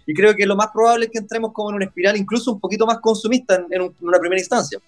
Y, 0.07 0.11
y 0.11 0.15
creo 0.15 0.35
que 0.35 0.45
lo 0.47 0.55
más 0.55 0.69
probable 0.73 1.05
es 1.05 1.11
que 1.11 1.19
entremos 1.19 1.51
como 1.53 1.69
en 1.69 1.75
una 1.75 1.85
espiral 1.85 2.17
incluso 2.17 2.53
un 2.53 2.59
poquito 2.59 2.87
más 2.87 2.97
consumista 2.99 3.55
en, 3.55 3.65
en 3.69 3.81
un- 3.83 3.95
en 4.01 4.07
una 4.07 4.19
primera 4.19 4.39
instancia. 4.39 4.79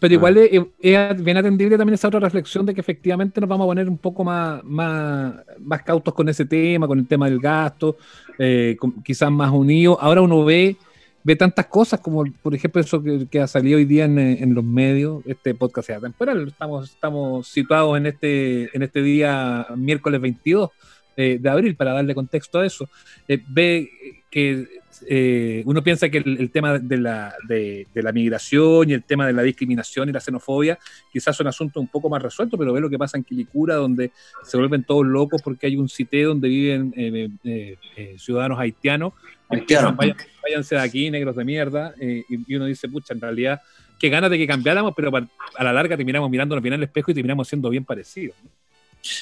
Pero 0.00 0.14
igual 0.14 0.36
es, 0.36 0.50
es 0.80 1.22
bien 1.24 1.36
atendible 1.36 1.78
también 1.78 1.94
esa 1.94 2.08
otra 2.08 2.18
reflexión 2.20 2.66
de 2.66 2.74
que 2.74 2.80
efectivamente 2.80 3.40
nos 3.40 3.48
vamos 3.48 3.64
a 3.64 3.68
poner 3.68 3.88
un 3.88 3.96
poco 3.96 4.24
más, 4.24 4.62
más, 4.64 5.34
más 5.60 5.82
cautos 5.82 6.12
con 6.12 6.28
ese 6.28 6.44
tema, 6.44 6.88
con 6.88 6.98
el 6.98 7.06
tema 7.06 7.26
del 7.30 7.38
gasto, 7.38 7.96
eh, 8.38 8.76
con- 8.78 9.02
quizás 9.04 9.30
más 9.30 9.50
unidos. 9.52 9.96
Ahora 10.00 10.20
uno 10.20 10.44
ve, 10.44 10.76
ve 11.24 11.36
tantas 11.36 11.66
cosas 11.66 12.00
como, 12.00 12.24
por 12.42 12.54
ejemplo, 12.54 12.80
eso 12.80 13.02
que, 13.02 13.40
ha 13.40 13.46
salido 13.46 13.78
hoy 13.78 13.86
día 13.86 14.04
en, 14.04 14.18
eh, 14.18 14.42
en 14.42 14.54
los 14.54 14.62
medios, 14.62 15.24
este 15.26 15.54
podcast 15.54 15.86
sea 15.86 16.00
temporal. 16.00 16.46
Estamos, 16.46 16.90
estamos 16.90 17.48
situados 17.48 17.96
en 17.96 18.06
este, 18.06 18.76
en 18.76 18.82
este 18.82 19.02
día 19.02 19.66
miércoles 19.74 20.20
22 20.20 20.70
eh, 21.16 21.38
de 21.40 21.48
abril, 21.48 21.76
para 21.76 21.94
darle 21.94 22.14
contexto 22.14 22.58
a 22.58 22.66
eso. 22.66 22.88
Eh, 23.26 23.42
ve 23.48 23.88
que 24.34 24.66
eh, 25.08 25.62
uno 25.64 25.80
piensa 25.82 26.08
que 26.08 26.18
el, 26.18 26.38
el 26.40 26.50
tema 26.50 26.76
de 26.78 26.96
la, 26.96 27.34
de, 27.48 27.86
de 27.94 28.02
la 28.02 28.10
migración 28.10 28.90
y 28.90 28.92
el 28.94 29.04
tema 29.04 29.28
de 29.28 29.32
la 29.32 29.42
discriminación 29.42 30.08
y 30.08 30.12
la 30.12 30.18
xenofobia 30.20 30.76
quizás 31.12 31.36
son 31.36 31.46
asuntos 31.46 31.80
un 31.80 31.86
poco 31.86 32.08
más 32.08 32.20
resueltos, 32.20 32.58
pero 32.58 32.72
ve 32.72 32.80
lo 32.80 32.90
que 32.90 32.98
pasa 32.98 33.16
en 33.16 33.22
Quilicura, 33.22 33.76
donde 33.76 34.10
se 34.42 34.56
vuelven 34.56 34.82
todos 34.82 35.06
locos 35.06 35.40
porque 35.40 35.68
hay 35.68 35.76
un 35.76 35.88
CITE 35.88 36.24
donde 36.24 36.48
viven 36.48 36.92
eh, 36.96 37.76
eh, 37.96 38.16
ciudadanos 38.18 38.58
haitianos. 38.58 39.12
Haitianos. 39.48 39.94
Vayan- 39.96 40.16
váyanse 40.42 40.74
de 40.74 40.80
aquí, 40.80 41.10
negros 41.12 41.36
de 41.36 41.44
mierda. 41.44 41.94
y, 42.00 42.24
y 42.28 42.56
uno 42.56 42.64
dice, 42.66 42.88
pucha, 42.88 43.14
en 43.14 43.20
realidad, 43.20 43.60
qué 44.00 44.08
ganas 44.08 44.30
de 44.30 44.38
que 44.38 44.48
cambiáramos, 44.48 44.94
pero 44.96 45.12
a 45.16 45.62
la 45.64 45.72
larga 45.72 45.96
terminamos 45.96 46.28
mirándonos 46.28 46.60
bien 46.60 46.74
al 46.74 46.82
espejo 46.82 47.12
y 47.12 47.14
terminamos 47.14 47.46
siendo 47.46 47.70
bien 47.70 47.84
parecidos. 47.84 48.36
¿no? 48.42 48.50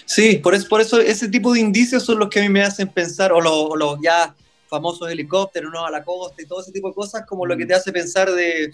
Sí, 0.06 0.38
por 0.42 0.54
eso, 0.54 0.68
por 0.68 0.80
eso 0.80 1.00
ese 1.00 1.28
tipo 1.28 1.52
de 1.52 1.60
indicios 1.60 2.02
son 2.04 2.18
los 2.18 2.28
que 2.30 2.40
a 2.40 2.42
mí 2.42 2.48
me 2.48 2.62
hacen 2.62 2.88
pensar, 2.88 3.30
o 3.32 3.40
los, 3.40 3.52
o 3.52 3.76
los 3.76 3.98
ya 4.02 4.34
famosos 4.72 5.10
helicópteros, 5.10 5.70
¿no? 5.70 5.84
A 5.84 5.90
la 5.90 6.02
costa 6.02 6.40
y 6.42 6.46
todo 6.46 6.62
ese 6.62 6.72
tipo 6.72 6.88
de 6.88 6.94
cosas, 6.94 7.24
como 7.28 7.44
lo 7.44 7.54
que 7.58 7.66
te 7.66 7.74
hace 7.74 7.92
pensar 7.92 8.30
de, 8.32 8.72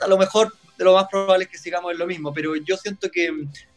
a 0.00 0.06
lo 0.06 0.18
mejor 0.18 0.52
de 0.76 0.84
lo 0.84 0.92
más 0.92 1.06
probable 1.10 1.44
es 1.44 1.50
que 1.50 1.56
sigamos 1.56 1.90
en 1.90 1.98
lo 1.98 2.06
mismo, 2.06 2.34
pero 2.34 2.54
yo 2.54 2.76
siento 2.76 3.08
que 3.10 3.30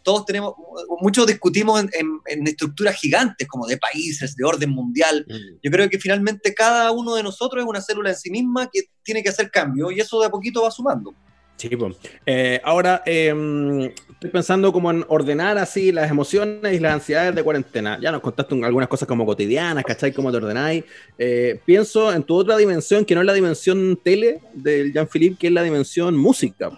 todos 0.03 0.25
tenemos, 0.25 0.53
muchos 0.99 1.25
discutimos 1.25 1.79
en, 1.81 1.89
en- 1.97 2.19
en 2.25 2.45
estructuras 2.45 2.95
gigantes, 2.97 3.47
como 3.47 3.65
de 3.67 3.77
países, 3.77 4.35
de 4.35 4.43
orden 4.43 4.71
mundial. 4.71 5.25
Yo 5.63 5.71
creo 5.71 5.89
que 5.89 5.97
finalmente 5.97 6.53
cada 6.53 6.91
uno 6.91 7.15
de 7.15 7.23
nosotros 7.23 7.63
es 7.63 7.69
una 7.69 7.79
célula 7.81 8.09
en 8.09 8.17
sí 8.17 8.29
misma 8.29 8.69
que 8.69 8.81
tiene 9.01 9.23
que 9.23 9.29
hacer 9.29 9.49
cambio 9.49 9.91
y 9.91 10.01
eso 10.01 10.19
de 10.19 10.27
a 10.27 10.29
poquito 10.29 10.61
va 10.63 10.71
sumando. 10.71 11.13
Sí, 11.59 11.67
pues. 11.75 11.97
Eh, 12.25 12.61
ahora 12.63 13.03
eh, 13.05 13.93
estoy 14.11 14.29
pensando 14.29 14.71
como 14.71 14.91
en 14.91 15.03
ordenar 15.09 15.57
así 15.57 15.91
las 15.91 16.09
emociones 16.09 16.73
y 16.73 16.79
las 16.79 16.93
ansiedades 16.93 17.35
de 17.35 17.43
cuarentena. 17.43 17.99
Ya 18.01 18.13
nos 18.13 18.21
contaste 18.21 18.55
un- 18.55 18.63
algunas 18.63 18.87
cosas 18.87 19.09
como 19.09 19.25
cotidianas, 19.25 19.83
¿cachai? 19.83 20.13
Cómo 20.13 20.31
te 20.31 20.37
ordenáis. 20.37 20.85
Eh, 21.17 21.59
pienso 21.65 22.13
en 22.13 22.23
tu 22.23 22.35
otra 22.35 22.55
dimensión, 22.55 23.03
que 23.03 23.13
no 23.13 23.19
es 23.19 23.27
la 23.27 23.33
dimensión 23.33 23.99
tele 24.01 24.39
del 24.53 24.93
Jean-Philippe, 24.93 25.35
que 25.37 25.47
es 25.47 25.53
la 25.53 25.61
dimensión 25.63 26.15
música. 26.15 26.71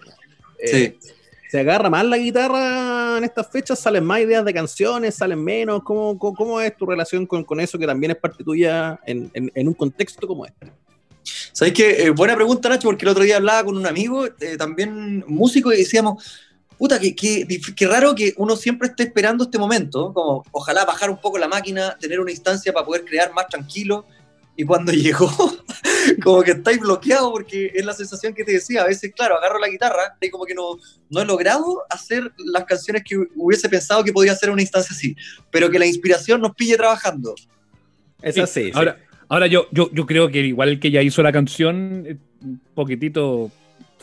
Eh, 0.58 0.98
¿Se 1.48 1.60
agarra 1.60 1.89
más 1.91 2.06
la 2.06 2.17
guitarra 2.17 3.17
en 3.20 3.24
estas 3.24 3.52
fechas? 3.52 3.78
¿Salen 3.78 4.04
más 4.04 4.22
ideas 4.22 4.44
de 4.44 4.54
canciones? 4.54 5.13
¿Salen 5.13 5.44
menos? 5.44 5.84
¿Cómo, 5.84 6.17
cómo, 6.17 6.36
cómo 6.36 6.62
es 6.62 6.76
tu 6.76 6.88
relación 6.88 7.28
con, 7.28 7.44
con 7.44 7.60
eso 7.60 7.78
que 7.78 7.86
también 7.86 8.12
es 8.13 8.17
parte 8.17 8.44
tuya 8.44 9.00
en, 9.06 9.30
en- 9.36 9.52
en 9.54 9.67
un 9.67 9.74
contexto 9.76 10.26
como 10.26 10.46
este? 10.46 10.72
¿Sabéis 11.51 11.73
qué? 11.75 12.03
Eh, 12.03 12.10
buena 12.10 12.36
pregunta, 12.36 12.69
Nacho, 12.69 12.88
porque 12.88 13.05
el 13.05 13.10
otro 13.10 13.23
día 13.23 13.38
hablaba 13.38 13.63
con 13.63 13.77
un 13.77 13.86
amigo, 13.86 14.25
eh, 14.25 14.57
también 14.57 15.23
músico, 15.27 15.71
y 15.71 15.77
decíamos, 15.77 16.23
puta, 16.77 16.99
qué, 16.99 17.15
qué, 17.15 17.47
qué 17.75 17.88
raro 17.88 18.15
que 18.15 18.34
uno 18.38 18.55
siempre 18.55 18.88
esté 18.89 19.03
esperando 19.03 19.43
este 19.43 19.57
momento, 19.57 20.13
como 20.13 20.43
ojalá 20.51 20.86
bajar 20.86 21.10
un 21.10 21.21
poco 21.21 21.38
la 21.38 21.47
máquina, 21.47 21.97
tener 21.99 22.19
una 22.19 22.31
instancia 22.31 22.73
para 22.73 22.86
poder 22.86 23.05
crear 23.05 23.34
más 23.34 23.47
tranquilo, 23.47 24.05
y 24.55 24.65
cuando 24.65 24.91
llegó, 24.91 25.29
como 26.23 26.41
que 26.43 26.51
estáis 26.51 26.79
bloqueado, 26.79 27.31
porque 27.31 27.71
es 27.73 27.86
la 27.86 27.93
sensación 27.93 28.34
que 28.34 28.43
te 28.43 28.53
decía, 28.53 28.81
a 28.81 28.88
veces, 28.88 29.12
claro, 29.15 29.38
agarro 29.38 29.60
la 29.60 29.67
guitarra 29.69 30.17
y 30.19 30.29
como 30.29 30.45
que 30.45 30.53
no, 30.55 30.77
no 31.10 31.21
he 31.21 31.25
logrado 31.25 31.84
hacer 31.89 32.31
las 32.38 32.65
canciones 32.65 33.03
que 33.03 33.15
hubiese 33.36 33.69
pensado 33.69 34.03
que 34.03 34.12
podía 34.12 34.34
hacer 34.34 34.49
una 34.49 34.62
instancia 34.62 34.95
así, 34.95 35.15
pero 35.51 35.69
que 35.69 35.79
la 35.79 35.86
inspiración 35.86 36.41
nos 36.41 36.55
pille 36.55 36.77
trabajando. 36.77 37.36
Es 38.21 38.36
Sí, 38.36 38.41
así. 38.41 38.63
sí. 38.65 38.71
Ahora, 38.73 38.97
ahora 39.32 39.48
yo, 39.48 39.67
yo, 39.72 39.89
yo 39.94 40.06
creo 40.06 40.30
que 40.30 40.39
igual 40.39 40.70
el 40.70 40.80
que 40.80 40.91
ya 40.91 41.02
hizo 41.02 41.24
la 41.24 41.32
canción, 41.32 42.04
eh, 42.06 42.17
un 42.44 42.60
poquitito 42.76 43.50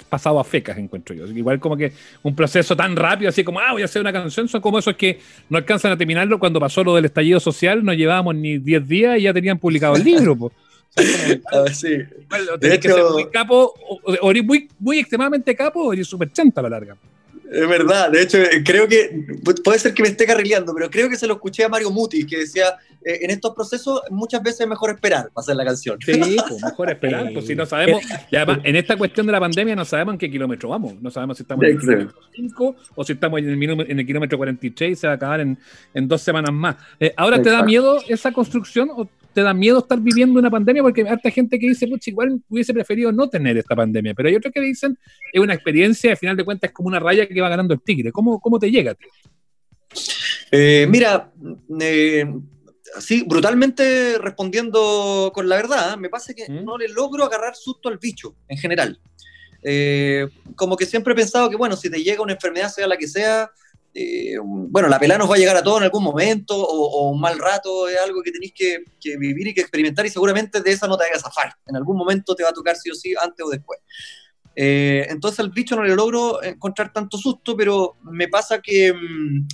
pasado 0.09 0.41
a 0.41 0.45
fecas, 0.45 0.79
encuentro 0.79 1.15
yo. 1.15 1.27
Igual 1.27 1.61
como 1.61 1.77
que 1.77 1.93
un 2.23 2.35
proceso 2.35 2.75
tan 2.75 2.97
rápido, 2.97 3.29
así 3.29 3.45
como, 3.45 3.61
ah, 3.61 3.73
voy 3.73 3.83
a 3.83 3.85
hacer 3.85 4.01
una 4.01 4.13
canción, 4.13 4.49
son 4.49 4.63
como 4.63 4.79
esos 4.79 4.97
que 4.97 5.19
no 5.51 5.59
alcanzan 5.59 5.93
a 5.93 5.99
terminarlo 5.99 6.39
cuando 6.39 6.59
pasó 6.59 6.83
lo 6.83 6.95
del 6.95 7.05
estallido 7.05 7.41
social, 7.41 7.85
no 7.85 7.93
llevábamos 7.93 8.37
ni 8.37 8.57
10 8.57 8.89
días 8.89 9.19
y 9.19 9.23
ya 9.23 9.35
tenían 9.35 9.59
publicado 9.59 9.97
el 9.97 10.05
libro. 10.05 10.35
po. 10.35 10.47
O 10.47 10.53
sea, 11.03 11.41
como, 11.51 11.59
A 11.59 11.63
ver, 11.65 11.75
sí. 11.75 11.89
igual, 11.93 12.49
o 12.49 12.53
De 12.53 12.59
tenés 12.59 12.79
que 12.79 12.89
ser 12.89 13.05
muy 13.13 13.27
capo, 13.29 13.75
o, 13.87 14.01
o 14.23 14.33
muy, 14.43 14.67
muy 14.79 14.99
extremadamente 14.99 15.55
capo, 15.55 15.89
o 15.89 16.05
súper 16.05 16.33
chanta 16.33 16.61
a 16.61 16.65
la 16.65 16.71
larga. 16.71 16.97
Es 17.51 17.67
verdad, 17.69 18.11
de 18.11 18.23
hecho, 18.23 18.39
eh, 18.39 18.63
creo 18.65 18.87
que 18.87 19.11
pu- 19.43 19.63
puede 19.63 19.79
ser 19.79 19.95
que 19.95 20.03
me 20.03 20.09
esté 20.11 20.27
carrileando, 20.27 20.75
pero 20.75 20.91
creo 20.91 21.09
que 21.09 21.17
se 21.17 21.27
lo 21.27 21.35
escuché 21.35 21.65
a 21.65 21.69
Mario 21.69 21.91
Muti, 21.91 22.27
que 22.27 22.39
decía: 22.41 22.77
eh, 23.05 23.21
en 23.23 23.31
estos 23.31 23.55
procesos 23.55 24.03
muchas 24.11 24.43
veces 24.43 24.61
es 24.63 24.69
mejor 24.69 24.91
esperar 24.91 25.31
para 25.33 25.43
hacer 25.43 25.57
la 25.57 25.65
canción. 25.65 25.99
Sí, 26.05 26.37
pues 26.49 26.63
mejor 26.63 26.91
esperar, 26.91 27.31
pues 27.33 27.47
si 27.47 27.55
no 27.55 27.65
sabemos, 27.65 28.03
y 28.31 28.37
además 28.37 28.59
en 28.65 28.77
esta 28.77 28.97
cuestión 28.97 29.25
de 29.27 29.33
la 29.33 29.41
pandemia 29.41 29.75
no 29.75 29.85
sabemos 29.87 30.15
en 30.15 30.19
qué 30.19 30.31
kilómetro 30.31 30.69
vamos, 30.69 31.01
no 31.01 31.11
sabemos 31.11 31.39
si 31.39 31.43
estamos 31.45 31.65
en 31.65 31.71
el 31.71 31.81
kilómetro 31.81 32.21
5 32.35 32.77
o 32.95 33.05
si 33.05 33.13
estamos 33.15 33.41
en 33.41 33.49
el, 33.63 33.91
en 33.91 33.99
el 34.01 34.07
kilómetro 34.07 34.37
46 34.39 34.93
y 34.93 34.97
se 35.01 35.07
va 35.07 35.15
a 35.15 35.17
acabar 35.17 35.41
en, 35.41 35.59
en 35.95 36.07
dos 36.09 36.21
semanas 36.21 36.53
más. 36.53 36.77
Eh, 37.01 37.15
¿Ahora 37.17 37.41
te 37.43 37.49
da 37.51 37.63
miedo 37.63 37.99
esa 38.09 38.31
construcción 38.33 38.91
o 38.95 39.09
te 39.39 39.45
da 39.45 39.55
miedo 39.55 39.79
estar 39.79 40.01
viviendo 40.01 40.41
una 40.41 40.51
pandemia? 40.51 40.83
Porque 40.83 41.03
hay 41.03 41.07
harta 41.07 41.31
gente 41.31 41.61
que 41.61 41.69
dice, 41.69 41.87
pucha, 41.87 42.11
igual 42.11 42.43
hubiese 42.49 42.75
preferido 42.75 43.13
no 43.13 43.29
tener 43.29 43.57
esta 43.57 43.77
pandemia, 43.77 44.13
pero 44.13 44.29
hay 44.29 44.35
otros 44.35 44.53
que 44.53 44.61
dicen, 44.61 44.99
es 45.33 45.41
una 45.41 45.55
experiencia, 45.55 46.11
al 46.11 46.17
final 46.17 46.37
de 46.37 46.45
cuentas 46.45 46.71
es 46.71 46.75
como 46.75 46.89
una 46.89 46.99
raya 46.99 47.29
que 47.29 47.41
va 47.41 47.49
ganando 47.49 47.73
el 47.73 47.81
tigre. 47.81 48.11
¿Cómo, 48.11 48.41
cómo 48.41 48.59
te 48.59 48.69
llega? 48.69 48.97
Eh, 50.51 50.89
mira, 50.91 51.33
eh, 51.81 52.27
sí, 52.99 53.23
brutalmente 53.29 54.19
respondiendo 54.19 55.31
con 55.33 55.49
la 55.49 55.55
verdad, 55.55 55.97
me 55.99 56.09
pasa 56.09 56.35
que 56.35 56.51
¿Mm? 56.51 56.65
no 56.65 56.77
le 56.77 56.89
logro 56.89 57.25
agarrar 57.25 57.55
susto 57.55 57.89
al 57.89 57.99
bicho 57.99 58.35
en 58.49 58.59
general. 58.59 59.01
Eh, 59.63 60.27
como 60.57 60.77
que 60.77 60.85
siempre 60.85 61.13
he 61.13 61.17
pensado 61.17 61.49
que, 61.49 61.57
bueno, 61.57 61.77
si 61.77 61.89
te 61.89 62.03
llega 62.03 62.25
una 62.25 62.33
enfermedad, 62.33 62.71
sea 62.71 62.89
la 62.89 62.97
que 62.97 63.07
sea, 63.07 63.53
eh, 63.95 64.37
bueno, 64.43 64.89
la 64.89 64.99
pelada 64.99 65.19
nos 65.19 65.31
va 65.31 65.35
a 65.35 65.39
llegar 65.39 65.57
a 65.57 65.63
todos 65.63 65.79
en 65.79 65.85
algún 65.85 66.05
momento, 66.05 66.57
o, 66.57 67.11
un 67.11 67.21
mal 67.21 67.39
rato 67.39 67.89
es 67.89 67.99
algo 67.99 68.23
que 68.23 68.31
tenéis 68.31 68.53
que, 68.55 68.85
vivir 69.17 69.49
y 69.49 69.55
que 69.55 69.61
experimentar, 69.61 70.07
y 70.07 70.11
seguramente 70.11 70.61
de 70.61 70.71
esa 70.71 70.87
no 70.87 70.97
te 70.97 71.05
vayas 71.05 71.19
a 71.19 71.29
zafar. 71.29 71.55
En 71.67 71.77
algún 71.77 71.97
momento 71.97 72.35
te 72.35 72.43
va 72.43 72.51
a 72.51 72.53
tocar 72.53 72.77
sí 72.77 72.91
o 72.91 72.95
sí, 72.95 73.15
antes 73.21 73.45
o 73.45 73.51
después. 73.51 73.81
Eh, 74.55 75.07
entonces 75.09 75.41
al 75.41 75.51
bicho 75.51 75.77
no 75.77 75.85
le 75.85 75.95
logro 75.95 76.43
encontrar 76.43 76.93
tanto 76.93 77.17
susto, 77.17 77.57
pero 77.57 77.97
me 78.03 78.29
pasa 78.29 78.61
que 78.61 78.93
mm, 78.93 79.47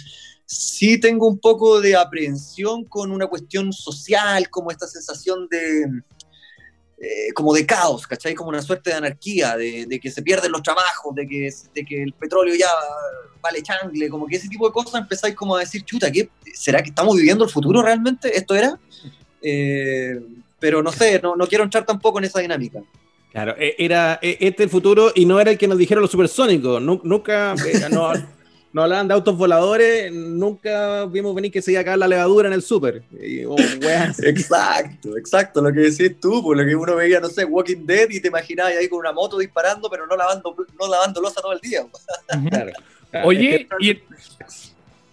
sí 0.46 0.98
tengo 0.98 1.28
un 1.28 1.38
poco 1.38 1.80
de 1.80 1.96
aprehensión 1.96 2.84
con 2.84 3.12
una 3.12 3.26
cuestión 3.26 3.72
social, 3.72 4.48
como 4.50 4.70
esta 4.70 4.86
sensación 4.86 5.46
de 5.48 5.86
eh, 7.04 7.32
como 7.34 7.52
de 7.52 7.66
caos, 7.66 8.06
¿cachai? 8.06 8.34
Como 8.34 8.48
una 8.48 8.62
suerte 8.62 8.90
de 8.90 8.96
anarquía, 8.96 9.56
de, 9.56 9.86
de 9.86 10.00
que 10.00 10.10
se 10.10 10.22
pierden 10.22 10.52
los 10.52 10.62
trabajos, 10.62 11.14
de 11.14 11.26
que, 11.26 12.02
el 12.02 12.12
petróleo 12.14 12.54
ya 12.54 12.68
vale 13.40 13.62
changle, 13.62 14.08
como 14.08 14.26
que 14.26 14.36
ese 14.36 14.48
tipo 14.48 14.66
de 14.66 14.72
cosas 14.72 15.00
empezáis 15.00 15.34
como 15.34 15.56
a 15.56 15.60
decir, 15.60 15.84
chuta, 15.84 16.10
¿qué, 16.10 16.28
¿será 16.54 16.82
que 16.82 16.88
estamos 16.90 17.14
viviendo 17.16 17.44
el 17.44 17.50
futuro 17.50 17.82
realmente? 17.82 18.36
¿Esto 18.36 18.54
era? 18.54 18.78
Eh, 19.42 20.18
pero 20.58 20.82
no 20.82 20.90
sé, 20.92 21.20
no, 21.22 21.36
no 21.36 21.46
quiero 21.46 21.64
entrar 21.64 21.84
tampoco 21.84 22.18
en 22.18 22.24
esa 22.24 22.40
dinámica. 22.40 22.80
Claro, 23.30 23.54
e- 23.58 23.74
era 23.78 24.18
e- 24.22 24.38
este 24.40 24.62
el 24.62 24.70
futuro 24.70 25.12
y 25.14 25.26
no 25.26 25.40
era 25.40 25.50
el 25.50 25.58
que 25.58 25.68
nos 25.68 25.76
dijeron 25.76 26.02
los 26.02 26.10
supersónicos. 26.10 26.80
Nu- 26.80 27.00
Nunca 27.04 27.54
no, 27.90 28.12
no 28.74 28.82
hablaban 28.82 29.06
de 29.06 29.14
autos 29.14 29.36
voladores, 29.36 30.12
nunca 30.12 31.06
vimos 31.06 31.32
venir 31.32 31.52
que 31.52 31.62
se 31.62 31.70
iba 31.70 31.78
a 31.78 31.82
acabar 31.82 32.00
la 32.00 32.08
levadura 32.08 32.48
en 32.48 32.54
el 32.54 32.60
súper. 32.60 33.04
Y, 33.22 33.44
oh. 33.44 33.54
Exacto, 33.56 35.16
exacto, 35.16 35.62
lo 35.62 35.72
que 35.72 35.78
decís 35.78 36.18
tú, 36.20 36.42
por 36.42 36.56
lo 36.56 36.64
que 36.66 36.74
uno 36.74 36.96
veía, 36.96 37.20
no 37.20 37.28
sé, 37.28 37.44
Walking 37.44 37.86
Dead 37.86 38.10
y 38.10 38.20
te 38.20 38.26
imaginabas 38.28 38.72
ahí 38.72 38.88
con 38.88 38.98
una 38.98 39.12
moto 39.12 39.38
disparando, 39.38 39.88
pero 39.88 40.08
no 40.08 40.16
lavando, 40.16 40.56
no 40.78 40.88
lavando 40.88 41.20
losa 41.20 41.40
todo 41.40 41.52
el 41.52 41.60
día. 41.60 41.86
Claro. 42.50 42.72
Claro, 43.12 43.28
Oye, 43.28 43.60
es 43.62 43.66
que- 43.68 44.02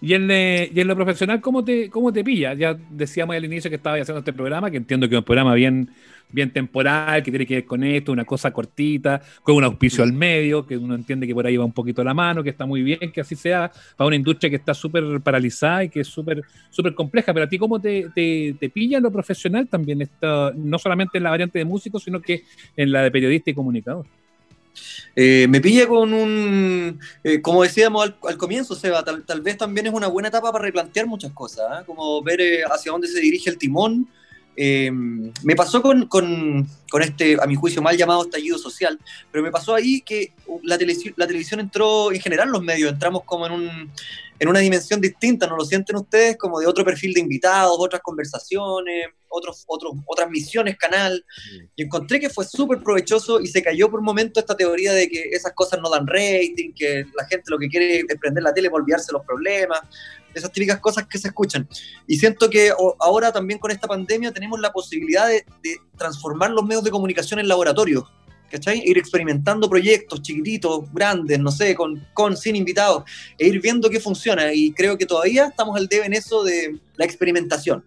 y, 0.01 0.09
y 0.09 0.13
en, 0.15 0.31
eh, 0.31 0.71
y 0.73 0.79
en 0.79 0.87
lo 0.87 0.95
profesional, 0.95 1.39
¿cómo 1.39 1.63
te, 1.63 1.87
¿cómo 1.91 2.11
te 2.11 2.23
pilla? 2.23 2.55
Ya 2.55 2.75
decíamos 2.89 3.35
al 3.35 3.45
inicio 3.45 3.69
que 3.69 3.75
estaba 3.75 3.97
haciendo 3.97 4.19
este 4.19 4.33
programa, 4.33 4.71
que 4.71 4.77
entiendo 4.77 5.07
que 5.07 5.13
es 5.13 5.19
un 5.19 5.25
programa 5.25 5.53
bien, 5.53 5.87
bien 6.31 6.51
temporal, 6.51 7.23
que 7.23 7.31
tiene 7.31 7.45
que 7.45 7.55
ver 7.55 7.65
con 7.65 7.83
esto, 7.83 8.11
una 8.11 8.25
cosa 8.25 8.51
cortita, 8.51 9.21
con 9.43 9.55
un 9.55 9.63
auspicio 9.63 10.03
al 10.03 10.13
medio, 10.13 10.65
que 10.65 10.77
uno 10.77 10.95
entiende 10.95 11.27
que 11.27 11.33
por 11.33 11.45
ahí 11.45 11.57
va 11.57 11.65
un 11.65 11.73
poquito 11.73 12.03
la 12.03 12.13
mano, 12.13 12.43
que 12.43 12.49
está 12.49 12.65
muy 12.65 12.81
bien, 12.81 13.11
que 13.13 13.21
así 13.21 13.35
sea, 13.35 13.71
para 13.95 14.07
una 14.07 14.15
industria 14.15 14.49
que 14.49 14.55
está 14.55 14.73
súper 14.73 15.21
paralizada 15.21 15.83
y 15.83 15.89
que 15.89 16.01
es 16.01 16.07
súper 16.07 16.41
súper 16.69 16.93
compleja. 16.95 17.33
Pero 17.33 17.45
a 17.45 17.49
ti, 17.49 17.57
¿cómo 17.57 17.79
te, 17.79 18.07
te, 18.13 18.55
te 18.59 18.69
pilla 18.69 18.99
lo 18.99 19.11
profesional 19.11 19.67
también? 19.67 20.01
Está, 20.01 20.51
no 20.55 20.79
solamente 20.79 21.17
en 21.17 21.23
la 21.23 21.29
variante 21.29 21.59
de 21.59 21.65
músico, 21.65 21.99
sino 21.99 22.21
que 22.21 22.43
en 22.75 22.91
la 22.91 23.03
de 23.03 23.11
periodista 23.11 23.51
y 23.51 23.53
comunicador. 23.53 24.05
Eh, 25.15 25.47
me 25.49 25.59
pilla 25.59 25.87
con 25.87 26.13
un, 26.13 26.99
eh, 27.23 27.41
como 27.41 27.63
decíamos 27.63 28.03
al, 28.03 28.15
al 28.27 28.37
comienzo, 28.37 28.75
Seba, 28.75 29.03
tal, 29.03 29.23
tal 29.23 29.41
vez 29.41 29.57
también 29.57 29.87
es 29.87 29.93
una 29.93 30.07
buena 30.07 30.29
etapa 30.29 30.51
para 30.51 30.63
replantear 30.63 31.05
muchas 31.05 31.31
cosas, 31.33 31.65
¿ah? 31.69 31.83
como 31.85 32.21
ver 32.23 32.39
eh, 32.39 32.63
hacia 32.63 32.91
dónde 32.91 33.07
se 33.07 33.19
dirige 33.19 33.49
el 33.49 33.57
timón. 33.57 34.07
Eh, 34.55 34.91
me 34.91 35.55
pasó 35.55 35.81
con, 35.81 36.07
con, 36.07 36.67
con 36.89 37.01
este, 37.01 37.37
a 37.41 37.45
mi 37.45 37.55
juicio, 37.55 37.81
mal 37.81 37.97
llamado 37.97 38.23
estallido 38.23 38.57
social, 38.57 38.99
pero 39.31 39.43
me 39.43 39.51
pasó 39.51 39.73
ahí 39.73 40.01
que 40.01 40.33
la, 40.63 40.77
televisión 40.77 41.13
la 41.17 41.27
televisión 41.27 41.59
entró, 41.59 42.11
en 42.11 42.19
general 42.19 42.49
los 42.49 42.61
medios, 42.61 42.91
entramos 42.91 43.23
como 43.23 43.45
en, 43.45 43.53
un, 43.53 43.91
en 44.39 44.47
una 44.49 44.59
dimensión 44.59 44.99
distinta, 44.99 45.47
¿no 45.47 45.55
lo 45.55 45.63
sienten 45.63 45.95
ustedes? 45.95 46.37
Como 46.37 46.59
de 46.59 46.67
otro 46.67 46.83
perfil 46.83 47.13
de 47.13 47.21
invitados, 47.21 47.75
otras 47.79 48.01
conversaciones, 48.01 49.07
otros, 49.29 49.63
otros, 49.67 49.93
otras 50.05 50.29
misiones 50.29 50.77
canal. 50.77 51.23
Y 51.75 51.83
encontré 51.83 52.19
que 52.19 52.29
fue 52.29 52.45
súper 52.45 52.79
provechoso 52.79 53.39
y 53.39 53.47
se 53.47 53.63
cayó 53.63 53.89
por 53.89 53.99
un 53.99 54.05
momento 54.05 54.39
esta 54.39 54.57
teoría 54.57 54.93
de 54.93 55.07
que 55.07 55.29
esas 55.31 55.53
cosas 55.53 55.79
no 55.81 55.89
dan 55.89 56.07
rating, 56.07 56.73
que 56.73 57.05
la 57.15 57.25
gente 57.25 57.45
lo 57.47 57.57
que 57.57 57.69
quiere 57.69 57.99
es 57.99 58.17
prender 58.19 58.43
la 58.43 58.53
tele 58.53 58.69
para 58.69 58.83
olvidarse 58.83 59.13
los 59.13 59.25
problemas, 59.25 59.79
esas 60.33 60.51
típicas 60.51 60.79
cosas 60.79 61.07
que 61.07 61.17
se 61.17 61.29
escuchan. 61.29 61.67
Y 62.07 62.17
siento 62.17 62.49
que 62.49 62.71
ahora 62.99 63.31
también 63.31 63.59
con 63.59 63.71
esta 63.71 63.87
pandemia 63.87 64.31
tenemos 64.31 64.59
la 64.59 64.71
posibilidad 64.71 65.27
de, 65.27 65.45
de 65.63 65.77
transformar 65.97 66.51
los 66.51 66.63
medios 66.63 66.83
de 66.83 66.91
comunicación 66.91 67.39
en 67.39 67.47
laboratorios. 67.47 68.03
¿Cachai? 68.51 68.83
Ir 68.85 68.97
experimentando 68.97 69.69
proyectos 69.69 70.21
chiquititos, 70.21 70.91
grandes, 70.91 71.39
no 71.39 71.51
sé, 71.51 71.73
con, 71.73 72.05
con, 72.13 72.35
sin 72.35 72.57
invitados, 72.57 73.03
e 73.37 73.47
ir 73.47 73.61
viendo 73.61 73.89
qué 73.89 74.01
funciona. 74.01 74.53
Y 74.53 74.73
creo 74.73 74.97
que 74.97 75.05
todavía 75.05 75.45
estamos 75.45 75.77
al 75.77 75.87
debe 75.87 76.07
en 76.07 76.13
eso 76.13 76.43
de 76.43 76.77
la 76.97 77.05
experimentación. 77.05 77.81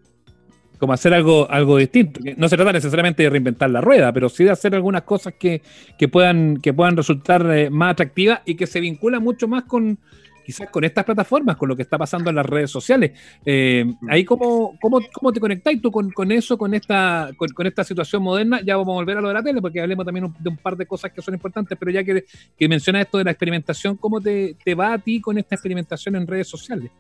como 0.79 0.95
hacer 0.95 1.13
algo, 1.13 1.51
algo 1.51 1.77
distinto. 1.77 2.21
No 2.37 2.49
se 2.49 2.57
trata 2.57 2.73
necesariamente 2.73 3.23
de 3.23 3.31
reinventar 3.31 3.69
la 3.71 3.81
rueda, 3.81 4.13
pero 4.13 4.29
sí 4.29 4.45
de 4.45 4.51
hacer 4.51 4.75
algunas 4.75 5.03
cosas 5.03 5.35
que, 5.39 5.61
que 5.99 6.09
puedan, 6.09 6.57
que 6.59 6.73
puedan 6.73 6.97
resultar 6.97 7.47
eh, 7.51 7.69
más 7.69 7.93
atractivas 7.93 8.41
y 8.47 8.55
que 8.55 8.67
se 8.67 8.81
vinculan 8.81 9.23
mucho 9.23 9.47
más 9.47 9.65
con 9.65 9.99
quizás 10.45 10.69
con 10.71 10.85
estas 10.85 11.05
plataformas, 11.05 11.57
con 11.57 11.69
lo 11.69 11.77
que 11.77 11.83
está 11.83 11.99
pasando 11.99 12.31
en 12.31 12.37
las 12.37 12.47
redes 12.47 12.71
sociales. 12.71 13.13
Eh, 13.45 13.85
ahí 14.09 14.25
cómo, 14.25 14.79
cómo, 14.81 15.01
cómo 15.13 15.33
te 15.33 15.41
conectáis 15.41 15.81
tú 15.81 15.91
con, 15.91 16.33
eso, 16.33 16.57
con 16.59 16.75
esta, 16.75 17.31
con, 17.37 17.67
esta 17.67 17.85
situación 17.85 18.23
moderna. 18.23 18.61
Ya 18.65 18.77
vamos 18.77 18.93
a 18.93 18.97
volver 18.97 19.19
a 19.19 19.21
lo 19.21 19.29
de 19.29 19.35
la 19.35 19.43
tele, 19.43 19.61
porque 19.61 19.81
hablemos 19.81 20.05
también 20.05 20.33
de 20.39 20.49
un 20.49 20.57
par 20.57 20.77
de 20.77 20.87
cosas 20.87 21.13
que 21.13 21.23
son 21.23 21.35
importantes, 21.35 21.77
pero 21.79 21.91
ya 21.91 22.05
que, 22.05 22.25
que 22.57 22.69
mencionas 22.69 23.03
esto 23.03 23.19
de 23.19 23.25
la 23.25 23.31
experimentación, 23.31 23.97
¿cómo 23.97 24.21
te, 24.21 24.57
te 24.65 24.75
va 24.75 24.93
a 24.93 24.99
ti 24.99 25.21
con 25.21 25.39
esta 25.39 25.55
experimentación 25.55 26.17
en 26.17 26.27
redes 26.27 26.49
sociales? 26.49 26.91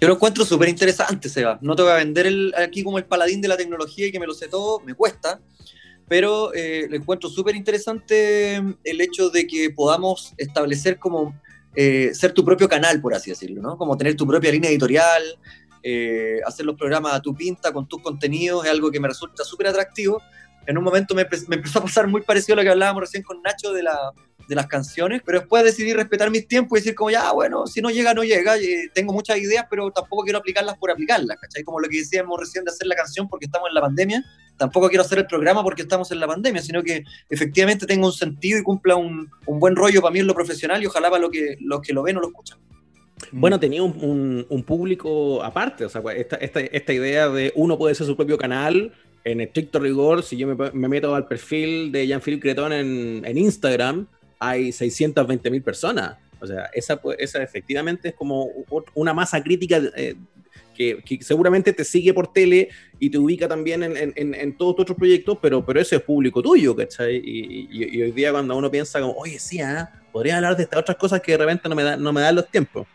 Yo 0.00 0.08
lo 0.08 0.14
encuentro 0.14 0.44
súper 0.44 0.68
interesante, 0.68 1.28
Seba. 1.28 1.58
No 1.62 1.76
te 1.76 1.82
voy 1.82 1.92
a 1.92 1.96
vender 1.96 2.28
aquí 2.56 2.82
como 2.82 2.98
el 2.98 3.04
paladín 3.04 3.40
de 3.40 3.48
la 3.48 3.56
tecnología 3.56 4.08
y 4.08 4.12
que 4.12 4.18
me 4.18 4.26
lo 4.26 4.34
sé 4.34 4.48
todo, 4.48 4.80
me 4.80 4.94
cuesta, 4.94 5.40
pero 6.08 6.52
eh, 6.54 6.86
lo 6.90 6.96
encuentro 6.96 7.30
súper 7.30 7.54
interesante 7.54 8.56
el 8.56 9.00
hecho 9.00 9.30
de 9.30 9.46
que 9.46 9.70
podamos 9.70 10.34
establecer 10.36 10.98
como 10.98 11.34
eh, 11.74 12.10
ser 12.14 12.32
tu 12.32 12.44
propio 12.44 12.68
canal, 12.68 13.00
por 13.00 13.14
así 13.14 13.30
decirlo, 13.30 13.62
¿no? 13.62 13.76
Como 13.76 13.96
tener 13.96 14.16
tu 14.16 14.26
propia 14.26 14.52
línea 14.52 14.70
editorial, 14.70 15.22
eh, 15.82 16.40
hacer 16.46 16.66
los 16.66 16.76
programas 16.76 17.14
a 17.14 17.20
tu 17.20 17.34
pinta 17.34 17.72
con 17.72 17.88
tus 17.88 18.02
contenidos, 18.02 18.64
es 18.64 18.70
algo 18.70 18.90
que 18.90 19.00
me 19.00 19.08
resulta 19.08 19.44
súper 19.44 19.68
atractivo. 19.68 20.20
En 20.66 20.78
un 20.78 20.84
momento 20.84 21.14
me, 21.14 21.26
me 21.48 21.56
empezó 21.56 21.80
a 21.80 21.82
pasar 21.82 22.06
muy 22.06 22.22
parecido 22.22 22.54
a 22.54 22.56
lo 22.58 22.62
que 22.62 22.70
hablábamos 22.70 23.02
recién 23.02 23.22
con 23.22 23.42
Nacho 23.42 23.72
de 23.72 23.82
la, 23.82 24.12
de 24.48 24.54
las 24.54 24.66
canciones, 24.66 25.22
pero 25.24 25.40
después 25.40 25.64
decidí 25.64 25.92
respetar 25.92 26.30
mis 26.30 26.46
tiempos 26.46 26.78
y 26.78 26.80
decir 26.80 26.94
como 26.94 27.10
ya, 27.10 27.32
bueno, 27.32 27.66
si 27.66 27.80
no 27.80 27.90
llega, 27.90 28.14
no 28.14 28.24
llega, 28.24 28.54
tengo 28.94 29.12
muchas 29.12 29.38
ideas, 29.38 29.66
pero 29.68 29.90
tampoco 29.90 30.24
quiero 30.24 30.38
aplicarlas 30.38 30.76
por 30.78 30.90
aplicarlas, 30.90 31.38
¿cachai? 31.40 31.62
Como 31.62 31.80
lo 31.80 31.88
que 31.88 31.98
decíamos 31.98 32.38
recién 32.38 32.64
de 32.64 32.70
hacer 32.70 32.86
la 32.86 32.94
canción 32.94 33.28
porque 33.28 33.46
estamos 33.46 33.68
en 33.68 33.74
la 33.74 33.80
pandemia, 33.80 34.24
tampoco 34.56 34.88
quiero 34.88 35.02
hacer 35.02 35.18
el 35.18 35.26
programa 35.26 35.62
porque 35.62 35.82
estamos 35.82 36.10
en 36.12 36.20
la 36.20 36.26
pandemia, 36.26 36.62
sino 36.62 36.82
que 36.82 37.04
efectivamente 37.30 37.86
tenga 37.86 38.06
un 38.06 38.12
sentido 38.12 38.58
y 38.58 38.62
cumpla 38.62 38.96
un, 38.96 39.30
un 39.46 39.60
buen 39.60 39.76
rollo 39.76 40.00
para 40.00 40.12
mí 40.12 40.20
en 40.20 40.26
lo 40.26 40.34
profesional 40.34 40.82
y 40.82 40.86
ojalá 40.86 41.10
para 41.10 41.22
lo 41.22 41.30
que, 41.30 41.56
los 41.60 41.80
que 41.80 41.92
lo 41.92 42.02
ven 42.02 42.16
o 42.16 42.20
lo 42.20 42.28
escuchan. 42.28 42.58
Bueno, 43.30 43.60
tenía 43.60 43.82
un, 43.82 44.64
público 44.66 45.42
aparte, 45.42 45.84
o 45.84 45.88
sea, 45.88 46.02
pues, 46.02 46.18
esta, 46.18 46.36
esta, 46.36 46.92
idea 46.92 47.28
de 47.28 47.52
uno 47.54 47.78
puede 47.78 47.94
ser 47.94 48.06
su 48.06 48.16
propio 48.16 48.36
canal, 48.36 48.92
en 49.24 49.40
estricto 49.40 49.78
rigor, 49.78 50.22
si 50.22 50.36
yo 50.36 50.48
me, 50.48 50.70
me 50.72 50.88
meto 50.88 51.14
al 51.14 51.26
perfil 51.26 51.92
de 51.92 52.06
Jean-Philippe 52.06 52.42
Creton 52.42 52.72
en, 52.72 53.22
en 53.24 53.38
Instagram, 53.38 54.08
hay 54.42 54.72
620 54.72 55.50
mil 55.50 55.62
personas. 55.62 56.16
O 56.40 56.46
sea, 56.46 56.68
esa, 56.74 57.00
esa 57.18 57.42
efectivamente 57.42 58.08
es 58.08 58.14
como 58.14 58.48
una 58.94 59.14
masa 59.14 59.40
crítica 59.40 59.80
eh, 59.96 60.16
que, 60.74 61.00
que 61.04 61.22
seguramente 61.22 61.72
te 61.72 61.84
sigue 61.84 62.12
por 62.12 62.32
tele 62.32 62.68
y 62.98 63.08
te 63.08 63.18
ubica 63.18 63.46
también 63.46 63.84
en, 63.84 63.96
en- 63.96 64.34
en- 64.34 64.56
todos 64.56 64.74
tus 64.74 64.82
otros 64.82 64.98
proyectos, 64.98 65.38
pero, 65.40 65.64
pero 65.64 65.80
ese 65.80 65.96
es 65.96 66.02
público 66.02 66.42
tuyo, 66.42 66.74
¿cachai? 66.74 67.16
Y, 67.16 67.68
y- 67.70 67.96
y 67.98 68.02
hoy 68.02 68.10
día 68.10 68.32
cuando 68.32 68.56
uno 68.56 68.68
piensa 68.68 69.00
como, 69.00 69.12
oye, 69.12 69.38
sí, 69.38 69.60
ah, 69.60 69.88
podría 70.10 70.36
hablar 70.36 70.56
de 70.56 70.64
estas 70.64 70.80
otras 70.80 70.96
cosas 70.96 71.20
que 71.20 71.32
de 71.32 71.38
repente 71.38 71.68
no 71.68 71.76
me, 71.76 71.84
da, 71.84 71.96
no 71.96 72.12
me 72.12 72.20
dan 72.22 72.34
los 72.34 72.48
tiempos. 72.50 72.86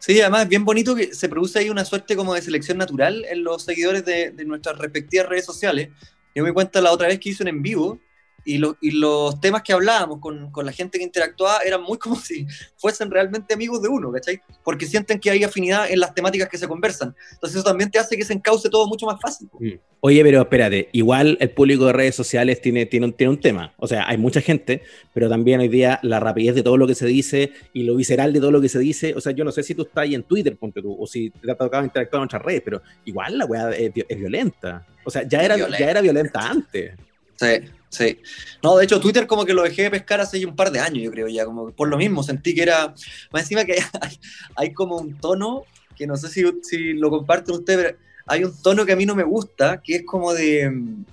Sí, 0.00 0.20
además 0.20 0.42
es 0.42 0.48
bien 0.48 0.64
bonito 0.64 0.96
que 0.96 1.14
se 1.14 1.28
produce 1.28 1.60
ahí 1.60 1.70
una 1.70 1.84
suerte 1.84 2.16
como 2.16 2.34
de 2.34 2.42
selección 2.42 2.78
natural 2.78 3.24
en 3.30 3.44
los 3.44 3.62
seguidores 3.62 4.04
de, 4.04 4.30
de 4.32 4.44
nuestras 4.44 4.76
respectivas 4.78 5.28
redes 5.28 5.44
sociales. 5.44 5.90
Yo 6.34 6.42
me 6.42 6.52
cuenta 6.52 6.80
la 6.80 6.90
otra 6.90 7.06
vez 7.06 7.20
que 7.20 7.28
hice 7.28 7.44
un 7.44 7.48
en 7.50 7.62
vivo 7.62 8.00
y, 8.46 8.58
lo- 8.58 8.76
y 8.80 8.92
los 8.92 9.38
temas 9.40 9.62
que 9.62 9.72
hablábamos 9.74 10.20
con, 10.20 10.50
con 10.50 10.64
la 10.64 10.72
gente 10.72 10.96
que 10.98 11.04
interactuaba 11.04 11.58
eran 11.66 11.82
muy 11.82 11.98
como 11.98 12.16
si 12.20 12.46
fuesen 12.76 13.10
realmente 13.10 13.52
amigos 13.54 13.82
de 13.82 13.88
uno, 13.88 14.10
¿cachai? 14.12 14.40
Porque 14.64 14.86
sienten 14.86 15.20
que 15.20 15.30
hay 15.30 15.44
afinidad 15.44 15.90
en 15.90 16.00
las 16.00 16.14
temáticas 16.14 16.48
que 16.48 16.56
se 16.56 16.66
conversan. 16.68 17.14
Entonces 17.32 17.56
eso 17.56 17.64
también 17.64 17.90
te 17.90 17.98
hace 17.98 18.16
que 18.16 18.24
se 18.24 18.32
encauce 18.32 18.70
todo 18.70 18.86
mucho 18.86 19.04
más 19.06 19.20
fácil. 19.20 19.48
po. 19.48 19.58
Oye, 20.00 20.22
pero 20.22 20.42
espérate, 20.42 20.88
igual 20.92 21.36
el 21.40 21.50
público 21.50 21.86
de 21.86 21.92
redes 21.92 22.14
sociales 22.14 22.60
tiene, 22.60 22.86
tiene, 22.86 23.06
un, 23.06 23.12
tiene 23.12 23.30
un 23.32 23.40
tema. 23.40 23.74
O 23.76 23.88
sea, 23.88 24.06
hay 24.08 24.16
mucha 24.18 24.40
gente, 24.40 24.82
pero 25.12 25.28
también 25.28 25.58
hoy 25.60 25.68
día 25.68 25.98
la 26.02 26.20
rapidez 26.20 26.54
de 26.54 26.62
todo 26.62 26.76
lo 26.76 26.86
que 26.86 26.94
se 26.94 27.06
dice 27.06 27.52
y 27.72 27.82
lo 27.82 27.96
visceral 27.96 28.32
de 28.32 28.38
todo 28.38 28.52
lo 28.52 28.60
que 28.60 28.68
se 28.68 28.78
dice. 28.78 29.14
O 29.16 29.20
sea, 29.20 29.32
yo 29.32 29.42
no 29.44 29.50
sé 29.50 29.64
si 29.64 29.74
tú 29.74 29.82
estás 29.82 30.02
ahí 30.02 30.14
en 30.14 30.22
Twitter, 30.22 30.56
ponte 30.56 30.80
tú, 30.80 30.94
o 30.96 31.06
si 31.08 31.30
te 31.30 31.50
ha 31.50 31.56
tocado 31.56 31.82
interactuar 31.82 32.20
en 32.20 32.24
otras 32.26 32.42
redes, 32.42 32.62
pero 32.64 32.82
igual 33.04 33.36
la 33.38 33.46
weá 33.46 33.70
es, 33.70 33.90
es 34.08 34.18
violenta. 34.18 34.86
O 35.04 35.10
sea, 35.10 35.22
ya 35.26 35.42
era, 35.42 35.56
Violenta. 35.56 35.78
ya 35.78 35.90
era 35.90 36.00
violenta 36.00 36.40
antes. 36.50 36.92
Sí, 37.34 37.46
sí. 37.88 38.20
No, 38.62 38.76
de 38.76 38.84
hecho, 38.84 39.00
Twitter 39.00 39.26
como 39.26 39.44
que 39.44 39.54
lo 39.54 39.62
dejé 39.62 39.82
de 39.82 39.90
pescar 39.90 40.20
hace 40.20 40.44
un 40.46 40.56
par 40.56 40.70
de 40.70 40.80
años, 40.80 41.02
yo 41.02 41.10
creo 41.10 41.28
ya, 41.28 41.44
como 41.44 41.66
que 41.66 41.72
por 41.72 41.88
lo 41.88 41.96
mismo, 41.96 42.22
sentí 42.22 42.54
que 42.54 42.62
era, 42.62 42.94
más 43.32 43.42
encima 43.42 43.64
que 43.64 43.74
hay, 44.00 44.18
hay 44.56 44.72
como 44.74 44.96
un 44.96 45.18
tono, 45.18 45.64
que 45.96 46.06
no 46.06 46.16
sé 46.16 46.28
si, 46.28 46.44
si 46.62 46.92
lo 46.94 47.10
comparten 47.10 47.54
ustedes, 47.54 47.84
pero 47.86 47.98
hay 48.26 48.44
un 48.44 48.62
tono 48.62 48.84
que 48.84 48.92
a 48.92 48.96
mí 48.96 49.06
no 49.06 49.14
me 49.14 49.22
gusta, 49.24 49.80
que 49.82 49.96
es 49.96 50.02
como 50.04 50.34
de, 50.34 50.68
mm, 50.70 51.04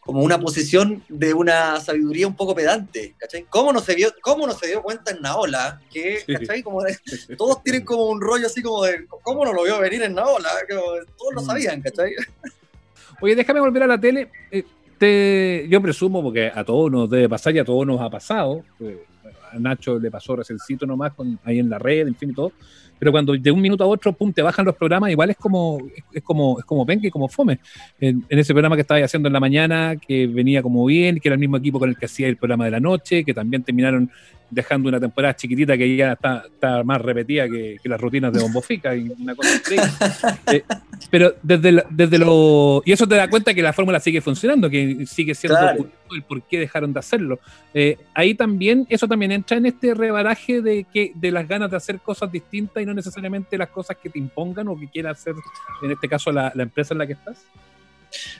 como 0.00 0.22
una 0.22 0.40
posición 0.40 1.04
de 1.08 1.34
una 1.34 1.78
sabiduría 1.80 2.26
un 2.26 2.34
poco 2.34 2.54
pedante, 2.54 3.14
¿cachai? 3.18 3.44
¿Cómo 3.48 3.72
no 3.72 3.80
se 3.80 3.94
dio, 3.94 4.12
cómo 4.22 4.46
no 4.46 4.54
se 4.54 4.68
dio 4.68 4.82
cuenta 4.82 5.10
en 5.12 5.20
Naola? 5.20 5.80
Que. 5.92 6.24
¿cachai? 6.26 6.62
Como 6.62 6.82
de- 6.82 6.96
todos 7.36 7.62
tienen 7.62 7.84
como 7.84 8.06
un 8.06 8.20
rollo 8.20 8.46
así 8.46 8.62
como 8.62 8.82
de, 8.84 9.06
¿cómo 9.22 9.44
no 9.44 9.52
lo 9.52 9.62
vio 9.64 9.78
venir 9.78 10.02
en 10.02 10.14
Naola? 10.14 10.48
Como 10.68 10.82
todos 11.18 11.34
lo 11.34 11.42
Mm. 11.42 11.46
sabían, 11.46 11.82
¿cachai? 11.82 12.12
Oye, 13.20 13.36
déjame 13.36 13.60
volver 13.60 13.82
a 13.82 13.86
la 13.86 14.00
tele. 14.00 14.30
Eh, 14.50 14.64
te- 15.00 15.66
yo 15.70 15.80
presumo, 15.80 16.22
porque 16.22 16.52
a 16.54 16.62
todos 16.62 16.90
nos 16.92 17.08
debe 17.08 17.26
pasar 17.28 17.56
y 17.56 17.58
a 17.58 17.64
todos 17.64 17.86
nos 17.86 18.00
ha 18.00 18.10
pasado. 18.10 18.62
a 19.52 19.58
Nacho 19.58 19.98
le 19.98 20.10
pasó 20.10 20.36
recéncito 20.36 20.86
nomás 20.86 21.12
con, 21.14 21.38
ahí 21.42 21.58
en 21.58 21.68
la 21.68 21.78
red, 21.78 22.06
en 22.06 22.14
fin 22.14 22.30
y 22.30 22.34
todo. 22.34 22.52
Pero 23.00 23.10
cuando 23.10 23.32
de 23.36 23.50
un 23.50 23.60
minuto 23.60 23.82
a 23.82 23.88
otro, 23.88 24.12
pum, 24.12 24.32
te 24.32 24.42
bajan 24.42 24.64
los 24.64 24.76
programas, 24.76 25.10
igual 25.10 25.30
es 25.30 25.36
como, 25.36 25.78
es, 26.12 26.22
como, 26.22 26.60
es 26.60 26.64
como 26.64 26.86
penque, 26.86 27.10
como 27.10 27.26
fome. 27.28 27.58
En, 27.98 28.24
en 28.28 28.38
ese 28.38 28.52
programa 28.54 28.76
que 28.76 28.82
estaba 28.82 29.00
haciendo 29.04 29.28
en 29.28 29.32
la 29.32 29.40
mañana, 29.40 29.96
que 29.96 30.28
venía 30.28 30.62
como 30.62 30.84
bien, 30.86 31.18
que 31.18 31.28
era 31.28 31.34
el 31.34 31.40
mismo 31.40 31.56
equipo 31.56 31.80
con 31.80 31.88
el 31.88 31.96
que 31.96 32.04
hacía 32.06 32.28
el 32.28 32.36
programa 32.36 32.66
de 32.66 32.70
la 32.70 32.80
noche, 32.80 33.24
que 33.24 33.34
también 33.34 33.64
terminaron 33.64 34.08
dejando 34.52 34.88
una 34.88 34.98
temporada 34.98 35.34
chiquitita 35.36 35.78
que 35.78 35.94
ya 35.96 36.12
está, 36.14 36.42
está 36.52 36.82
más 36.82 37.00
repetida 37.00 37.48
que, 37.48 37.76
que 37.80 37.88
las 37.88 38.00
rutinas 38.00 38.32
de 38.32 38.40
Bombo 38.40 38.60
Fica, 38.60 38.94
y 38.94 39.08
una 39.18 39.34
cosa. 39.34 39.48
Eh, 40.52 40.62
pero 41.10 41.34
desde, 41.42 41.72
la- 41.72 41.86
desde 41.88 42.18
lo. 42.18 42.82
Y 42.84 42.92
eso 42.92 43.06
te 43.06 43.14
da 43.14 43.28
cuenta 43.30 43.54
que 43.54 43.62
la 43.62 43.72
fórmula 43.72 44.00
sigue 44.00 44.20
funcionando, 44.20 44.68
que 44.68 45.06
sigue 45.06 45.34
siendo 45.34 45.58
Claro. 45.58 45.86
el 46.14 46.22
por 46.24 46.42
qué 46.42 46.58
dejaron 46.58 46.92
de 46.92 46.98
hacerlo. 46.98 47.38
Eh, 47.72 47.96
ahí 48.14 48.34
también, 48.34 48.86
eso 48.90 49.06
también 49.06 49.30
entra 49.32 49.56
en 49.56 49.66
este 49.66 49.94
rebaraje 49.94 50.60
de 50.60 50.84
que 50.92 51.12
de 51.14 51.30
las 51.30 51.46
ganas 51.46 51.70
de 51.70 51.76
hacer 51.76 52.00
cosas 52.00 52.30
distintas 52.32 52.82
y 52.82 52.86
no 52.90 52.94
necesariamente 52.94 53.56
las 53.56 53.68
cosas 53.68 53.96
que 53.96 54.10
te 54.10 54.18
impongan 54.18 54.68
o 54.68 54.78
que 54.78 54.88
quiera 54.88 55.12
hacer, 55.12 55.34
en 55.82 55.90
este 55.90 56.08
caso, 56.08 56.32
la, 56.32 56.52
la 56.54 56.64
empresa 56.64 56.94
en 56.94 56.98
la 56.98 57.06
que 57.06 57.14
estás. 57.14 57.38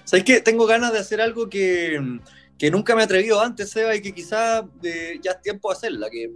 ¿Sabes 0.04 0.24
qué? 0.24 0.40
Tengo 0.40 0.66
ganas 0.66 0.92
de 0.92 0.98
hacer 0.98 1.20
algo 1.20 1.48
que, 1.48 2.18
que 2.58 2.70
nunca 2.70 2.94
me 2.94 3.02
he 3.02 3.04
atrevido 3.04 3.40
antes, 3.40 3.70
Seba, 3.70 3.94
y 3.94 4.02
que 4.02 4.12
quizás 4.12 4.64
eh, 4.82 5.18
ya 5.22 5.32
es 5.32 5.42
tiempo 5.42 5.70
de 5.70 5.76
hacerla, 5.76 6.10
que, 6.10 6.30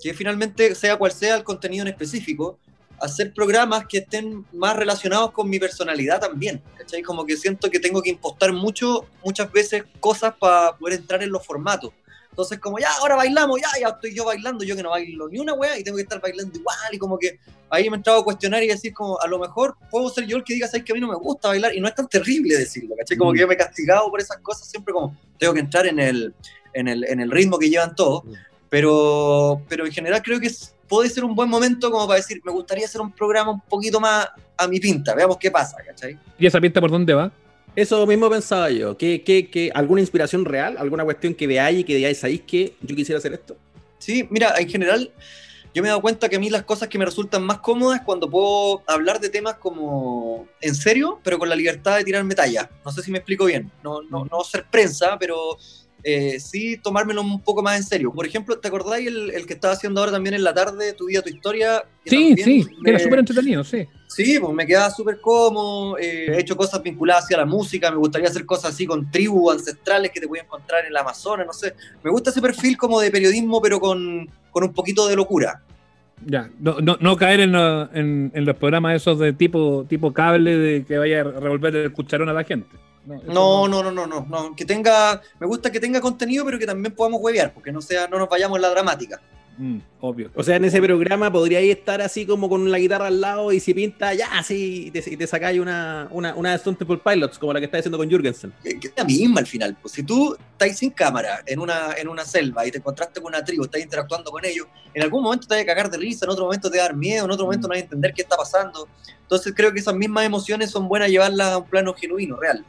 que 0.00 0.12
finalmente, 0.14 0.74
sea 0.74 0.96
cual 0.96 1.12
sea 1.12 1.36
el 1.36 1.44
contenido 1.44 1.82
en 1.82 1.88
específico, 1.88 2.58
hacer 3.00 3.32
programas 3.32 3.86
que 3.86 3.98
estén 3.98 4.44
más 4.52 4.76
relacionados 4.76 5.32
con 5.32 5.48
mi 5.48 5.58
personalidad 5.58 6.20
también, 6.20 6.62
¿cachai? 6.76 7.02
Como 7.02 7.24
que 7.24 7.36
siento 7.36 7.70
que 7.70 7.80
tengo 7.80 8.02
que 8.02 8.10
impostar 8.10 8.52
mucho, 8.52 9.06
muchas 9.24 9.50
veces 9.50 9.84
cosas 10.00 10.34
para 10.38 10.76
poder 10.76 11.00
entrar 11.00 11.22
en 11.22 11.30
los 11.30 11.44
formatos. 11.46 11.92
Entonces, 12.40 12.58
como 12.58 12.78
ya, 12.78 12.88
ahora 13.00 13.16
bailamos, 13.16 13.60
ya, 13.60 13.68
ya 13.78 13.88
estoy 13.88 14.14
yo 14.14 14.24
bailando, 14.24 14.64
yo 14.64 14.74
que 14.74 14.82
no 14.82 14.88
bailo 14.90 15.28
ni 15.28 15.38
una 15.38 15.52
wea 15.52 15.78
y 15.78 15.84
tengo 15.84 15.96
que 15.96 16.04
estar 16.04 16.20
bailando 16.22 16.58
igual, 16.58 16.76
y 16.90 16.96
como 16.98 17.18
que 17.18 17.38
ahí 17.68 17.90
me 17.90 17.96
entraba 17.98 18.20
a 18.20 18.22
cuestionar 18.22 18.62
y 18.62 18.68
decir 18.68 18.94
como, 18.94 19.20
a 19.20 19.26
lo 19.28 19.38
mejor 19.38 19.76
puedo 19.90 20.08
ser 20.08 20.24
yo 20.26 20.38
el 20.38 20.44
que 20.44 20.54
diga, 20.54 20.66
sabes 20.66 20.84
que 20.84 20.92
a 20.92 20.94
mí 20.94 21.00
no 21.02 21.08
me 21.08 21.16
gusta 21.16 21.48
bailar, 21.48 21.74
y 21.74 21.80
no 21.80 21.86
es 21.88 21.94
tan 21.94 22.08
terrible 22.08 22.56
decirlo, 22.56 22.94
¿cachai? 22.96 23.18
Como 23.18 23.30
Mm. 23.30 23.34
que 23.34 23.40
yo 23.40 23.46
me 23.48 23.54
he 23.54 23.56
castigado 23.58 24.10
por 24.10 24.20
esas 24.20 24.38
cosas, 24.38 24.66
siempre 24.68 24.94
como, 24.94 25.14
tengo 25.38 25.52
que 25.52 25.60
entrar 25.60 25.86
en 25.86 25.98
el, 25.98 26.34
en 26.72 26.88
el, 26.88 27.04
en 27.04 27.20
el 27.20 27.30
ritmo 27.30 27.58
que 27.58 27.68
llevan 27.68 27.94
todos, 27.94 28.24
Mm. 28.24 28.32
pero, 28.70 29.60
pero 29.68 29.84
en 29.84 29.92
general 29.92 30.22
creo 30.22 30.40
que 30.40 30.46
es- 30.46 30.74
puede 30.88 31.10
ser 31.10 31.24
un 31.24 31.34
buen 31.34 31.48
momento 31.50 31.90
como 31.90 32.06
para 32.06 32.16
decir, 32.16 32.40
me 32.44 32.50
gustaría 32.52 32.86
hacer 32.86 33.00
un 33.02 33.12
programa 33.12 33.50
un 33.52 33.60
poquito 33.60 34.00
más 34.00 34.28
a 34.56 34.66
mi 34.66 34.80
pinta, 34.80 35.14
veamos 35.14 35.36
qué 35.36 35.50
pasa, 35.50 35.76
¿cachai? 35.86 36.18
¿Y 36.38 36.46
esa 36.46 36.60
pista 36.60 36.80
por 36.80 36.90
dónde 36.90 37.12
va? 37.14 37.30
Eso 37.76 38.06
mismo 38.06 38.28
pensaba 38.28 38.70
yo. 38.70 38.96
¿Qué, 38.96 39.22
qué, 39.22 39.48
qué, 39.48 39.70
¿Alguna 39.74 40.00
inspiración 40.00 40.44
real? 40.44 40.76
¿Alguna 40.78 41.04
cuestión 41.04 41.34
que 41.34 41.46
veáis 41.46 41.80
y 41.80 41.84
que 41.84 41.96
digáis, 41.96 42.18
¿sabéis 42.18 42.42
que 42.42 42.74
yo 42.80 42.96
quisiera 42.96 43.18
hacer 43.18 43.32
esto? 43.32 43.56
Sí, 43.98 44.26
mira, 44.30 44.54
en 44.58 44.68
general 44.68 45.12
yo 45.72 45.82
me 45.82 45.88
he 45.88 45.90
dado 45.90 46.00
cuenta 46.00 46.28
que 46.28 46.36
a 46.36 46.40
mí 46.40 46.50
las 46.50 46.64
cosas 46.64 46.88
que 46.88 46.98
me 46.98 47.04
resultan 47.04 47.44
más 47.44 47.58
cómodas 47.58 48.00
es 48.00 48.04
cuando 48.04 48.28
puedo 48.28 48.82
hablar 48.88 49.20
de 49.20 49.28
temas 49.28 49.54
como 49.54 50.48
en 50.60 50.74
serio, 50.74 51.20
pero 51.22 51.38
con 51.38 51.48
la 51.48 51.54
libertad 51.54 51.96
de 51.96 52.04
tirarme 52.04 52.34
talla. 52.34 52.68
No 52.84 52.90
sé 52.90 53.02
si 53.02 53.12
me 53.12 53.18
explico 53.18 53.44
bien. 53.44 53.70
No, 53.84 54.02
no, 54.02 54.24
no 54.24 54.42
ser 54.42 54.66
prensa, 54.68 55.16
pero 55.18 55.56
eh, 56.02 56.38
sí 56.40 56.76
tomármelo 56.82 57.20
un 57.22 57.40
poco 57.42 57.62
más 57.62 57.76
en 57.76 57.84
serio. 57.84 58.12
Por 58.12 58.26
ejemplo, 58.26 58.58
¿te 58.58 58.68
acordáis 58.68 59.06
el, 59.08 59.30
el 59.30 59.46
que 59.46 59.54
estaba 59.54 59.74
haciendo 59.74 60.00
ahora 60.00 60.12
también 60.12 60.34
en 60.34 60.44
la 60.44 60.52
tarde, 60.54 60.92
Tu 60.94 61.06
vida, 61.06 61.22
tu 61.22 61.28
historia? 61.30 61.84
Sí, 62.04 62.34
sí, 62.36 62.66
que 62.82 62.90
era 62.90 62.98
súper 62.98 63.18
entretenido, 63.20 63.62
sí. 63.64 63.86
Sí, 64.08 64.38
pues 64.40 64.52
me 64.52 64.66
quedaba 64.66 64.90
súper 64.90 65.20
cómodo, 65.20 65.96
eh, 65.96 66.26
he 66.34 66.40
hecho 66.40 66.56
cosas 66.56 66.82
vinculadas 66.82 67.24
hacia 67.24 67.36
la 67.36 67.44
música, 67.46 67.90
me 67.92 67.96
gustaría 67.98 68.28
hacer 68.28 68.44
cosas 68.44 68.74
así 68.74 68.84
con 68.84 69.08
tribus 69.10 69.52
ancestrales 69.54 70.10
que 70.10 70.20
te 70.20 70.26
voy 70.26 70.40
a 70.40 70.42
encontrar 70.42 70.84
en 70.84 70.92
la 70.92 71.00
Amazonas, 71.00 71.46
no 71.46 71.52
sé. 71.52 71.74
Me 72.02 72.10
gusta 72.10 72.30
ese 72.30 72.42
perfil 72.42 72.76
como 72.76 73.00
de 73.00 73.10
periodismo, 73.10 73.62
pero 73.62 73.78
con, 73.78 74.28
con 74.50 74.64
un 74.64 74.72
poquito 74.72 75.06
de 75.06 75.14
locura. 75.14 75.62
Ya, 76.26 76.50
no, 76.58 76.80
no, 76.80 76.98
no 77.00 77.16
caer 77.16 77.40
en, 77.40 77.54
en- 77.54 78.30
en 78.34 78.44
los 78.44 78.56
programas 78.56 78.96
esos 78.96 79.18
de 79.18 79.32
tipo, 79.32 79.86
tipo 79.88 80.12
cable 80.12 80.56
de 80.58 80.84
que 80.84 80.98
vaya 80.98 81.20
a 81.20 81.24
revolver 81.24 81.74
el 81.76 81.92
cucharón 81.92 82.28
a 82.28 82.32
la 82.32 82.44
gente. 82.44 82.76
No, 83.06 83.66
no, 83.66 83.82
no, 83.82 83.90
no, 83.90 84.06
no, 84.06 84.26
no, 84.28 84.54
que 84.54 84.64
tenga, 84.64 85.20
me 85.38 85.46
gusta 85.46 85.72
que 85.72 85.80
tenga 85.80 86.00
contenido, 86.00 86.44
pero 86.44 86.58
que 86.58 86.66
también 86.66 86.94
podamos 86.94 87.20
huevear, 87.20 87.52
porque 87.52 87.72
no 87.72 87.80
sea, 87.80 88.06
no 88.06 88.18
nos 88.18 88.28
vayamos 88.28 88.56
en 88.56 88.62
la 88.62 88.70
dramática. 88.70 89.20
Mm, 89.60 89.78
obvio. 90.00 90.30
O 90.34 90.42
sea, 90.42 90.56
en 90.56 90.64
ese 90.64 90.80
programa 90.80 91.30
podríais 91.30 91.76
estar 91.76 92.00
así 92.00 92.24
como 92.24 92.48
con 92.48 92.70
la 92.70 92.78
guitarra 92.78 93.08
al 93.08 93.20
lado 93.20 93.52
y 93.52 93.60
si 93.60 93.74
pinta, 93.74 94.14
ya, 94.14 94.38
así, 94.38 94.86
y 94.86 94.90
te, 94.90 95.02
y 95.06 95.18
te 95.18 95.26
sacáis 95.26 95.60
una, 95.60 96.08
una, 96.12 96.34
una 96.34 96.50
de 96.50 96.56
Stone 96.56 96.78
Temple 96.78 96.98
Pilots, 97.04 97.38
como 97.38 97.52
la 97.52 97.58
que 97.58 97.66
está 97.66 97.76
haciendo 97.76 97.98
con 97.98 98.08
Jürgensen. 98.08 98.54
Que 98.62 98.80
que 98.80 98.88
es 98.88 98.94
la 98.96 99.04
misma 99.04 99.40
al 99.40 99.46
final. 99.46 99.76
Pues 99.82 99.92
si 99.92 100.02
tú 100.02 100.34
estás 100.52 100.78
sin 100.78 100.90
cámara 100.90 101.42
en 101.44 101.58
una, 101.58 101.92
en 101.98 102.08
una 102.08 102.24
selva 102.24 102.66
y 102.66 102.70
te 102.70 102.78
encontraste 102.78 103.20
con 103.20 103.34
una 103.34 103.44
tribu, 103.44 103.64
estás 103.64 103.82
interactuando 103.82 104.30
con 104.30 104.44
ellos, 104.46 104.66
en 104.94 105.02
algún 105.02 105.22
momento 105.22 105.46
te 105.46 105.56
vas 105.56 105.62
a 105.62 105.66
cagar 105.66 105.90
de 105.90 105.98
risa, 105.98 106.24
en 106.24 106.30
otro 106.30 106.44
momento 106.44 106.70
te 106.70 106.78
va 106.78 106.84
a 106.84 106.86
dar 106.88 106.96
miedo, 106.96 107.26
en 107.26 107.30
otro 107.30 107.44
momento 107.44 107.68
no 107.68 107.72
vas 107.72 107.80
a 107.80 107.84
entender 107.84 108.14
qué 108.14 108.22
está 108.22 108.38
pasando. 108.38 108.88
Entonces 109.20 109.52
creo 109.54 109.74
que 109.74 109.80
esas 109.80 109.94
mismas 109.94 110.24
emociones 110.24 110.70
son 110.70 110.88
buenas 110.88 111.10
llevarlas 111.10 111.48
a 111.48 111.58
un 111.58 111.68
plano 111.68 111.92
genuino, 111.92 112.36
real. 112.36 112.64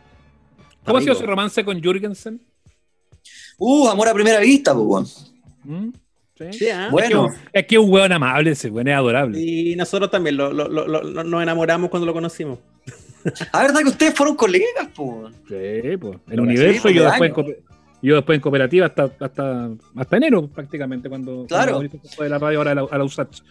¿Cómo 0.85 0.97
ha 0.97 1.01
sido 1.01 1.13
ese 1.13 1.25
romance 1.25 1.63
con 1.63 1.81
Jürgensen? 1.81 2.41
Uh, 3.57 3.87
amor 3.89 4.07
a 4.09 4.13
primera 4.13 4.39
vista, 4.39 4.73
pues, 4.73 4.85
weón. 4.85 5.05
¿Mm? 5.63 5.93
Sí. 6.37 6.45
Sí, 6.57 6.69
¿ah? 6.69 6.89
Bueno, 6.91 7.27
Es 7.53 7.67
que 7.67 7.75
es 7.75 7.81
un 7.81 7.91
weón 7.91 8.11
amable 8.11 8.51
ese 8.51 8.69
weón, 8.69 8.87
es 8.87 8.95
adorable. 8.95 9.39
Y 9.39 9.75
nosotros 9.75 10.09
también 10.09 10.37
lo, 10.37 10.51
lo- 10.51 10.67
lo- 10.67 11.23
nos 11.23 11.43
enamoramos 11.43 11.89
cuando 11.91 12.07
lo 12.07 12.13
conocimos. 12.13 12.57
a 13.51 13.61
verdad 13.61 13.81
que 13.81 13.89
ustedes 13.89 14.13
fueron 14.15 14.35
colegas, 14.35 14.87
pues. 14.95 15.33
Sí, 15.47 15.97
pues. 15.97 16.17
El 16.27 16.35
Sí, 16.35 16.39
universo, 16.39 16.81
pues, 16.81 16.95
yo 16.95 17.03
de 17.03 17.09
después, 17.19 17.55
yo 18.01 18.15
después 18.15 18.35
en 18.37 18.41
cooperativa 18.41 18.87
hasta, 18.87 19.11
hasta, 19.19 19.69
hasta 19.95 20.17
enero 20.17 20.47
prácticamente, 20.47 21.07
cuando, 21.07 21.45
Claro. 21.45 21.73
cuando 21.73 21.89
Mauricio 21.89 21.99
se 22.09 22.15
fue 22.15 22.25
de 22.25 22.29
la 22.31 22.39
radio 22.39 22.57
ahora 22.57 22.71
a 22.71 22.75
la, 22.75 22.87
a 22.89 22.97
la 22.97 23.03
USACH. 23.03 23.41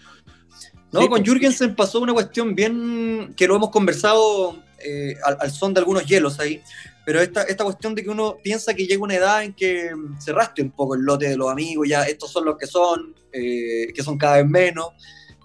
No, 0.92 1.02
Sí, 1.02 1.06
con 1.06 1.18
pues. 1.20 1.22
Jürgensen 1.22 1.76
pasó 1.76 2.00
una 2.00 2.12
cuestión 2.12 2.56
bien 2.56 3.32
que 3.36 3.46
lo 3.46 3.54
hemos 3.54 3.70
conversado 3.70 4.56
eh, 4.84 5.14
al, 5.24 5.36
al 5.40 5.50
son 5.52 5.72
de 5.72 5.78
algunos 5.78 6.04
hielos 6.04 6.40
ahí, 6.40 6.60
pero 7.04 7.20
esta, 7.20 7.42
esta 7.42 7.64
cuestión 7.64 7.94
de 7.94 8.02
que 8.02 8.10
uno 8.10 8.36
piensa 8.42 8.74
que 8.74 8.86
llega 8.86 9.02
una 9.02 9.14
edad 9.14 9.42
en 9.42 9.52
que 9.54 9.94
mm, 9.94 10.20
se 10.20 10.32
rastre 10.32 10.64
un 10.64 10.70
poco 10.70 10.94
el 10.94 11.02
lote 11.02 11.28
de 11.28 11.36
los 11.36 11.50
amigos, 11.50 11.88
ya 11.88 12.02
estos 12.04 12.30
son 12.30 12.44
los 12.44 12.56
que 12.56 12.66
son, 12.66 13.14
eh, 13.32 13.92
que 13.94 14.02
son 14.02 14.18
cada 14.18 14.36
vez 14.36 14.46
menos, 14.46 14.90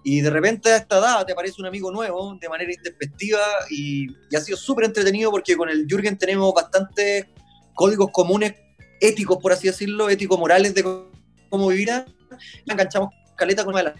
y 0.03 0.21
de 0.21 0.29
repente 0.29 0.69
a 0.69 0.77
esta 0.77 0.99
edad 0.99 1.25
te 1.25 1.33
aparece 1.33 1.59
un 1.59 1.67
amigo 1.67 1.91
nuevo 1.91 2.37
de 2.39 2.47
manera 2.47 2.71
intempestiva 2.71 3.39
y, 3.69 4.07
y 4.29 4.35
ha 4.35 4.39
sido 4.39 4.57
súper 4.57 4.85
entretenido 4.85 5.31
porque 5.31 5.57
con 5.57 5.69
el 5.69 5.87
Jürgen 5.87 6.17
tenemos 6.17 6.53
bastantes 6.53 7.25
códigos 7.73 8.11
comunes 8.11 8.53
éticos, 9.01 9.37
por 9.37 9.51
así 9.51 9.67
decirlo, 9.67 10.09
ético-morales 10.09 10.73
de 10.73 10.83
cómo 11.49 11.67
vivir, 11.67 11.89
enganchamos 12.65 13.09
caleta 13.35 13.65
con 13.65 13.73
la, 13.75 13.95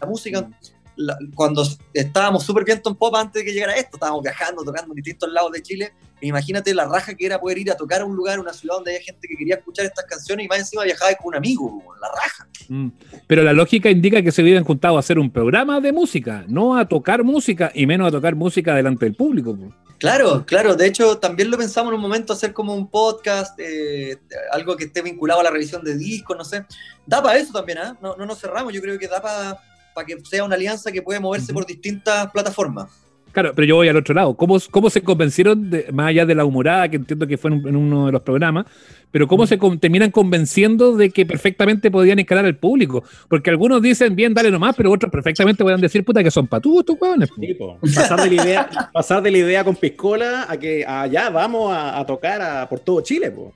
la 0.00 0.06
música, 0.06 0.48
la- 0.96 1.16
cuando 1.34 1.62
estábamos 1.92 2.44
súper 2.44 2.64
viento 2.64 2.90
en 2.90 2.96
pop 2.96 3.14
antes 3.14 3.42
de 3.42 3.44
que 3.44 3.52
llegara 3.52 3.74
esto, 3.76 3.96
estábamos 3.96 4.22
viajando, 4.22 4.64
tocando 4.64 4.92
en 4.92 4.96
distintos 4.96 5.30
lados 5.30 5.52
de 5.52 5.62
Chile, 5.62 5.92
e 6.20 6.26
imagínate 6.26 6.74
la 6.74 6.86
raja 6.86 7.14
que 7.14 7.26
era 7.26 7.38
poder 7.38 7.58
ir 7.58 7.70
a 7.70 7.76
tocar 7.76 8.00
a 8.00 8.04
un 8.04 8.16
lugar, 8.16 8.40
una 8.40 8.52
ciudad 8.52 8.76
donde 8.76 8.92
había 8.92 9.04
gente 9.04 9.28
que 9.28 9.36
quería 9.36 9.56
escuchar 9.56 9.86
estas 9.86 10.06
canciones 10.06 10.46
y 10.46 10.48
más 10.48 10.58
encima 10.58 10.84
viajaba 10.84 11.14
con 11.14 11.28
un 11.28 11.36
amigo, 11.36 11.82
la 12.00 12.08
raja. 12.08 12.48
Mm. 12.68 12.88
Pero 13.26 13.42
la 13.42 13.52
lógica 13.52 13.90
indica 13.90 14.22
que 14.22 14.32
se 14.32 14.42
hubieran 14.42 14.64
juntado 14.64 14.96
a 14.96 15.00
hacer 15.00 15.18
un 15.18 15.30
programa 15.30 15.80
de 15.80 15.92
música, 15.92 16.44
no 16.48 16.76
a 16.76 16.86
tocar 16.88 17.22
música 17.22 17.70
y 17.74 17.86
menos 17.86 18.08
a 18.08 18.10
tocar 18.10 18.34
música 18.34 18.74
delante 18.74 19.04
del 19.04 19.14
público. 19.14 19.56
Claro, 19.98 20.44
claro, 20.44 20.74
de 20.74 20.86
hecho 20.86 21.18
también 21.18 21.50
lo 21.50 21.56
pensamos 21.56 21.90
en 21.90 21.96
un 21.96 22.02
momento 22.02 22.34
hacer 22.34 22.52
como 22.52 22.74
un 22.74 22.88
podcast, 22.90 23.58
eh, 23.58 24.18
algo 24.52 24.76
que 24.76 24.84
esté 24.84 25.00
vinculado 25.00 25.40
a 25.40 25.44
la 25.44 25.50
revisión 25.50 25.82
de 25.82 25.96
discos, 25.96 26.36
no 26.36 26.44
sé. 26.44 26.66
Da 27.06 27.22
para 27.22 27.38
eso 27.38 27.52
también, 27.52 27.78
¿ah? 27.78 27.96
No, 28.02 28.14
no 28.14 28.26
nos 28.26 28.38
cerramos, 28.38 28.74
yo 28.74 28.82
creo 28.82 28.98
que 28.98 29.08
da 29.08 29.22
para 29.22 29.58
que 30.04 30.16
sea 30.24 30.44
una 30.44 30.54
alianza 30.56 30.92
que 30.92 31.02
puede 31.02 31.20
moverse 31.20 31.52
por 31.52 31.64
distintas 31.66 32.30
plataformas. 32.32 32.86
Claro, 33.32 33.52
pero 33.54 33.66
yo 33.66 33.76
voy 33.76 33.86
al 33.88 33.96
otro 33.96 34.14
lado. 34.14 34.34
¿Cómo, 34.34 34.56
cómo 34.70 34.88
se 34.88 35.02
convencieron, 35.02 35.68
de- 35.68 35.88
más 35.92 36.06
allá 36.08 36.24
de 36.24 36.34
la 36.34 36.46
humorada, 36.46 36.88
que 36.88 36.96
entiendo 36.96 37.26
que 37.26 37.36
fue 37.36 37.50
en, 37.50 37.58
un- 37.58 37.68
en 37.68 37.76
uno 37.76 38.06
de 38.06 38.12
los 38.12 38.22
programas, 38.22 38.64
pero 39.10 39.28
cómo 39.28 39.46
se 39.46 39.58
con- 39.58 39.78
terminan 39.78 40.10
convenciendo 40.10 40.96
de 40.96 41.10
que 41.10 41.26
perfectamente 41.26 41.90
podían 41.90 42.18
escalar 42.18 42.46
al 42.46 42.56
público? 42.56 43.04
Porque 43.28 43.50
algunos 43.50 43.82
dicen, 43.82 44.16
bien, 44.16 44.32
dale 44.32 44.50
nomás, 44.50 44.74
pero 44.74 44.90
otros 44.90 45.12
perfectamente 45.12 45.62
pueden 45.62 45.82
decir, 45.82 46.02
puta, 46.02 46.22
que 46.22 46.30
son 46.30 46.46
patúos 46.46 46.80
estos 46.80 46.96
huevones. 46.98 47.28
Sí, 47.38 47.54
pasar, 47.94 48.22
de 48.22 48.30
la 48.36 48.42
idea, 48.42 48.70
pasar 48.94 49.22
de 49.22 49.30
la 49.30 49.38
idea 49.38 49.64
con 49.64 49.76
piscola 49.76 50.46
a 50.48 50.56
que 50.56 50.86
allá 50.86 51.28
vamos 51.28 51.70
a, 51.74 51.98
a 51.98 52.06
tocar 52.06 52.40
a- 52.40 52.66
por 52.66 52.80
todo 52.80 53.02
Chile. 53.02 53.30
Po. 53.32 53.52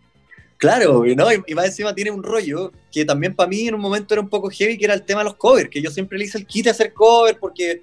Claro, 0.60 1.02
¿no? 1.16 1.26
y, 1.46 1.54
más 1.54 1.64
encima 1.64 1.94
tiene 1.94 2.10
un 2.10 2.22
rollo 2.22 2.70
que 2.92 3.02
también 3.06 3.34
para 3.34 3.48
mí 3.48 3.66
en 3.66 3.74
un 3.74 3.80
momento 3.80 4.12
era 4.12 4.20
un 4.20 4.28
poco 4.28 4.50
heavy, 4.50 4.76
que 4.76 4.84
era 4.84 4.92
el 4.92 5.02
tema 5.06 5.20
de 5.20 5.24
los 5.24 5.36
covers, 5.36 5.70
que 5.70 5.80
yo 5.80 5.90
siempre 5.90 6.18
le 6.18 6.26
hice 6.26 6.36
el 6.36 6.44
kit 6.46 6.66
a 6.66 6.72
hacer 6.72 6.92
cover 6.92 7.38
porque, 7.40 7.82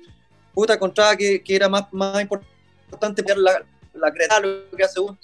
puta, 0.54 0.76
encontraba 0.76 1.16
que, 1.16 1.42
que 1.42 1.56
era 1.56 1.68
más, 1.68 1.92
más 1.92 2.22
importante 2.22 3.24
ver 3.24 3.40
la, 3.40 3.66
la 3.96 4.12
creatividad, 4.12 4.68
lo 4.70 4.78
que 4.78 4.84
hace 4.84 5.00
uno. 5.00 5.18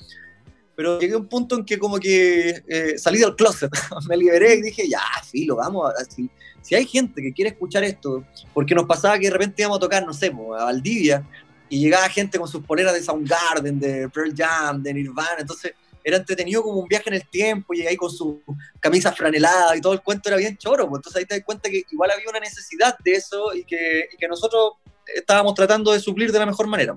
Pero 0.76 1.00
llegué 1.00 1.14
a 1.14 1.18
un 1.18 1.28
punto 1.28 1.56
en 1.56 1.64
que 1.64 1.78
como 1.78 2.00
que 2.00 2.64
eh, 2.68 2.98
salí 2.98 3.20
del 3.20 3.36
closet, 3.36 3.70
me 4.10 4.18
liberé 4.18 4.56
y 4.56 4.62
dije, 4.64 4.90
ya, 4.90 5.04
filo, 5.24 5.56
vamos, 5.58 5.92
a- 5.92 6.06
si, 6.06 6.28
si 6.60 6.74
hay 6.74 6.88
gente 6.88 7.22
que 7.22 7.34
quiere 7.34 7.52
escuchar 7.52 7.84
esto, 7.84 8.26
porque 8.52 8.74
nos 8.74 8.88
pasaba 8.88 9.20
que 9.20 9.28
de 9.28 9.34
repente 9.34 9.62
íbamos 9.62 9.78
a 9.78 9.82
tocar, 9.82 10.04
no 10.04 10.14
sé, 10.14 10.34
a 10.58 10.64
Valdivia, 10.64 11.24
y 11.70 11.82
llegaba 11.82 12.10
gente 12.10 12.40
con 12.40 12.48
sus 12.48 12.66
poleras 12.66 12.96
de 12.96 13.04
Soundgarden, 13.04 13.80
de 13.80 14.10
Pearl 14.10 14.34
Jam, 14.36 14.82
de 14.82 14.92
Nirvana, 14.92 15.38
entonces 15.42 15.74
era 16.04 16.18
entretenido 16.18 16.62
como 16.62 16.80
un 16.80 16.88
viaje 16.88 17.10
en 17.10 17.16
el 17.16 17.28
tiempo, 17.30 17.74
y 17.74 17.82
ahí 17.88 17.96
con 17.96 18.10
su 18.12 18.42
camisa 18.80 19.12
franelada 19.12 19.76
y 19.76 19.82
todo 19.82 19.94
el 19.94 20.02
cuento 20.02 20.30
era 20.30 20.38
bien 20.38 20.58
choro, 20.58 20.88
pues 20.90 21.00
entonces 21.00 21.20
ahí 21.20 21.26
te 21.26 21.36
das 21.36 21.44
cuenta 21.46 21.70
que 21.70 21.84
igual 21.92 22.12
había 22.12 22.30
una 22.30 22.40
necesidad 22.40 22.98
de 23.04 23.12
eso 23.14 23.54
y 23.54 23.64
que, 23.64 24.10
y 24.14 24.18
que 24.18 24.28
nosotros 24.28 24.74
estábamos 25.16 25.54
tratando 25.54 25.92
de 25.92 26.00
suplir 26.00 26.32
de 26.32 26.40
la 26.40 26.46
mejor 26.46 26.68
manera. 26.68 26.96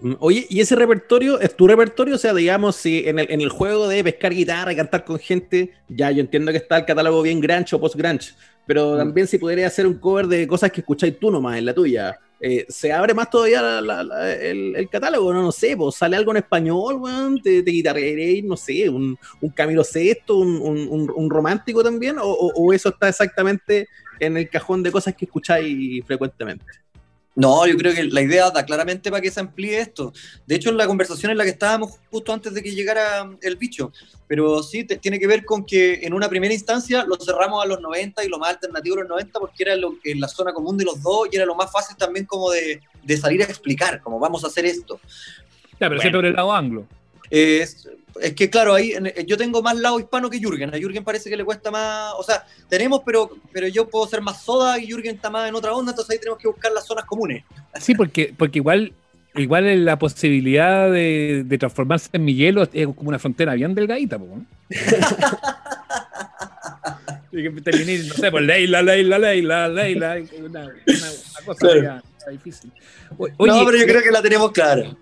Mm, 0.00 0.14
Oye, 0.20 0.46
¿y 0.50 0.60
ese 0.60 0.76
repertorio 0.76 1.40
es 1.40 1.56
tu 1.56 1.66
repertorio? 1.66 2.14
O 2.16 2.18
sea, 2.18 2.34
digamos, 2.34 2.76
si 2.76 3.08
en 3.08 3.18
el, 3.18 3.30
en 3.30 3.40
el 3.40 3.48
juego 3.48 3.88
de 3.88 4.04
pescar 4.04 4.34
guitarra 4.34 4.72
y 4.72 4.76
cantar 4.76 5.04
con 5.04 5.18
gente, 5.18 5.72
ya 5.88 6.10
yo 6.10 6.20
entiendo 6.20 6.52
que 6.52 6.58
está 6.58 6.76
el 6.76 6.84
catálogo 6.84 7.22
bien 7.22 7.40
grunge 7.40 7.74
o 7.74 7.80
post-grunge, 7.80 8.34
pero 8.66 8.94
Mm. 8.94 8.98
también 8.98 9.26
si 9.26 9.38
pudieras 9.38 9.72
hacer 9.72 9.86
un 9.86 9.94
cover 9.98 10.26
de 10.26 10.46
cosas 10.46 10.70
que 10.70 10.82
escucháis 10.82 11.18
tú 11.18 11.30
nomás 11.30 11.56
en 11.56 11.64
la 11.64 11.74
tuya, 11.74 12.18
eh, 12.40 12.66
¿se 12.68 12.92
abre 12.92 13.14
más 13.14 13.30
todavía 13.30 13.60
la- 14.02 14.34
el, 14.34 14.76
el 14.76 14.88
catálogo? 14.88 15.32
No, 15.32 15.42
no 15.42 15.52
sé, 15.52 15.76
pues 15.76 15.96
sale 15.96 16.16
algo 16.16 16.30
en 16.30 16.38
español, 16.38 16.96
weón, 16.96 17.40
te, 17.42 17.62
te 17.62 18.42
no 18.44 18.56
sé, 18.56 18.88
un, 18.88 19.18
un 19.40 19.50
Camilo 19.50 19.84
Sesto, 19.84 20.36
un, 20.38 20.56
un- 20.60 20.88
un- 20.88 21.12
un 21.14 21.30
romántico 21.30 21.82
también, 21.82 22.18
o, 22.18 22.24
o- 22.26 22.52
o 22.54 22.72
eso 22.72 22.90
está 22.90 23.08
exactamente 23.08 23.88
en 24.20 24.36
el 24.36 24.48
cajón 24.48 24.82
de 24.82 24.92
cosas 24.92 25.14
que 25.14 25.24
escucháis 25.24 26.04
frecuentemente? 26.06 26.64
No, 27.40 27.64
yo 27.68 27.76
creo 27.76 27.94
que 27.94 28.02
la 28.02 28.20
idea 28.20 28.50
da 28.50 28.64
claramente 28.66 29.10
para 29.12 29.20
que 29.22 29.30
se 29.30 29.38
amplíe 29.38 29.78
esto. 29.80 30.12
De 30.44 30.56
hecho, 30.56 30.70
en 30.70 30.76
la 30.76 30.88
conversación 30.88 31.30
en 31.30 31.38
la 31.38 31.44
que 31.44 31.50
estábamos 31.50 31.92
justo 32.10 32.32
antes 32.32 32.52
de 32.52 32.60
que 32.64 32.72
llegara 32.74 33.30
el 33.42 33.54
bicho, 33.54 33.92
pero 34.26 34.60
sí 34.60 34.82
te- 34.82 34.96
tiene 34.96 35.20
que 35.20 35.28
ver 35.28 35.44
con 35.44 35.64
que 35.64 36.00
en 36.02 36.14
una 36.14 36.28
primera 36.28 36.52
instancia 36.52 37.04
lo 37.04 37.14
cerramos 37.16 37.62
a 37.62 37.66
los 37.68 37.80
90 37.80 38.24
y 38.24 38.28
lo 38.28 38.40
más 38.40 38.50
alternativo 38.50 38.96
a 38.96 39.00
los 39.02 39.08
90 39.08 39.38
porque 39.38 39.62
era 39.62 39.76
lo, 39.76 39.94
en 40.02 40.18
la 40.18 40.26
zona 40.26 40.52
común 40.52 40.76
de 40.76 40.84
los 40.84 41.00
dos 41.00 41.28
y 41.30 41.36
era 41.36 41.46
lo 41.46 41.54
más 41.54 41.70
fácil 41.70 41.96
también 41.96 42.26
como 42.26 42.50
de, 42.50 42.80
de 43.04 43.16
salir 43.16 43.40
a 43.42 43.44
explicar, 43.44 44.02
como 44.02 44.18
vamos 44.18 44.42
a 44.42 44.48
hacer 44.48 44.66
esto. 44.66 44.98
Ya, 45.78 45.88
pero 45.88 46.00
siempre 46.00 46.18
por 46.18 46.26
el 46.26 46.34
lado 46.34 46.52
anglo. 46.52 46.86
Es, 47.30 47.88
es 48.20 48.34
que 48.34 48.48
claro, 48.50 48.74
ahí 48.74 48.92
en- 48.92 49.12
yo 49.26 49.36
tengo 49.36 49.62
más 49.62 49.76
lado 49.76 49.98
hispano 50.00 50.28
que 50.30 50.38
Jürgen. 50.38 50.74
A 50.74 50.78
Jürgen 50.78 51.04
parece 51.04 51.28
que 51.30 51.36
le 51.36 51.44
cuesta 51.44 51.70
más. 51.70 52.12
O 52.18 52.22
sea, 52.22 52.44
tenemos, 52.68 53.02
pero, 53.04 53.30
pero 53.52 53.68
yo 53.68 53.88
puedo 53.88 54.06
ser 54.06 54.20
más 54.22 54.42
soda 54.42 54.78
y 54.78 54.86
Jürgen 54.86 55.16
está 55.16 55.30
más 55.30 55.48
en 55.48 55.54
otra 55.54 55.72
onda, 55.74 55.92
entonces 55.92 56.12
ahí 56.14 56.18
tenemos 56.18 56.38
que 56.40 56.48
buscar 56.48 56.72
las 56.72 56.86
zonas 56.86 57.04
comunes. 57.04 57.44
Sí, 57.80 57.94
porque, 57.94 58.34
porque 58.36 58.58
igual, 58.58 58.92
igual 59.36 59.84
la 59.84 59.98
posibilidad 59.98 60.90
de, 60.90 61.44
de 61.46 61.58
transformarse 61.58 62.08
en 62.12 62.24
mi 62.24 62.34
hielo 62.34 62.62
es 62.72 62.86
como 62.94 63.08
una 63.10 63.18
frontera 63.18 63.54
bien 63.54 63.74
delgadita, 63.74 64.18
¿no? 64.18 64.44
No 67.30 68.14
sé, 68.14 68.30
por 68.30 68.42
Leila, 68.42 68.82
Leila, 68.82 69.18
Leila, 69.18 69.68
Leila, 69.68 70.16
una, 70.38 70.60
una- 70.60 70.66
una 70.66 71.44
cosa 71.46 71.68
Claro. 71.68 72.02
difícil. 72.32 72.72
Oye, 73.16 73.32
no, 73.52 73.64
pero 73.64 73.78
yo 73.78 73.84
creo 73.86 74.02
que 74.02 74.10
la 74.10 74.20
tenemos 74.22 74.50
clara. 74.50 74.96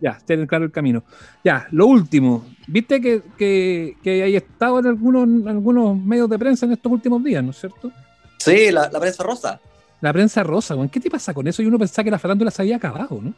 ya, 0.00 0.18
tienen 0.26 0.46
claro 0.46 0.64
el 0.64 0.72
camino. 0.72 1.04
Ya, 1.44 1.66
lo 1.70 1.86
último, 1.86 2.44
viste 2.66 3.00
que, 3.00 3.22
que, 3.38 3.96
que 4.02 4.22
hay 4.22 4.36
estado 4.36 4.78
en 4.80 4.86
algunos, 4.86 5.24
en 5.24 5.48
algunos 5.48 5.96
medios 5.98 6.28
de 6.28 6.38
prensa 6.38 6.66
en 6.66 6.72
estos 6.72 6.90
últimos 6.92 7.22
días, 7.22 7.42
¿no 7.44 7.50
es 7.50 7.58
cierto? 7.60 7.90
Sí, 8.38 8.70
la, 8.70 8.88
la 8.92 9.00
prensa 9.00 9.22
rosa. 9.22 9.60
La 10.00 10.12
prensa 10.12 10.42
rosa, 10.42 10.74
weón. 10.74 10.88
¿qué 10.88 11.00
te 11.00 11.10
pasa 11.10 11.32
con 11.32 11.46
eso? 11.48 11.62
Y 11.62 11.66
uno 11.66 11.78
pensaba 11.78 12.04
que 12.04 12.10
la 12.10 12.18
farándula 12.18 12.50
se 12.50 12.62
había 12.62 12.76
acabado, 12.76 13.18
¿no? 13.22 13.34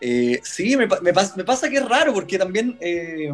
Eh, 0.00 0.40
sí, 0.44 0.76
me, 0.76 0.86
me 0.86 1.12
pas- 1.14 1.34
me 1.36 1.44
pasa 1.44 1.68
que 1.70 1.76
es 1.78 1.88
raro 1.88 2.12
porque 2.12 2.38
también, 2.38 2.76
eh, 2.80 3.32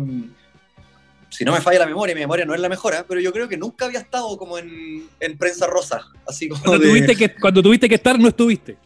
si 1.29 1.45
no 1.45 1.53
me 1.53 1.61
falla 1.61 1.81
la 1.81 1.87
memoria, 1.87 2.15
mi 2.15 2.21
memoria 2.21 2.45
no 2.45 2.55
es 2.55 2.61
la 2.61 2.69
mejor, 2.69 2.95
¿eh? 2.95 3.05
pero 3.07 3.21
yo 3.21 3.33
creo 3.33 3.49
que 3.49 3.57
nunca 3.57 3.87
había 3.87 3.99
estado 3.99 4.37
como 4.39 4.59
en, 4.59 5.05
en 5.19 5.37
prensa 5.39 5.67
rosa. 5.67 6.03
Así 6.27 6.49
como 6.49 6.63
Cuando 6.63 6.79
de- 6.85 6.89
tuviste, 6.91 7.17
que, 7.17 7.35
cuando 7.35 7.63
tuviste 7.63 7.89
que 7.89 7.97
estar, 7.97 8.19
no 8.19 8.29
estuviste. 8.29 8.77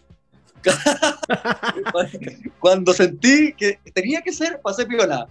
Cuando 2.61 2.93
sentí 2.93 3.53
que 3.53 3.79
tenía 3.95 4.23
que 4.23 4.33
ser, 4.33 4.61
pasé 4.61 4.87
piola. 4.87 5.29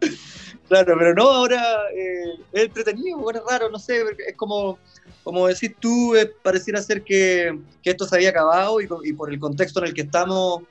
claro, 0.68 0.94
pero 0.98 1.14
no, 1.14 1.30
ahora 1.30 1.62
eh, 1.94 2.34
es 2.52 2.64
entretenido, 2.64 3.18
bueno, 3.18 3.40
es 3.40 3.46
raro, 3.50 3.70
no 3.70 3.78
sé, 3.78 4.02
es 4.26 4.36
como, 4.36 4.78
como 5.22 5.46
decís 5.46 5.74
tú, 5.78 6.14
eh, 6.14 6.30
pareciera 6.42 6.82
ser 6.82 7.02
que, 7.02 7.58
esto 7.84 8.06
se 8.06 8.16
había 8.16 8.30
acabado 8.30 8.80
y, 8.80 8.88
y 9.04 9.12
por 9.12 9.32
el 9.32 9.38
contexto 9.38 9.80
en 9.80 9.86
el 9.86 9.94
que 9.94 10.02
estamos, 10.02 10.62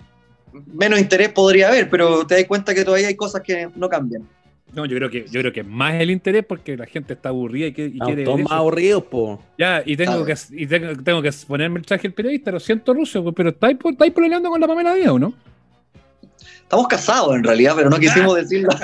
menos 0.52 1.00
interés 1.00 1.30
podría 1.30 1.70
haber, 1.70 1.90
pero 1.90 2.26
te 2.26 2.36
das 2.36 2.46
cuenta 2.46 2.74
que 2.74 2.86
todavía 2.86 3.08
hay 3.08 3.16
cosas 3.16 3.42
que 3.42 3.70
no 3.76 3.90
cambian. 3.90 4.28
No, 4.74 4.86
yo 4.86 4.96
creo 4.98 5.10
que, 5.10 5.26
yo 5.30 5.40
creo 5.42 5.52
que 5.52 5.64
más 5.64 5.96
el 5.96 6.12
interés 6.12 6.46
porque 6.48 6.78
la 6.78 6.86
gente 6.86 7.14
está 7.14 7.30
aburrida 7.30 7.68
y, 7.68 7.74
que- 7.74 7.86
y 7.88 7.98
quiere 8.00 8.24
todos 8.24 8.40
más 8.42 8.52
aburridos, 8.52 9.04
po. 9.04 9.44
Ya, 9.58 9.82
y 9.86 9.98
tengo, 9.98 10.24
que, 10.26 10.36
y 10.52 10.68
tengo, 10.68 11.02
tengo 11.04 11.22
que 11.22 11.32
ponerme 11.48 11.80
el 11.80 11.86
traje 11.86 12.04
del 12.04 12.14
periodista, 12.14 12.52
lo 12.52 12.60
siento, 12.60 12.94
pues, 12.94 13.12
pero 13.36 13.50
estáis, 13.50 13.78
estáis 13.84 14.14
peleando 14.14 14.50
con 14.50 14.62
la 14.62 14.68
Pamela 14.68 14.94
Díaz, 14.94 15.10
¿o 15.10 15.20
no? 15.20 15.34
Estamos 16.62 16.88
casados 16.88 17.36
en 17.36 17.44
realidad, 17.44 17.74
pero 17.76 17.90
no 17.90 17.98
quisimos 17.98 18.36
decirlo. 18.36 18.70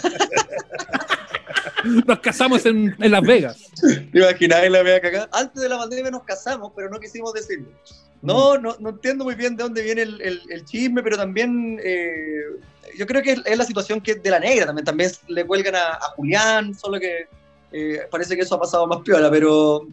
Nos 2.07 2.19
casamos 2.19 2.65
en, 2.65 2.95
en 2.99 3.11
Las 3.11 3.21
Vegas. 3.21 3.71
¿Te 4.11 4.17
imaginas 4.19 4.63
en 4.63 4.71
la 4.71 4.83
media 4.83 4.99
cagada? 4.99 5.29
Antes 5.31 5.61
de 5.61 5.69
la 5.69 5.77
pandemia 5.77 6.09
nos 6.09 6.23
casamos, 6.23 6.71
pero 6.75 6.89
no 6.89 6.99
quisimos 6.99 7.31
decirlo. 7.33 7.67
No, 8.23 8.57
no, 8.57 8.75
no 8.79 8.89
entiendo 8.89 9.23
muy 9.23 9.35
bien 9.35 9.55
de 9.55 9.61
dónde 9.63 9.83
viene 9.83 10.01
el, 10.01 10.19
el- 10.19 10.41
el 10.49 10.65
chisme, 10.65 11.03
pero 11.03 11.15
también 11.15 11.79
eh, 11.83 12.41
yo 12.97 13.05
creo 13.05 13.21
que 13.21 13.31
es, 13.33 13.41
es 13.45 13.57
la 13.57 13.63
situación 13.65 14.01
que 14.01 14.11
es 14.11 14.23
de 14.23 14.29
la 14.29 14.39
negra 14.39 14.65
también. 14.65 14.85
También 14.85 15.11
le 15.27 15.45
cuelgan 15.45 15.75
a, 15.75 15.93
a 15.93 16.01
Julián, 16.15 16.73
solo 16.73 16.99
que 16.99 17.27
eh, 17.71 17.99
parece 18.09 18.35
que 18.35 18.41
eso 18.43 18.55
ha 18.55 18.59
pasado 18.59 18.87
más 18.87 18.99
piola, 19.01 19.29
pero, 19.29 19.87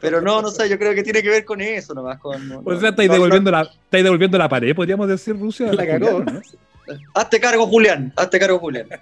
pero 0.00 0.20
no, 0.20 0.42
no 0.42 0.50
sé, 0.50 0.68
yo 0.68 0.78
creo 0.78 0.94
que 0.94 1.02
tiene 1.02 1.22
que 1.22 1.28
ver 1.30 1.44
con 1.44 1.60
eso 1.60 1.94
nomás. 1.94 2.18
Con, 2.18 2.48
no- 2.48 2.62
O 2.64 2.78
sea, 2.78 2.90
estáis 2.90 3.08
no- 3.08 3.14
devolviendo, 3.14 3.50
la, 3.50 3.62
estáis 3.62 4.04
devolviendo 4.04 4.36
la 4.38 4.48
pared, 4.48 4.74
podríamos 4.74 5.08
decir, 5.08 5.38
Rucio. 5.38 5.70
a 5.70 5.72
La 5.72 5.86
cagó. 5.86 6.06
Julián, 6.06 6.24
¿no? 6.26 6.94
no- 6.94 6.98
hazte 7.14 7.40
cargo, 7.40 7.66
Julián, 7.66 8.12
hazte 8.16 8.38
cargo, 8.38 8.58
Julián. 8.58 8.86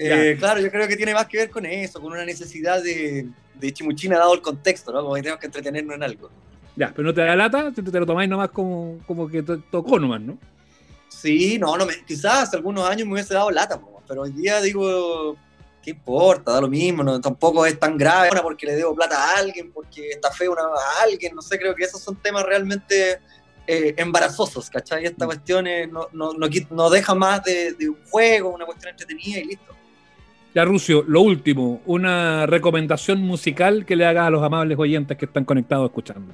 Eh, 0.00 0.34
claro, 0.40 0.60
yo 0.60 0.72
creo 0.72 0.88
que 0.88 0.96
tiene 0.96 1.14
más 1.14 1.26
que 1.28 1.36
ver 1.38 1.50
con 1.50 1.64
eso, 1.64 2.00
con 2.00 2.10
una 2.12 2.24
necesidad 2.24 2.82
de, 2.82 3.28
de 3.54 3.72
chimuchina 3.72 4.18
dado 4.18 4.34
el 4.34 4.42
contexto, 4.42 4.92
¿no? 4.92 5.02
Como 5.02 5.14
que 5.14 5.22
tenemos 5.22 5.38
que 5.38 5.46
entretenernos 5.46 5.94
en 5.94 6.02
algo. 6.02 6.30
Ya, 6.74 6.92
pero 6.92 7.06
no 7.06 7.14
te 7.14 7.20
da 7.20 7.36
lata, 7.36 7.70
te, 7.72 7.80
te 7.84 8.00
lo 8.00 8.04
tomáis 8.04 8.28
nomás 8.28 8.50
como, 8.50 8.98
como 9.06 9.28
que 9.28 9.40
to- 9.44 9.62
tocó 9.70 10.00
nomás, 10.00 10.20
¿no? 10.20 10.36
Sí, 11.20 11.58
no, 11.58 11.76
no 11.76 11.84
me, 11.84 12.04
quizás 12.04 12.44
hace 12.44 12.56
algunos 12.56 12.88
años 12.88 13.04
me 13.06 13.14
hubiese 13.14 13.34
dado 13.34 13.50
lata, 13.50 13.80
pero 14.06 14.22
hoy 14.22 14.30
día 14.30 14.60
digo, 14.60 15.36
¿qué 15.82 15.90
importa? 15.90 16.52
Da 16.52 16.60
lo 16.60 16.68
mismo, 16.68 17.02
no, 17.02 17.20
tampoco 17.20 17.66
es 17.66 17.76
tan 17.76 17.98
grave 17.98 18.28
ahora 18.28 18.40
porque 18.40 18.66
le 18.66 18.76
debo 18.76 18.94
plata 18.94 19.16
a 19.16 19.38
alguien, 19.38 19.72
porque 19.72 20.10
está 20.10 20.30
feo 20.30 20.54
a 20.56 21.02
alguien, 21.02 21.34
no 21.34 21.42
sé, 21.42 21.58
creo 21.58 21.74
que 21.74 21.82
esos 21.82 22.00
son 22.00 22.14
temas 22.22 22.44
realmente 22.44 23.18
eh, 23.66 23.94
embarazosos, 23.96 24.70
¿cachai? 24.70 25.06
Esta 25.06 25.26
cuestión 25.26 25.66
eh, 25.66 25.88
no, 25.88 26.06
no, 26.12 26.34
no, 26.34 26.90
deja 26.90 27.14
más 27.16 27.42
de, 27.42 27.72
de 27.72 27.88
un 27.88 27.98
juego, 28.08 28.50
una 28.50 28.64
cuestión 28.64 28.90
entretenida 28.90 29.40
y 29.40 29.44
listo. 29.44 29.74
Ya, 30.54 30.64
Rucio, 30.64 31.04
lo 31.06 31.22
último, 31.22 31.82
una 31.84 32.46
recomendación 32.46 33.20
musical 33.22 33.84
que 33.84 33.96
le 33.96 34.06
hagas 34.06 34.28
a 34.28 34.30
los 34.30 34.42
amables 34.44 34.78
oyentes 34.78 35.18
que 35.18 35.24
están 35.24 35.44
conectados 35.44 35.86
escuchando. 35.86 36.32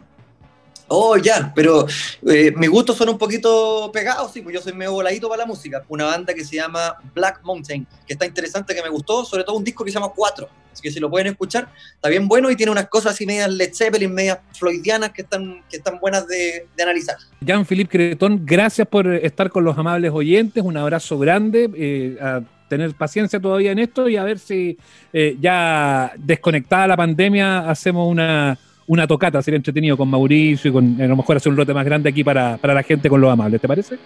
Oh, 0.88 1.16
ya, 1.16 1.52
pero 1.54 1.86
eh, 2.26 2.52
mis 2.56 2.68
gustos 2.68 2.96
son 2.96 3.08
un 3.08 3.18
poquito 3.18 3.90
pegados, 3.92 4.32
sí, 4.32 4.42
pues 4.42 4.54
yo 4.54 4.60
soy 4.60 4.72
medio 4.72 4.92
voladito 4.92 5.28
para 5.28 5.42
la 5.42 5.46
música. 5.46 5.82
Una 5.88 6.04
banda 6.04 6.34
que 6.34 6.44
se 6.44 6.56
llama 6.56 6.96
Black 7.14 7.40
Mountain, 7.42 7.86
que 8.06 8.12
está 8.12 8.26
interesante, 8.26 8.74
que 8.74 8.82
me 8.82 8.90
gustó, 8.90 9.24
sobre 9.24 9.44
todo 9.44 9.56
un 9.56 9.64
disco 9.64 9.84
que 9.84 9.90
se 9.90 9.94
llama 9.98 10.12
Cuatro. 10.14 10.48
Así 10.72 10.82
que 10.82 10.90
si 10.90 11.00
lo 11.00 11.08
pueden 11.08 11.28
escuchar, 11.28 11.68
está 11.94 12.08
bien 12.08 12.26
bueno 12.26 12.50
y 12.50 12.56
tiene 12.56 12.72
unas 12.72 12.88
cosas 12.88 13.12
así 13.12 13.24
medias 13.24 13.48
Led 13.50 13.72
Zeppelin, 13.72 14.12
medias 14.12 14.40
floydianas 14.52 15.10
que 15.10 15.22
están, 15.22 15.62
que 15.70 15.76
están 15.76 16.00
buenas 16.00 16.26
de, 16.26 16.66
analizar. 16.82 17.16
Jean-Philippe 17.40 17.90
Cretón, 17.90 18.44
gracias 18.44 18.86
por 18.88 19.06
estar 19.06 19.50
con 19.50 19.64
los 19.64 19.78
amables 19.78 20.10
oyentes. 20.12 20.62
Un 20.62 20.76
abrazo 20.76 21.18
grande. 21.18 21.70
eh, 21.76 22.40
tener 22.68 22.94
paciencia 22.94 23.38
todavía 23.38 23.72
en 23.72 23.78
esto 23.78 24.08
y 24.08 24.16
a 24.16 24.24
ver 24.24 24.38
si 24.38 24.76
eh, 25.12 25.36
ya 25.40 26.12
desconectada 26.16 26.88
la 26.88 26.96
pandemia 26.96 27.70
hacemos 27.70 28.10
una, 28.10 28.58
una 28.86 29.06
tocata. 29.06 29.42
Sería 29.42 29.56
entretenido 29.56 29.96
con 29.96 30.08
Mauricio 30.08 30.70
y 30.70 30.72
con 30.72 31.00
a 31.00 31.06
lo 31.06 31.16
mejor 31.16 31.36
hacer 31.36 31.50
un 31.50 31.56
lote 31.56 31.72
más 31.74 31.84
grande 31.84 32.08
aquí 32.10 32.22
para, 32.24 32.56
para 32.56 32.74
la 32.74 32.82
gente 32.82 33.08
con 33.08 33.20
los 33.20 33.30
amables. 33.32 33.60
¿Te 33.60 33.68
parece? 33.68 33.98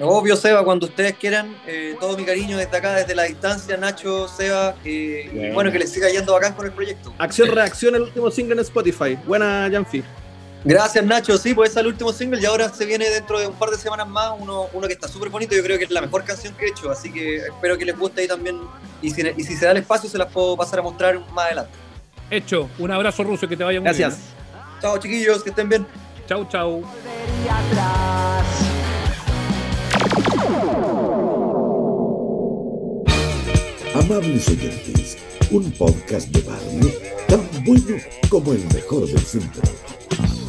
Obvio, 0.00 0.36
Seba, 0.36 0.64
cuando 0.64 0.86
ustedes 0.86 1.14
quieran, 1.14 1.56
eh, 1.66 1.96
todo 1.98 2.16
mi 2.16 2.24
cariño 2.24 2.56
desde 2.56 2.76
acá, 2.76 2.94
desde 2.94 3.16
la 3.16 3.24
distancia, 3.24 3.76
Nacho, 3.76 4.28
Seba, 4.28 4.76
eh, 4.84 5.28
y 5.50 5.52
Bueno. 5.52 5.72
que 5.72 5.80
les 5.80 5.90
siga 5.90 6.08
yendo 6.08 6.32
bacán 6.34 6.52
con 6.52 6.66
el 6.66 6.72
proyecto. 6.72 7.12
Acción 7.18 7.50
Reacción, 7.52 7.96
el 7.96 8.02
último 8.02 8.30
single 8.30 8.54
en 8.54 8.60
Spotify. 8.60 9.18
Buena, 9.26 9.68
Janfi. 9.72 10.04
Gracias, 10.64 11.04
Nacho. 11.04 11.36
Sí, 11.36 11.52
pues 11.52 11.70
ese 11.70 11.80
es 11.80 11.82
el 11.84 11.88
último 11.92 12.12
single 12.12 12.40
y 12.40 12.44
ahora 12.44 12.68
se 12.68 12.84
viene 12.86 13.10
dentro 13.10 13.40
de 13.40 13.48
un 13.48 13.54
par 13.54 13.70
de 13.70 13.76
semanas 13.76 14.06
más 14.08 14.32
uno, 14.38 14.66
uno 14.72 14.86
que 14.86 14.92
está 14.92 15.08
súper 15.08 15.30
bonito. 15.30 15.56
Yo 15.56 15.62
creo 15.64 15.78
que 15.78 15.84
es 15.84 15.90
la 15.90 16.00
mejor 16.00 16.22
canción 16.24 16.54
que 16.54 16.66
he 16.66 16.68
hecho, 16.68 16.90
así 16.90 17.12
que 17.12 17.36
espero 17.38 17.76
que 17.76 17.84
les 17.84 17.98
guste 17.98 18.20
ahí 18.20 18.28
también. 18.28 18.56
Y 19.02 19.10
si, 19.10 19.22
y 19.36 19.42
si 19.42 19.56
se 19.56 19.64
da 19.64 19.72
el 19.72 19.78
espacio, 19.78 20.08
se 20.08 20.18
las 20.18 20.30
puedo 20.32 20.56
pasar 20.56 20.78
a 20.78 20.82
mostrar 20.82 21.18
más 21.32 21.46
adelante. 21.46 21.72
Hecho. 22.30 22.68
Un 22.78 22.90
abrazo 22.90 23.24
ruso 23.24 23.48
que 23.48 23.56
te 23.56 23.64
vaya 23.64 23.80
muy 23.80 23.86
Gracias. 23.86 24.18
Chao, 24.80 24.98
chiquillos, 24.98 25.42
que 25.42 25.50
estén 25.50 25.68
bien. 25.68 25.84
bien. 25.84 26.26
Chau, 26.26 26.46
chau. 26.48 26.82
Amables 33.94 34.48
oyentes, 34.48 35.18
un 35.50 35.70
podcast 35.72 36.28
de 36.28 36.40
barrio 36.42 36.92
tan 37.28 37.64
bueno 37.64 37.96
como 38.28 38.52
el 38.52 38.64
mejor 38.74 39.06
del 39.06 39.20
centro. 39.20 39.62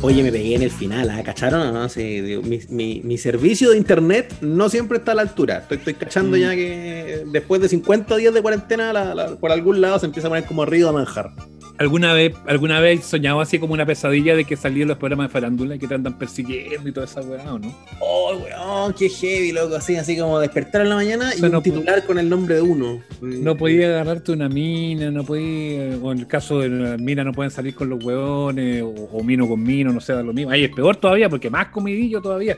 Oye, 0.02 0.24
me 0.24 0.32
pegué 0.32 0.56
en 0.56 0.62
el 0.62 0.72
final, 0.72 1.10
¿ah? 1.10 1.22
¿cacharon 1.24 1.60
o 1.62 1.72
no? 1.74 1.90
Sí, 1.90 2.22
digo, 2.22 2.42
mi, 2.42 2.60
mi- 2.70 3.02
mi 3.04 3.18
servicio 3.18 3.72
de 3.72 3.78
internet 3.78 4.34
no 4.40 4.70
siempre 4.70 4.98
está 5.00 5.12
a 5.12 5.16
la 5.16 5.24
altura. 5.24 5.58
Estoy, 5.58 5.78
estoy 5.78 5.94
cachando 5.96 6.38
Mm. 6.38 6.40
ya 6.40 6.56
que 6.56 7.24
después 7.34 7.62
de 7.62 7.68
50 7.68 8.16
días 8.16 8.34
de 8.34 8.42
cuarentena, 8.42 8.94
la- 8.94 9.14
la- 9.14 9.36
por 9.36 9.52
algún 9.52 9.82
lado 9.82 10.00
se 10.00 10.06
empieza 10.06 10.30
a 10.30 10.32
poner 10.32 10.46
como 10.46 10.66
río 10.66 10.88
a 10.88 10.94
manjar. 10.94 11.32
¿Alguna 11.78 12.12
vez, 12.14 12.34
¿Alguna 12.46 12.82
vez 12.82 13.06
soñado 13.06 13.40
así 13.40 13.58
como 13.58 13.72
una 13.74 13.86
pesadilla 13.86 14.36
de 14.36 14.44
que 14.44 14.58
salían 14.58 14.90
los 14.90 14.98
programas 14.98 15.30
de 15.30 15.32
farándula 15.32 15.76
y 15.76 15.80
que 15.80 15.88
te 15.88 15.96
andan 15.96 16.18
persiguiendo 16.18 16.90
y 16.90 16.92
toda 16.92 17.06
esa 17.06 17.22
weá 17.22 17.54
o 17.54 17.58
no? 17.58 17.74
Oh, 18.02 18.36
weón, 18.36 18.94
qué 19.00 19.08
heavy, 19.08 19.54
loco. 19.54 19.76
Así, 19.78 19.96
así 19.96 20.18
como 20.18 20.42
despertar 20.42 20.82
en 20.82 20.90
la 20.90 20.96
mañana 20.96 21.34
y 21.34 21.38
sea, 21.38 21.46
un 21.46 21.54
no 21.54 21.62
titular 21.62 22.06
con 22.06 22.20
el 22.20 22.28
nombre 22.28 22.56
de 22.56 22.62
uno. 22.64 23.02
No 23.22 23.56
podía 23.56 23.88
agarrarte 23.88 24.34
una 24.34 24.50
mina, 24.50 25.10
no 25.10 25.24
podía, 25.24 25.96
o 26.02 26.12
en 26.12 26.20
el 26.20 26.28
caso 26.28 26.60
de 26.60 26.68
la 26.68 26.98
mina 26.98 27.24
no 27.24 27.32
pueden 27.32 27.50
salir 27.50 27.74
con 27.74 27.88
los 27.88 28.04
hueones, 28.04 28.82
o, 28.84 28.90
o 28.90 29.24
mino 29.24 29.48
con 29.48 29.64
mino, 29.64 29.89
no 29.94 30.00
sé, 30.00 30.14
da 30.14 30.24
lo 30.24 30.34
mismo. 30.34 30.52
Ahí 30.52 30.64
es 30.64 30.72
peor 30.72 30.96
todavía, 30.96 31.30
porque 31.30 31.50
más 31.50 31.68
comidillo 31.68 32.22
todavía. 32.22 32.58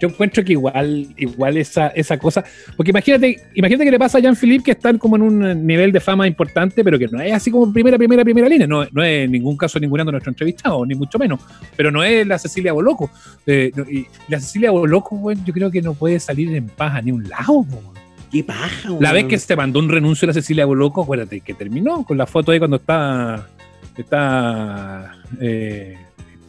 Yo 0.00 0.08
encuentro 0.08 0.42
que 0.42 0.52
igual, 0.52 1.08
igual 1.18 1.58
esa, 1.58 1.88
esa 1.88 2.18
cosa, 2.18 2.42
porque 2.74 2.90
imagínate, 2.90 3.36
imagínate 3.54 3.84
que 3.84 3.90
le 3.90 3.98
pasa 3.98 4.16
a 4.16 4.20
Jean-Philippe 4.22 4.64
que 4.64 4.70
están 4.70 4.96
como 4.96 5.16
en 5.16 5.22
un 5.22 5.66
nivel 5.66 5.92
de 5.92 6.00
fama 6.00 6.26
importante, 6.26 6.82
pero 6.82 6.98
que 6.98 7.06
no 7.06 7.20
es 7.20 7.34
así 7.34 7.50
como 7.50 7.70
primera, 7.70 7.98
primera, 7.98 8.24
primera 8.24 8.48
línea, 8.48 8.66
no, 8.66 8.86
no 8.92 9.04
es 9.04 9.26
en 9.26 9.32
ningún 9.32 9.58
caso 9.58 9.78
ninguno 9.78 10.02
de 10.06 10.12
nuestros 10.12 10.32
entrevistados, 10.32 10.88
ni 10.88 10.94
mucho 10.94 11.18
menos, 11.18 11.40
pero 11.76 11.90
no 11.90 12.02
es 12.02 12.26
la 12.26 12.38
Cecilia 12.38 12.72
Boloco. 12.72 13.10
Eh, 13.46 13.70
no, 13.76 13.82
y 13.82 14.06
la 14.28 14.40
Cecilia 14.40 14.70
Boloco, 14.70 15.16
weón, 15.16 15.44
yo 15.44 15.52
creo 15.52 15.70
que 15.70 15.82
no 15.82 15.92
puede 15.92 16.18
salir 16.18 16.54
en 16.56 16.68
paz 16.68 16.94
a 16.94 17.02
ni 17.02 17.12
un 17.12 17.28
lado. 17.28 17.66
Qué 18.32 18.44
paja, 18.44 18.88
La 19.00 19.12
vez 19.12 19.24
que 19.24 19.38
se 19.38 19.56
mandó 19.56 19.80
un 19.80 19.88
renuncio 19.88 20.24
a 20.26 20.28
la 20.28 20.34
Cecilia 20.34 20.64
Boloco, 20.64 21.02
acuérdate 21.02 21.40
que 21.40 21.52
terminó 21.52 22.04
con 22.04 22.16
la 22.16 22.26
foto 22.26 22.52
ahí 22.52 22.58
cuando 22.58 22.76
está. 22.76 23.48
Está. 23.96 25.16
Eh, 25.40 25.98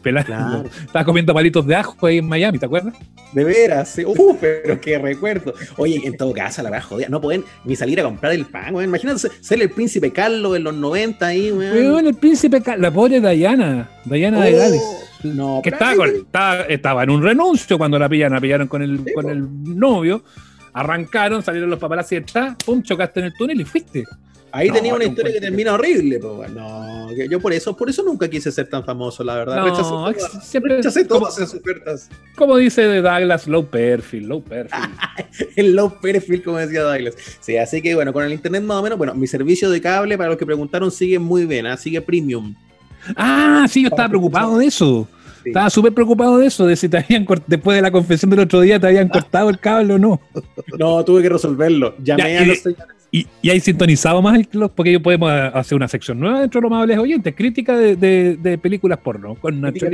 pelando. 0.02 0.26
Claro. 0.26 0.64
Estaba 0.86 1.04
comiendo 1.04 1.32
palitos 1.32 1.66
de 1.66 1.74
ajo 1.76 2.06
ahí 2.06 2.18
en 2.18 2.28
Miami, 2.28 2.58
¿te 2.58 2.66
acuerdas? 2.66 2.94
De 3.32 3.44
veras, 3.44 3.88
sí. 3.88 4.04
Uh, 4.04 4.36
pero 4.40 4.80
qué 4.80 4.98
recuerdo. 4.98 5.54
Oye, 5.78 6.00
en 6.04 6.16
todo 6.16 6.32
caso, 6.32 6.62
la 6.62 6.70
verdad, 6.70 6.86
jodida. 6.86 7.08
No 7.08 7.20
pueden 7.20 7.44
ni 7.64 7.76
salir 7.76 7.98
a 8.00 8.02
comprar 8.04 8.32
el 8.32 8.44
pan, 8.46 8.74
weón. 8.74 8.88
Imagínate 8.90 9.28
ser 9.40 9.62
el 9.62 9.70
príncipe 9.70 10.10
Carlos 10.12 10.56
en 10.56 10.64
los 10.64 10.74
90 10.74 11.26
ahí, 11.26 11.50
weón. 11.52 11.72
Weón, 11.76 12.06
el 12.08 12.14
príncipe, 12.14 12.60
Ca- 12.60 12.76
la 12.76 12.90
pobre 12.90 13.20
Diana, 13.20 13.88
Diana 14.04 14.44
de 14.44 14.54
Oh, 14.54 14.58
Gales. 14.58 14.82
No, 15.24 15.60
que 15.62 15.68
estaba, 15.70 15.92
ahí- 15.92 15.96
con- 15.96 16.10
estaba, 16.16 16.60
estaba 16.62 17.02
en 17.04 17.10
un 17.10 17.22
renuncio 17.22 17.78
cuando 17.78 17.98
la 17.98 18.08
pillaron, 18.08 18.34
la 18.34 18.40
pillaron 18.40 18.66
con 18.68 18.82
el, 18.82 18.98
Sí, 19.04 19.12
con 19.14 19.24
po. 19.24 19.30
el 19.30 19.46
novio, 19.78 20.24
arrancaron, 20.72 21.42
salieron 21.42 21.70
los 21.70 21.78
paparazzi 21.78 22.16
detrás, 22.16 22.56
pum, 22.64 22.82
chocaste 22.82 23.20
en 23.20 23.26
el 23.26 23.34
túnel 23.34 23.60
y 23.60 23.64
fuiste. 23.64 24.04
Ahí 24.54 24.68
No, 24.68 24.74
tenía 24.74 24.94
una 24.94 25.04
historia 25.04 25.32
que 25.32 25.40
termina 25.40 25.72
horrible, 25.72 26.18
po. 26.18 26.44
No, 26.52 27.08
yo 27.12 27.40
por 27.40 27.52
eso, 27.54 27.74
por 27.76 27.88
eso 27.88 28.02
nunca 28.02 28.28
quise 28.28 28.52
ser 28.52 28.68
tan 28.68 28.84
famoso, 28.84 29.24
la 29.24 29.34
verdad. 29.36 29.56
No, 29.56 29.64
rechacé 29.64 29.88
todas, 29.90 30.46
siempre- 30.46 30.76
rechacé 30.76 31.04
todas 31.06 31.38
esas 31.38 31.54
ofertas. 31.54 32.10
Como 32.36 32.56
dice 32.58 32.84
Douglas, 33.00 33.46
low 33.48 33.64
perfil, 33.66 34.28
low 34.28 34.42
perfil. 34.42 34.78
El 35.56 35.74
low 35.74 35.98
perfil, 36.00 36.42
como 36.42 36.58
decía 36.58 36.82
Douglas. 36.82 37.14
Sí, 37.40 37.56
así 37.56 37.80
que 37.80 37.94
bueno, 37.94 38.12
con 38.12 38.24
el 38.24 38.32
internet 38.32 38.62
más 38.62 38.76
o 38.78 38.82
menos, 38.82 38.98
bueno, 38.98 39.14
mi 39.14 39.26
servicio 39.26 39.70
de 39.70 39.80
cable, 39.80 40.16
para 40.18 40.28
los 40.28 40.38
que 40.38 40.44
preguntaron, 40.46 40.90
sigue 40.90 41.18
muy 41.18 41.46
bien, 41.46 41.66
¿ah? 41.66 41.76
sigue 41.78 42.00
premium. 42.02 42.54
Ah, 43.16 43.66
sí, 43.70 43.82
yo 43.82 43.88
estaba 43.88 44.08
preocupado 44.08 44.58
de 44.58 44.66
eso. 44.66 45.08
Sí. 45.42 45.48
Estaba 45.48 45.70
súper 45.70 45.92
preocupado 45.92 46.38
de 46.38 46.46
eso, 46.46 46.66
de 46.66 46.76
si 46.76 46.88
te 46.88 46.98
habían 46.98 47.26
después 47.48 47.74
de 47.74 47.82
la 47.82 47.90
confesión 47.90 48.30
del 48.30 48.40
otro 48.40 48.60
día 48.60 48.78
te 48.78 48.86
habían 48.86 49.08
cortado 49.08 49.48
el 49.50 49.58
cable 49.58 49.94
o 49.94 49.98
no. 49.98 50.20
No, 50.78 51.04
tuve 51.04 51.22
que 51.22 51.28
resolverlo. 51.30 51.94
Llamé 51.98 52.34
Ya, 52.34 52.42
a 52.42 52.44
los 52.46 52.58
señores. 52.58 52.86
Y, 53.14 53.26
y 53.42 53.50
hay 53.50 53.60
sintonizado 53.60 54.22
más 54.22 54.36
el 54.38 54.48
club, 54.48 54.72
porque 54.74 54.90
yo 54.90 55.02
podemos 55.02 55.30
a- 55.30 55.48
hacer 55.48 55.76
una 55.76 55.86
sección 55.86 56.18
nueva 56.18 56.40
dentro 56.40 56.60
de 56.60 56.62
los 56.62 56.72
amables 56.72 56.96
oyentes, 56.98 57.34
crítica 57.36 57.76
de, 57.76 57.94
de- 57.94 58.36
de 58.38 58.56
películas 58.56 58.98
porno 59.00 59.34
con 59.34 59.60
Nacho. 59.60 59.84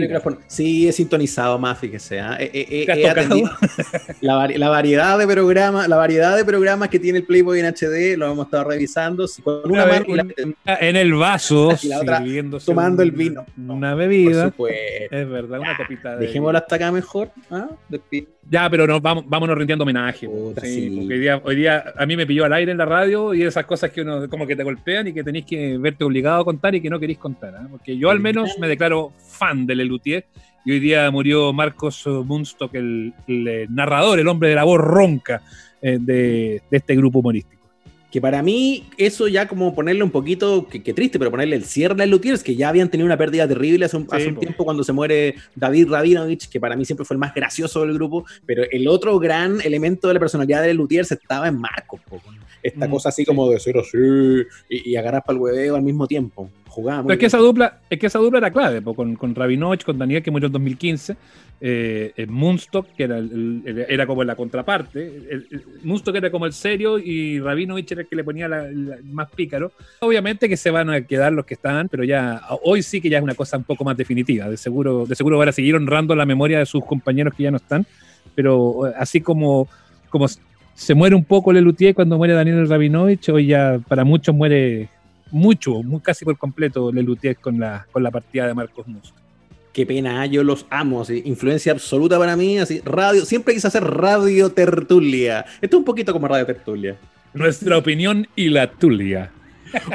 Sí, 0.47 0.87
he 0.87 0.93
sintonizado 0.93 1.59
más, 1.59 1.77
fíjese. 1.81 2.21
¿ah? 2.21 2.37
Eh, 2.39 2.49
eh, 2.55 2.67
eh, 2.71 2.87
¿Te 2.87 2.93
has 2.93 2.99
he 2.99 3.09
atendido 3.11 3.51
la, 4.21 4.35
vari- 4.37 4.57
la 4.57 4.69
variedad 4.69 5.19
de 5.19 5.27
programas, 5.27 5.89
la 5.89 5.97
variedad 5.97 6.37
de 6.37 6.45
programas 6.45 6.91
que 6.91 7.01
tiene 7.01 7.19
el 7.19 7.25
Playboy 7.25 7.59
en 7.59 7.67
HD, 7.67 8.17
lo 8.17 8.31
hemos 8.31 8.47
estado 8.47 8.63
revisando. 8.71 9.27
Con 9.43 9.63
una 9.65 9.83
Una 9.85 9.87
mano 9.87 10.15
la- 10.15 10.23
un- 10.45 10.55
en 10.65 10.95
el 10.97 11.13
vaso, 11.15 11.77
Y 11.83 11.89
la 11.89 11.99
otra, 12.01 12.19
sirviéndose 12.19 12.67
tomando 12.67 13.03
el 13.03 13.11
vino. 13.11 13.45
Una 13.57 13.91
por 13.91 13.99
bebida. 13.99 14.45
supuesto. 14.45 14.79
Es 15.11 15.29
verdad, 15.29 15.59
una 15.59 15.77
copita 15.77 16.15
de. 16.17 16.27
Dejémoslo 16.27 16.57
hasta 16.57 16.77
acá 16.77 16.93
mejor. 16.93 17.33
¿ah? 17.51 17.67
Despi- 17.91 18.29
Ya, 18.51 18.69
pero 18.71 18.87
nos 18.87 19.03
vamos, 19.03 19.25
vámonos 19.27 19.59
rindiendo 19.59 19.83
homenaje. 19.83 20.27
Puta, 20.27 20.63
sí, 20.63 20.89
sí. 20.89 20.97
Porque 20.97 21.15
hoy 21.15 21.21
día, 21.21 21.43
hoy 21.45 21.57
día 21.57 21.85
a 21.97 22.07
mí 22.07 22.17
me 22.17 22.27
pilló 22.27 22.45
al 22.45 22.53
aire 22.55 22.73
en 22.73 22.79
la 22.79 22.87
radio 22.87 23.35
y 23.35 23.43
esas 23.43 23.67
cosas 23.67 23.91
que 23.91 24.01
uno 24.01 24.29
como 24.29 24.47
que 24.47 24.57
te 24.57 24.63
golpean 24.63 25.09
y 25.09 25.13
que 25.13 25.23
tenéis 25.23 25.45
que 25.45 25.77
verte 25.77 26.05
obligado 26.05 26.41
a 26.41 26.45
contar 26.45 26.75
y 26.75 26.81
que 26.81 26.89
no 26.89 26.99
queréis 26.99 27.19
contar. 27.19 27.55
¿ah? 27.57 27.67
Porque 27.71 27.99
yo 27.99 28.11
al 28.11 28.21
menos 28.21 28.59
me 28.59 28.69
declaro 28.69 29.13
fan 29.19 29.67
de 29.67 29.75
Lelutier 29.75 30.27
y 30.65 30.73
hoy 30.73 30.81
día 30.81 31.11
murió 31.11 31.53
Marcos 31.53 32.07
Munstock, 32.07 32.75
el, 32.75 33.13
el, 33.27 33.49
eh, 33.49 33.67
narrador, 33.69 34.19
el 34.19 34.29
hombre 34.29 34.49
de 34.49 34.55
la 34.55 34.65
voz 34.65 34.81
ronca 34.81 35.43
eh, 35.83 35.99
de, 36.01 36.63
de 36.71 36.77
este 36.77 36.97
grupo 36.97 37.19
humorístico. 37.19 37.58
Que 38.11 38.21
para 38.21 38.43
mí, 38.43 38.89
eso 38.97 39.29
ya 39.29 39.47
como 39.47 39.75
ponerle 39.75 40.03
un 40.03 40.11
poquito, 40.11 40.67
que, 40.67 40.83
que 40.83 40.95
triste, 40.95 41.19
pero 41.19 41.31
ponerle 41.31 41.57
el 41.57 41.65
cierre 41.65 42.03
a 42.03 42.07
Lutiers, 42.07 42.43
que 42.43 42.57
ya 42.57 42.71
habían 42.71 42.89
tenido 42.91 43.05
una 43.05 43.19
pérdida 43.19 43.47
terrible 43.47 43.85
hace 43.85 43.99
un, 43.99 44.05
Sí, 44.05 44.17
hace 44.17 44.29
un 44.29 44.35
po. 44.37 44.41
tiempo 44.41 44.65
cuando 44.65 44.83
se 44.83 44.93
muere 44.93 45.35
David 45.55 45.89
Rabinovich, 45.91 46.49
que 46.49 46.59
para 46.59 46.75
mí 46.75 46.85
siempre 46.85 47.05
fue 47.05 47.15
el 47.15 47.19
más 47.19 47.35
gracioso 47.35 47.83
del 47.83 47.93
grupo, 47.95 48.25
pero 48.47 48.63
el 48.71 48.89
otro 48.89 49.19
gran 49.19 49.61
elemento 49.61 50.09
de 50.09 50.15
la 50.15 50.21
personalidad 50.21 50.63
de 50.63 50.73
Lutiers 50.73 51.13
estaba 51.13 51.49
en 51.49 51.61
Marcos, 51.61 52.01
po, 52.09 52.21
esta 52.63 52.87
Mm, 52.87 52.91
cosa 52.91 53.09
así 53.11 53.23
sí. 53.23 53.27
como 53.27 53.49
de 53.51 53.59
ser 53.61 53.77
así 53.79 53.99
y, 54.69 54.91
y 54.91 54.97
agarrar 54.97 55.23
para 55.25 55.37
el 55.37 55.43
hueveo 55.43 55.77
al 55.77 55.83
mismo 55.83 56.07
tiempo. 56.07 56.51
Jugaba 56.69 57.03
muy 57.03 57.09
Pero 57.09 57.15
es 57.15 57.21
que 57.21 57.27
esa 57.27 57.39
dupla, 57.39 57.81
es 57.91 57.99
que 57.99 58.07
esa 58.07 58.19
dupla 58.19 58.39
era 58.39 58.51
clave, 58.53 58.83
po, 58.83 58.95
con, 58.95 59.17
con 59.17 59.35
Rabinovich, 59.35 59.85
con 59.85 59.99
Daniel, 59.99 60.23
que 60.23 60.31
murió 60.31 60.47
en 60.47 60.53
2015, 60.53 61.17
eh, 61.61 62.13
eh, 62.17 62.27
Munstock, 62.27 62.87
que 62.97 63.05
era, 63.05 63.19
el- 63.19 63.63
el- 63.65 63.79
era 63.89 64.07
como 64.07 64.23
la 64.23 64.37
contraparte, 64.37 65.01
el, 65.31 65.49
Munstock 65.83 66.15
era 66.17 66.31
como 66.31 66.47
el 66.47 66.53
serio 66.53 66.99
y 66.99 67.41
Rabinovich 67.41 67.91
era 67.93 68.03
el 68.03 68.07
que 68.09 68.15
le 68.17 68.23
ponía 68.23 68.47
la, 68.49 68.63
la- 68.71 68.97
más 69.05 69.29
pícaro. 69.33 69.73
Obviamente 70.01 70.49
que 70.49 70.57
se 70.57 70.71
van 70.71 70.91
a 70.91 71.01
quedar 71.05 71.33
los 71.33 71.45
que 71.47 71.55
estaban, 71.55 71.89
pero 71.89 72.05
ya 72.05 72.43
hoy 72.63 72.83
sí 72.83 73.01
que 73.01 73.09
ya 73.09 73.19
es 73.19 73.25
una 73.25 73.35
cosa 73.35 73.57
un 73.57 73.65
poco 73.65 73.83
más 73.85 73.97
definitiva. 73.97 74.49
De 74.49 74.57
seguro, 74.57 75.05
de 75.07 75.15
seguro 75.17 75.39
van 75.39 75.49
a 75.49 75.53
seguir 75.53 75.75
honrando 75.75 76.15
la 76.15 76.27
memoria 76.27 76.59
de 76.61 76.67
sus 76.67 76.85
compañeros 76.85 77.35
que 77.35 77.43
ya 77.45 77.51
no 77.51 77.57
están, 77.57 77.87
pero 78.35 78.87
eh, 78.89 78.93
así 78.97 79.21
como, 79.21 79.69
como 80.11 80.27
se 80.79 80.95
muere 80.95 81.17
un 81.17 81.25
poco 81.25 81.53
Lelutier 81.53 81.93
cuando 81.93 82.17
muere 82.17 82.35
Daniel 82.35 82.69
Rabinovich, 82.69 83.29
hoy 83.31 83.47
ya 83.47 83.81
para 83.89 84.05
muchos 84.05 84.33
muere 84.35 84.89
mucho, 85.33 85.83
muy, 85.83 86.01
casi 86.01 86.25
por 86.25 86.39
completo 86.39 86.93
Lelutier 86.93 87.37
con 87.37 87.59
la, 87.59 87.85
con 87.91 88.03
la 88.05 88.13
partida 88.13 88.47
de 88.47 88.55
Marcos 88.55 88.87
Mus. 88.87 89.13
Qué 89.73 89.85
pena, 89.85 90.25
yo 90.27 90.45
los 90.45 90.67
amo, 90.71 91.03
así, 91.03 91.21
influencia 91.25 91.73
absoluta 91.73 92.17
para 92.17 92.37
mí, 92.37 92.59
así, 92.59 92.81
radio, 92.85 93.25
siempre 93.25 93.55
quise 93.55 93.67
hacer 93.67 93.83
radio 93.83 94.51
tertulia. 94.51 95.45
Esto 95.61 95.77
es 95.77 95.81
un 95.81 95.85
poquito 95.85 96.13
como 96.13 96.29
radio 96.29 96.47
tertulia. 96.47 96.97
Nuestra 97.35 97.77
opinión 97.77 98.27
y 98.37 98.49
la 98.49 98.71
tulia. 98.71 99.33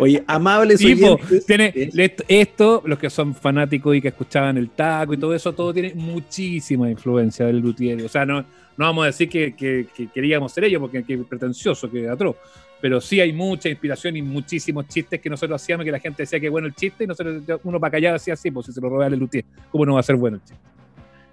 Oye, 0.02 0.22
amables 0.28 0.80
Tipo, 0.80 1.14
oyentes. 1.14 1.46
tiene, 1.46 1.74
le- 1.94 2.16
esto, 2.28 2.84
los 2.86 3.00
que 3.00 3.10
son 3.10 3.34
fanáticos 3.34 3.96
y 3.96 4.02
que 4.02 4.10
escuchaban 4.10 4.58
el 4.58 4.70
taco 4.70 5.14
y 5.14 5.18
todo 5.18 5.34
eso, 5.34 5.54
todo 5.54 5.74
tiene 5.74 5.94
muchísima 5.96 6.90
influencia 6.92 7.46
del 7.46 7.60
luthier. 7.60 8.02
O 8.04 8.10
sea, 8.10 8.26
no, 8.26 8.46
no 8.78 8.86
vamos 8.86 9.04
a 9.04 9.08
decir 9.08 9.30
que, 9.30 9.56
que- 9.56 9.88
que 9.96 10.08
queríamos 10.08 10.52
ser 10.52 10.64
ellos, 10.66 10.80
porque 10.82 11.04
que 11.04 11.18
pretencioso, 11.20 11.90
que 11.90 12.08
atroz. 12.08 12.36
Pero 12.82 13.00
sí 13.00 13.22
hay 13.22 13.32
mucha 13.32 13.70
inspiración 13.70 14.18
y 14.18 14.22
muchísimos 14.22 14.88
chistes 14.90 15.22
que 15.22 15.30
nosotros 15.30 15.62
hacíamos, 15.62 15.86
que 15.86 15.92
la 15.92 16.00
gente 16.00 16.24
decía 16.24 16.40
que 16.40 16.50
bueno 16.50 16.68
el 16.68 16.76
chiste, 16.76 17.06
y 17.06 17.08
nosotros, 17.08 17.42
uno 17.64 17.80
para 17.80 17.92
callar 17.92 18.14
decía 18.14 18.34
así, 18.34 18.52
pues 18.52 18.66
si 18.66 18.74
se 18.74 18.82
lo 18.82 18.90
roba 18.90 19.08
el 19.08 19.18
luthier, 19.18 19.46
¿cómo 19.72 19.86
no 19.86 19.94
va 19.94 20.02
a 20.02 20.04
ser 20.04 20.16
bueno 20.18 20.36
el 20.38 20.44
chiste? 20.44 20.58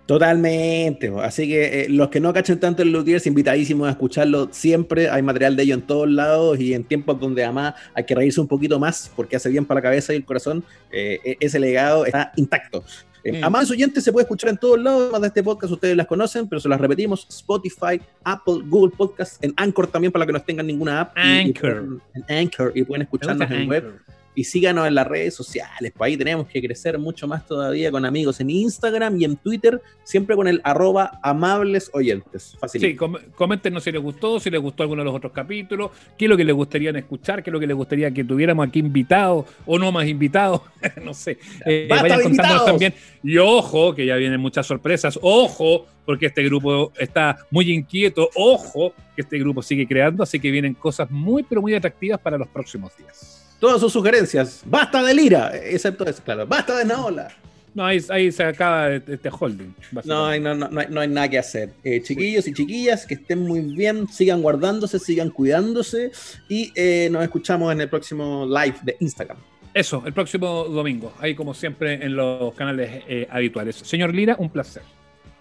Totalmente. 0.07 1.13
Así 1.23 1.47
que 1.47 1.83
eh, 1.83 1.87
los 1.89 2.09
que 2.09 2.19
no 2.19 2.33
cachen 2.33 2.59
tanto 2.59 2.83
el 2.83 2.91
Luthiers, 2.91 3.29
invitadísimos 3.29 3.87
a 3.87 3.93
escucharlo 3.93 4.49
siempre. 4.51 5.09
Hay 5.09 5.23
material 5.23 5.55
de 5.55 5.63
ello 5.63 5.75
en 5.75 5.83
todos 5.83 6.11
lados 6.11 6.59
y 6.59 6.75
en 6.75 6.83
tiempos 6.83 7.21
donde 7.21 7.45
además 7.45 7.75
hay 7.95 8.03
que 8.05 8.17
reírse 8.17 8.41
un 8.41 8.49
poquito 8.49 8.81
más 8.81 9.13
porque 9.15 9.37
hace 9.37 9.49
bien 9.51 9.65
para 9.65 9.79
la 9.79 9.83
cabeza 9.83 10.13
y 10.13 10.17
el 10.17 10.25
corazón. 10.25 10.65
eh, 10.91 11.21
e- 11.25 11.37
ese 11.39 11.61
legado 11.61 12.05
está 12.07 12.33
intacto. 12.35 12.83
Eh, 13.25 13.41
Mm. 13.41 13.45
Amables 13.45 13.71
oyentes 13.71 14.03
se 14.05 14.13
puede 14.13 14.25
escuchar 14.25 14.51
en 14.51 14.57
todos 14.59 14.79
lados, 14.81 15.03
además 15.03 15.21
de 15.23 15.27
este 15.29 15.43
podcast 15.43 15.73
ustedes 15.73 15.97
las 15.97 16.07
conocen, 16.07 16.49
pero 16.49 16.59
se 16.61 16.69
las 16.69 16.81
repetimos, 16.81 17.27
Spotify, 17.29 18.01
Apple, 18.25 18.61
Google 18.67 18.93
Podcast, 18.97 19.43
en 19.45 19.53
Anchor 19.57 19.87
también 19.89 20.11
para 20.13 20.25
que 20.27 20.33
no 20.33 20.41
tengan 20.43 20.67
ninguna 20.67 21.01
app. 21.03 21.17
y- 21.17 21.21
y 21.21 21.41
Anchor. 21.49 21.61
pueden- 21.87 22.03
en 22.29 22.37
Anchor 22.39 22.73
y 22.75 22.83
pueden 22.85 23.03
escucharnos 23.03 23.51
en 23.51 23.69
web. 23.69 23.93
Y 24.35 24.45
síganos 24.45 24.87
en 24.87 24.95
las 24.95 25.07
redes 25.07 25.35
sociales. 25.35 25.93
Pues 25.97 26.09
ahí 26.09 26.17
tenemos 26.17 26.47
que 26.47 26.61
crecer 26.63 26.99
mucho 26.99 27.27
más 27.27 27.47
todavía 27.47 27.91
con 27.91 28.05
amigos 28.05 28.41
en 28.41 28.51
Instagram 28.51 29.21
y 29.21 29.25
en 29.25 29.37
Twitter, 29.37 29.81
siempre 30.05 30.37
con 30.37 30.47
el 30.49 30.61
arroba 30.65 31.19
amables 31.23 31.91
oyentes. 31.93 32.57
Sí, 32.69 32.95
com- 32.95 33.17
coméntenos 33.35 33.83
si 33.85 33.93
les 33.93 34.01
gustó, 34.01 34.39
si 34.41 34.51
les 34.51 34.61
gustó 34.61 34.83
alguno 34.85 35.01
de 35.03 35.07
los 35.07 35.15
otros 35.15 35.33
capítulos, 35.33 35.91
qué 36.17 36.27
es 36.27 36.29
lo 36.29 36.37
que 36.37 36.45
les 36.45 36.55
gustaría 36.55 36.91
escuchar, 36.91 37.43
qué 37.43 37.51
es 37.51 37.53
lo 37.53 37.61
que 37.61 37.67
les 37.67 37.77
gustaría 37.77 38.11
que 38.13 38.25
tuviéramos 38.25 38.67
aquí 38.69 38.79
invitados 38.79 39.47
o 39.67 39.79
no 39.79 39.91
más 39.93 40.07
invitados, 40.07 40.63
no 41.05 41.13
sé. 41.15 41.39
Eh, 41.67 41.87
¡Basta 41.89 42.03
vayan 42.03 42.23
contándonos 42.23 42.31
invitados! 42.31 42.67
también. 42.67 42.95
Y 43.23 43.37
ojo, 43.39 43.95
que 43.95 44.07
ya 44.07 44.17
vienen 44.17 44.41
muchas 44.41 44.67
sorpresas, 44.67 45.19
ojo, 45.23 45.87
porque 46.07 46.27
este 46.27 46.43
grupo 46.45 46.93
está 46.99 47.39
muy 47.51 47.71
inquieto, 47.73 48.31
ojo, 48.35 48.95
que 49.15 49.23
este 49.23 49.39
grupo 49.39 49.63
sigue 49.63 49.87
creando, 49.87 50.23
así 50.23 50.41
que 50.41 50.51
vienen 50.51 50.75
cosas 50.75 51.11
muy, 51.11 51.43
pero 51.43 51.61
muy 51.61 51.75
atractivas 51.75 52.19
para 52.21 52.39
los 52.39 52.49
próximos 52.49 52.97
días. 52.97 53.50
Todas 53.61 53.81
sus 53.81 53.93
sugerencias. 53.93 54.63
Basta 54.65 55.03
de 55.03 55.15
Lira, 55.15 55.53
excepto 55.55 56.05
eso, 56.07 56.23
claro. 56.25 56.47
Basta 56.47 56.77
de 56.77 56.85
Naola. 56.87 57.29
No, 57.75 57.85
ahí, 57.85 58.01
ahí 58.09 58.33
se 58.33 58.43
acaba 58.43 58.91
este 58.91 59.31
holding. 59.31 59.73
No 60.05 60.27
hay, 60.27 60.41
no, 60.41 60.55
no, 60.55 60.69
no 60.69 60.81
hay, 60.81 60.87
no 60.91 61.01
hay 61.01 61.09
nada 61.09 61.29
que 61.29 61.39
hacer. 61.39 61.71
Eh, 61.85 62.03
chiquillos 62.03 62.49
y 62.49 62.55
chiquillas, 62.55 63.07
que 63.07 63.15
estén 63.15 63.41
muy 63.41 63.61
bien, 63.61 64.09
sigan 64.09 64.43
guardándose, 64.43 64.99
sigan 64.99 65.31
cuidándose 65.31 66.11
y 66.49 66.73
eh, 66.75 67.09
nos 67.13 67.23
escuchamos 67.23 67.73
en 67.73 67.83
el 67.83 67.89
próximo 67.89 68.47
live 68.47 68.77
de 68.83 68.97
Instagram. 68.99 69.37
Eso, 69.73 70.03
el 70.05 70.13
próximo 70.13 70.65
domingo, 70.65 71.13
ahí 71.21 71.37
como 71.37 71.55
siempre 71.55 72.05
en 72.05 72.17
los 72.17 72.53
canales 72.55 73.05
eh, 73.07 73.29
habituales. 73.31 73.77
Señor 73.77 74.13
Lira, 74.13 74.35
un 74.39 74.51
placer. 74.51 74.83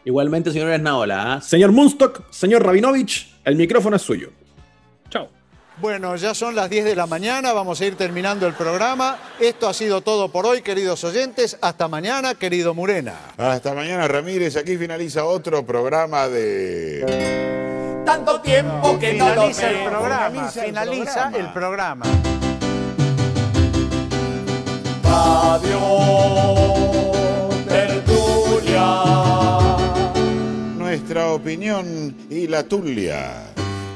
Igualmente, 0.05 0.51
señores 0.51 0.79
Naola. 0.79 1.33
¿ah? 1.33 1.41
Señor 1.41 1.71
Munstock, 1.71 2.31
señor 2.31 2.63
Rabinovich, 2.63 3.33
el 3.43 3.55
micrófono 3.55 3.95
es 3.95 4.01
suyo. 4.03 4.29
Bueno, 5.81 6.17
ya 6.17 6.33
son 6.33 6.55
las 6.55 6.69
10 6.69 6.83
de 6.83 6.95
la 6.95 7.05
mañana, 7.05 7.53
vamos 7.53 7.79
a 7.79 7.85
ir 7.85 7.95
terminando 7.95 8.45
el 8.45 8.53
programa. 8.53 9.17
Esto 9.39 9.69
ha 9.69 9.73
sido 9.73 10.01
todo 10.01 10.27
por 10.29 10.45
hoy, 10.45 10.61
queridos 10.61 11.05
oyentes. 11.05 11.57
Hasta 11.61 11.87
mañana, 11.87 12.35
querido 12.35 12.73
Murena. 12.73 13.13
Hasta 13.37 13.73
mañana, 13.73 14.05
Ramírez. 14.05 14.57
Aquí 14.57 14.75
finaliza 14.75 15.23
otro 15.23 15.65
programa 15.65 16.27
de. 16.27 18.03
Tanto 18.05 18.41
tiempo 18.41 18.99
que 18.99 19.13
no 19.13 19.29
lo 19.29 19.49
Finaliza 19.49 19.69
el 19.69 19.89
programa, 19.89 20.47
Finaliza 20.49 21.31
el 21.37 21.53
programa. 21.53 22.05
Radio 25.03 25.79
Tertulia. 27.69 29.03
Nuestra 30.77 31.27
opinión 31.27 32.17
y 32.29 32.47
la 32.47 32.63
tulia. 32.63 33.48